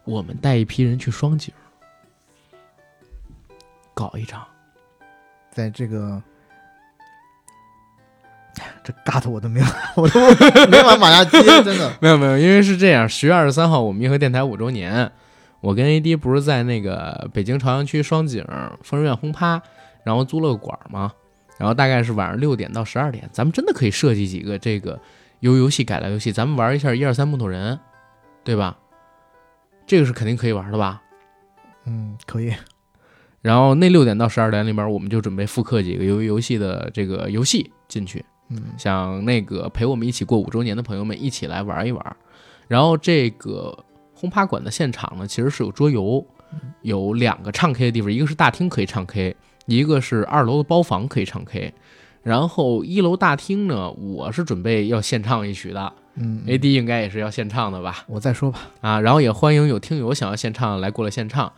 [0.03, 1.51] 我们带一批人去双井
[3.95, 4.45] 搞一场。
[5.56, 6.22] 在这个，
[8.84, 9.65] 这尬的我都没有，
[9.95, 10.19] 我都
[10.68, 11.94] 没法往下 接，真的。
[12.02, 15.10] 没有没有，因为是这样，十月二十三号我们银河电台五周年，
[15.61, 18.45] 我跟 AD 不是在那个北京朝阳区双井
[18.84, 19.61] 疯人院轰趴，
[20.03, 21.14] 然后租了个馆儿嘛，
[21.57, 24.99] 然后大概是晚上六点到十二点，咱们真的可以设计几个这个
[25.40, 27.80] 由游戏改良游戏，咱们玩一下一二三木头人，
[28.44, 28.77] 对吧？
[29.88, 31.02] 这个是肯定可以玩的吧？
[31.86, 32.53] 嗯，可以。
[33.45, 42.17] 然后那六点到十二点里边，我们就准备复刻几个由于游戏的这个游戏进去，嗯，想那个陪我们一起过五周年的朋友们一起来玩一玩。
[42.67, 43.77] 然后这个
[44.15, 46.26] 轰趴馆的现场呢，其实是有桌游，
[46.81, 49.35] 有两个唱 K 的地方，一个是大厅可以唱 K，
[49.67, 51.72] 一个是二楼的包房可以唱 K。
[52.23, 58.05] 然后一楼大厅呢，我是准备要献唱一曲的嗯，AD 应该也是要献唱的吧？
[58.07, 58.72] 我再说吧。
[58.81, 61.53] 啊，然后也欢迎有听友想要献唱来过来献唱。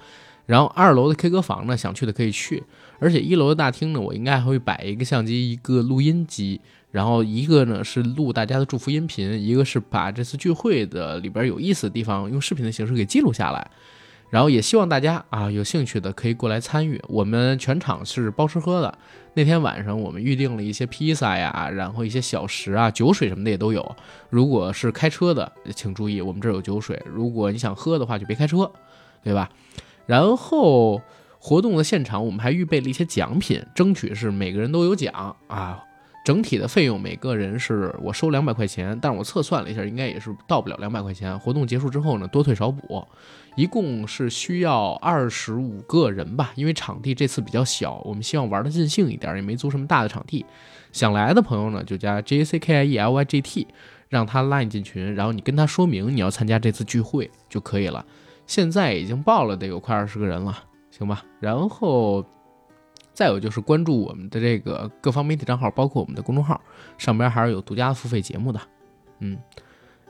[0.47, 2.63] 然后二楼的 K 歌房呢，想去的可以去，
[2.99, 6.59] 而且一楼的大厅呢，我应该还会摆一个相机，一个录音机，
[6.89, 13.69] 然后一个呢是录大家的祝福音频，一个是把这次聚会的里边有意思的地方用视频的形式给记录下来。
[14.29, 18.97] 然后也希望大家啊有兴趣的可以过来参与，我们全场是包吃喝的。
[19.35, 23.95] 那天晚上我们预定了一些披萨呀，然后一些小食啊、酒水什么的也都有。
[24.29, 27.01] 如果是开车的，请注意，我们这儿有酒水。
[27.05, 28.69] 如果你想喝的话，就别开车，
[29.23, 29.49] 对吧？
[30.07, 30.99] 然后
[31.37, 35.83] 活动的现场，我们还预备了一些奖品，争取是每个人都有奖啊。
[36.25, 41.39] 整体的费用每个人是我收两百块钱，但是我测算了一下，应该也是到不了两百块钱。
[41.39, 43.07] 活动结束之后呢，多退少补，
[43.55, 46.51] 一共是需要二十五个人吧。
[46.55, 50.45] 因为场地这次比较小，我们希望玩的尽兴一点，也没租什么大的场地。
[50.91, 53.67] 想来的朋友呢，就加 J A C K I E L Y G T，
[54.09, 58.05] 让他拉你进群，然后你跟他说明你要参加这次聚会就可以了。
[58.47, 61.23] 现在已经报了得有快二十个人了，行吧？
[61.39, 62.25] 然后。
[63.13, 66.61] 再有就是关注我们的这个各方媒体账号，包括我们的公众号，
[66.99, 68.61] 上边还是有独家的付费节目的，
[69.21, 69.35] 嗯。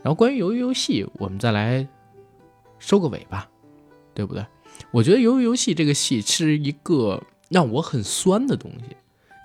[0.03, 1.87] 然后关于鱿鱼游戏，我们再来
[2.79, 3.49] 收个尾吧，
[4.13, 4.45] 对不对？
[4.91, 8.97] 我觉得鱿鱼游戏这个戏是一个让我很酸的东西。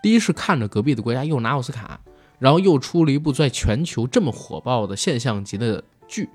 [0.02, 2.00] 第一是看着隔壁的国家又拿奥斯卡，
[2.40, 6.28] 然后又出了一部在全球这么火爆的现象级的剧，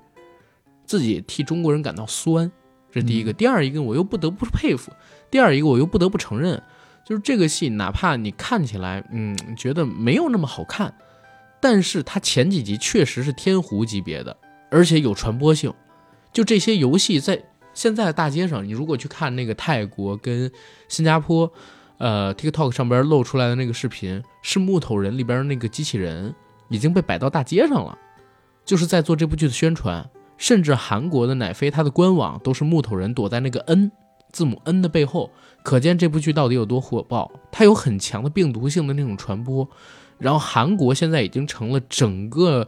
[0.88, 2.50] 自己替中国人感到酸，
[2.90, 3.32] 这是第一个。
[3.32, 4.90] 第二一个我又不得不佩服，
[5.30, 6.60] 第二一个我又不得不承认。
[7.06, 10.92] 就是这个戏，哪怕你看起来，嗯，觉得没有那么好看，
[11.60, 14.36] 但是它前几集确实是天湖级别的，
[14.70, 15.72] 而且有传播性。
[16.32, 17.42] 就这些游戏在
[17.72, 20.50] 现在的大街上，你如果去看那个泰国跟
[20.88, 21.50] 新加坡，
[21.96, 26.34] 呃，TikTok 上边露出来的那个视频，是木头人里边那个机器人
[26.68, 27.96] 已经被摆到大街上了，
[28.66, 30.08] 就是在做这部剧的宣传。
[30.38, 33.92] 甚至韩国的奶飞，它的官网都是木头人躲在那个 N
[34.32, 35.30] 字母 N 的背后。
[35.62, 39.68] 可见这部剧到底有多火爆，它有很强的病毒性的那种传播。
[40.16, 42.66] 然后韩国现在已经成了整个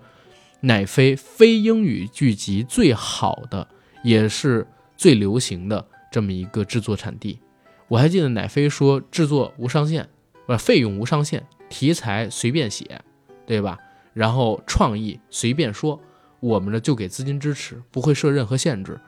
[0.60, 3.66] 奶飞非英语剧集最好的，
[4.04, 4.66] 也是
[4.96, 7.40] 最流行的这么一个制作产地。
[7.88, 10.08] 我还记得奶飞说制作无上限，
[10.46, 13.00] 不费用无上限，题材随便写，
[13.46, 13.78] 对吧？
[14.12, 15.98] 然后创意随便说，
[16.40, 18.98] 我们呢就给资金支持，不会设任何限制。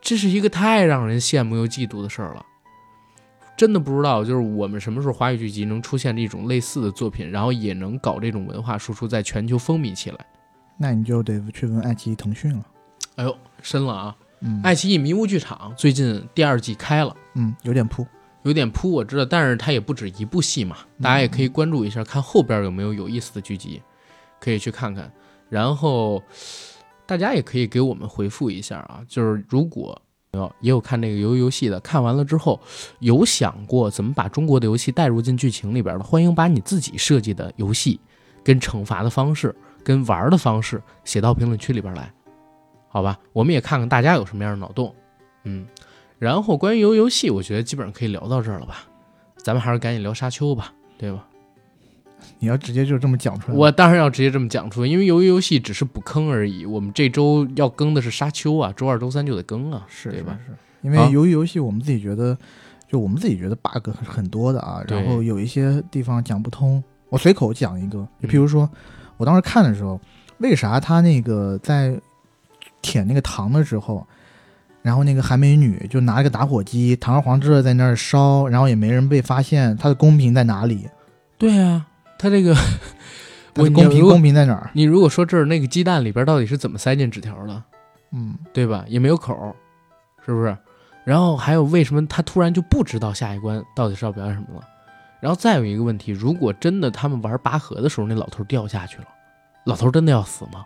[0.00, 2.44] 这是一个太让人羡慕又嫉妒的事儿了。
[3.56, 10.26] 真的不知道，就是我们什么时候华语剧集能出现这种类似的作品，然后也能搞这种文化输出，在全球风靡起来。
[10.78, 12.66] 那你就得去问爱奇艺、腾讯了。
[13.16, 14.16] 哎呦，深了啊！
[14.40, 18.06] 嗯，爱奇艺迷雾剧场最近第二季开了，嗯，有点扑，
[18.44, 23.82] 有点扑，我知道，但是它也不止一部戏嘛，大家也可以关注一下，看后边有没有有意思的剧集，
[24.40, 25.12] 可以去看看。
[25.50, 26.22] 然后
[27.10, 30.00] 大家也可以给我们回复一下啊，就是如果。
[30.32, 32.60] 有也有看那个游游戏的，看完了之后
[33.00, 37.98] 有想过怎么把中国的游戏带入进剧情里边的，欢迎把你自己设计的游戏
[38.44, 42.14] 跟惩罚的方式、跟玩的方式写到评论区里边来，
[42.86, 43.18] 好吧？
[43.32, 44.94] 我们也看看大家有什么样的脑洞，
[45.42, 45.66] 嗯。
[46.20, 48.84] 然后关于游游戏，我觉得基本上可以聊到这儿了吧？
[49.36, 51.26] 咱们还是赶紧聊沙丘吧，对吧？
[52.40, 53.56] 你要直接就这么讲出来？
[53.56, 56.66] 我当然要直接这么讲出来，因为由于游戏只是补坑而已。
[56.66, 60.36] 我们这周要更的是沙丘啊，周二、周三就得更啊，是对吧？
[60.46, 62.36] 是因为由于游戏，我们自己觉得，
[62.88, 66.82] 就我们自己觉得 bug 很多的啊，然后有一些地方讲不通。
[67.10, 68.68] 我随口讲一个，就比如说，
[69.18, 70.00] 我当时看的时候，
[70.38, 72.00] 为啥他那个在
[72.80, 74.06] 舔那个糖的时候，
[74.80, 80.88] 然后那个韩美女就拿了个打火机，堂而皇之的在那儿烧，然后也没人被发现，它的公平在哪里？
[81.36, 81.88] 对啊。
[82.20, 82.54] 他这个，
[83.56, 84.70] 我公平公平在哪儿？
[84.74, 87.62] 你如果说这儿那个鸡蛋里边到底是怎么塞进纸条的，
[88.12, 88.84] 嗯，对吧？
[88.86, 89.56] 也没有口，
[90.26, 90.54] 是不是？
[91.04, 94.68] 然后还有为什么他突然就不知道下一关到底是要表演什么了？
[95.18, 99.04] 然后再有一个问题，如果真的他们玩拔河的时候那老头掉下去了，
[99.64, 100.64] 老头真的要死吗？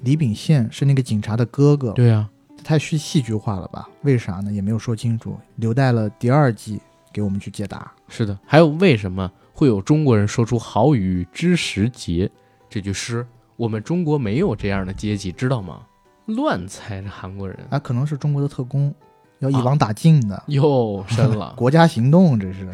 [0.00, 2.28] 李秉宪是那个警察的哥哥，对呀，
[2.64, 3.88] 太戏戏剧化了吧？
[4.02, 4.52] 为啥呢？
[4.52, 6.80] 也没有说清楚，留待了第二季
[7.12, 7.90] 给我们去解答。
[8.08, 9.30] 是的，还有为什么？
[9.52, 12.30] 会有中国人说出“好雨知时节”
[12.68, 13.26] 这句诗，
[13.56, 15.82] 我们中国没有这样的阶级，知道吗？
[16.26, 18.94] 乱猜，这韩国人啊，可能是中国的特工，
[19.40, 21.52] 要一网打尽的，又深了。
[21.58, 22.70] 国家行动，这是，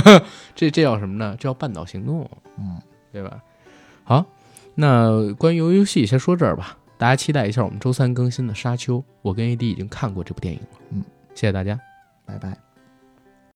[0.54, 1.36] 这这叫什么呢？
[1.38, 2.28] 这叫半岛行动，
[2.58, 2.80] 嗯，
[3.12, 3.42] 对吧？
[4.04, 4.24] 好，
[4.74, 11.04] 那关于游游戏先说这儿吧，大家期待一下我们周三更新的《沙丘》，我跟 AD 已经看过这部电影了，嗯，
[11.34, 11.78] 谢谢大家，
[12.24, 12.71] 拜拜。